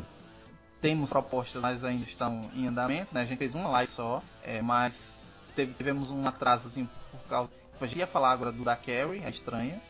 temos 0.81 1.11
propostas, 1.11 1.61
mas 1.61 1.83
ainda 1.83 2.03
estão 2.03 2.49
em 2.55 2.67
andamento. 2.67 3.13
Né? 3.13 3.21
A 3.21 3.25
gente 3.25 3.37
fez 3.37 3.53
uma 3.53 3.69
live 3.69 3.91
só, 3.91 4.23
é, 4.43 4.61
mas 4.61 5.21
teve, 5.55 5.73
tivemos 5.73 6.09
um 6.09 6.27
atrasozinho 6.27 6.89
por 7.11 7.21
causa. 7.27 7.51
A 7.79 7.85
gente 7.85 7.99
ia 7.99 8.07
falar 8.07 8.31
agora 8.31 8.51
do 8.51 8.63
da 8.63 8.75
Carrie, 8.75 9.23
a 9.23 9.29
estranha, 9.29 9.81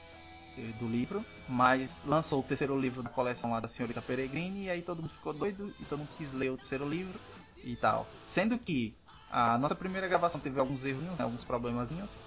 do 0.80 0.88
livro, 0.88 1.24
mas 1.48 2.04
lançou 2.06 2.40
o 2.42 2.44
terceiro 2.44 2.80
livro 2.80 3.02
da 3.02 3.10
coleção 3.10 3.52
lá 3.52 3.60
da 3.60 3.68
Senhorita 3.68 4.02
Peregrine 4.02 4.66
e 4.66 4.70
aí 4.70 4.82
todo 4.82 5.02
mundo 5.02 5.12
ficou 5.12 5.34
doido 5.34 5.74
e 5.80 5.86
todo 5.86 6.00
mundo 6.00 6.10
quis 6.18 6.34
ler 6.34 6.50
o 6.50 6.58
terceiro 6.58 6.88
livro 6.88 7.20
e 7.64 7.76
tal. 7.76 8.08
Sendo 8.26 8.58
que 8.58 8.94
a 9.32 9.58
nossa 9.58 9.76
primeira 9.76 10.08
gravação 10.08 10.40
teve 10.42 10.60
alguns 10.60 10.84
erros, 10.86 11.04
né, 11.04 11.24
alguns 11.24 11.44
problemazinhos, 11.44 12.18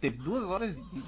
teve 0.00 0.18
duas 0.18 0.44
horas 0.44 0.76
de, 0.76 1.04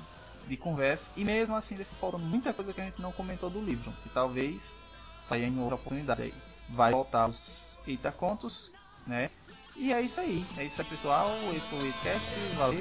de 0.46 0.56
conversa 0.56 1.10
e 1.16 1.24
mesmo 1.24 1.54
assim 1.54 1.76
falta 2.00 2.18
muita 2.18 2.52
coisa 2.52 2.72
que 2.72 2.80
a 2.80 2.84
gente 2.84 3.00
não 3.00 3.12
comentou 3.12 3.50
do 3.50 3.60
livro, 3.60 3.92
que 4.02 4.08
talvez 4.08 4.74
saia 5.18 5.46
em 5.46 5.58
outra 5.60 5.74
oportunidade 5.74 6.22
aí. 6.22 6.34
Vai 6.70 6.92
voltar 6.92 7.28
os 7.28 7.78
Eita 7.86 8.12
Contos, 8.12 8.70
né? 9.06 9.30
E 9.74 9.92
é 9.92 10.02
isso 10.02 10.20
aí. 10.20 10.44
É 10.56 10.64
isso 10.64 10.80
aí, 10.80 10.88
pessoal. 10.88 11.30
Esse 11.54 11.68
foi 11.68 11.78
o 11.78 11.86
Eatcast. 11.86 12.28
Valeu. 12.56 12.80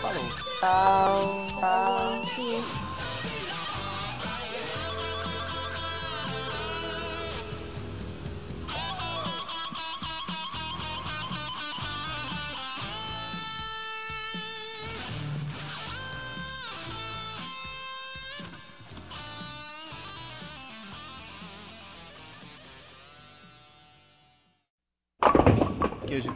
Falou. 0.00 0.24
Tchau. 0.60 1.46
Tchau. 1.60 2.95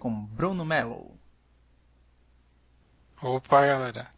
Com 0.00 0.10
Bruno 0.10 0.64
Melo. 0.64 1.14
Opa, 3.22 3.66
galera. 3.66 4.10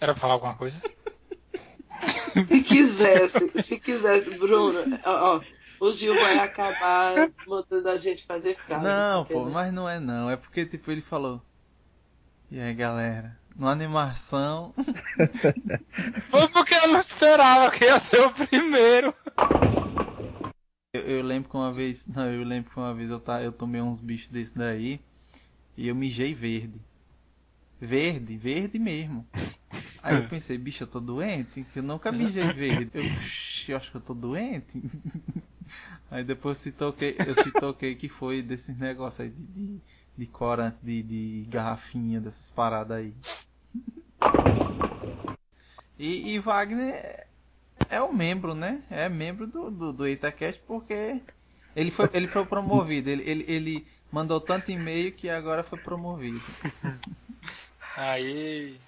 Era 0.00 0.12
pra 0.12 0.20
falar 0.20 0.34
alguma 0.34 0.54
coisa? 0.54 0.80
Se 2.44 2.62
quisesse, 2.62 3.62
se 3.62 3.80
quisesse, 3.80 4.28
Bruno, 4.36 4.78
ó, 5.06 5.36
ó, 5.36 5.40
o 5.80 5.92
Gil 5.92 6.14
vai 6.14 6.38
acabar 6.38 7.30
mandando 7.46 7.88
a 7.88 7.96
gente 7.96 8.26
fazer 8.26 8.54
frase. 8.56 8.84
Não, 8.84 9.24
pô, 9.24 9.46
né? 9.46 9.52
mas 9.52 9.72
não 9.72 9.88
é 9.88 9.98
não. 9.98 10.30
É 10.30 10.36
porque, 10.36 10.66
tipo, 10.66 10.90
ele 10.90 11.00
falou. 11.00 11.40
E 12.50 12.60
aí, 12.60 12.74
galera? 12.74 13.38
Numa 13.56 13.72
animação. 13.72 14.74
Foi 16.30 16.48
porque 16.48 16.74
eu 16.74 16.88
não 16.88 17.00
esperava 17.00 17.70
que 17.70 17.84
ia 17.84 17.98
ser 18.00 18.20
o 18.20 18.30
primeiro. 18.30 19.14
Eu, 20.96 21.16
eu, 21.18 21.22
lembro 21.22 21.48
que 21.50 21.56
uma 21.56 21.72
vez. 21.72 22.06
Não, 22.08 22.30
eu 22.30 22.44
lembro 22.44 22.70
que 22.70 22.78
uma 22.78 22.94
vez 22.94 23.10
eu, 23.10 23.20
tá, 23.20 23.42
eu 23.42 23.52
tomei 23.52 23.80
uns 23.80 24.00
bichos 24.00 24.28
desse 24.28 24.56
daí 24.56 25.00
e 25.76 25.88
eu 25.88 25.94
mijei 25.94 26.34
verde. 26.34 26.80
Verde, 27.80 28.36
verde 28.36 28.78
mesmo. 28.78 29.26
Aí 30.02 30.16
eu 30.16 30.28
pensei, 30.28 30.56
bicho, 30.56 30.84
eu 30.84 30.86
tô 30.86 31.00
doente? 31.00 31.66
Eu 31.74 31.82
nunca 31.82 32.10
mijei 32.10 32.52
verde. 32.52 32.90
Eu, 32.94 33.02
eu 33.68 33.76
acho 33.76 33.90
que 33.90 33.96
eu 33.96 34.00
tô 34.00 34.14
doente. 34.14 34.82
Aí 36.10 36.22
depois 36.22 36.58
eu 36.58 36.62
se 36.62 36.72
toquei, 36.72 37.16
eu 37.18 37.34
se 37.34 37.50
toquei 37.50 37.96
que 37.96 38.08
foi 38.08 38.40
desses 38.40 38.78
negócios 38.78 39.20
aí 39.20 39.30
de, 39.30 39.42
de 39.42 39.80
de 40.16 40.26
corante, 40.26 40.78
de, 40.82 41.02
de 41.02 41.46
garrafinha, 41.48 42.20
dessas 42.20 42.50
paradas 42.50 42.98
aí. 42.98 43.14
E, 45.98 46.34
e 46.34 46.38
Wagner 46.38 47.26
é 47.90 48.00
o 48.00 48.12
membro, 48.12 48.54
né? 48.54 48.82
É 48.90 49.08
membro 49.08 49.46
do, 49.46 49.70
do, 49.70 49.92
do 49.92 50.08
Itacast 50.08 50.60
porque 50.66 51.20
ele 51.74 51.90
foi, 51.90 52.08
ele 52.12 52.28
foi 52.28 52.44
promovido. 52.44 53.10
Ele, 53.10 53.22
ele, 53.28 53.44
ele 53.48 53.86
mandou 54.10 54.40
tanto 54.40 54.70
e-mail 54.70 55.12
que 55.12 55.28
agora 55.28 55.62
foi 55.62 55.78
promovido. 55.78 56.40
Aí. 57.96 58.80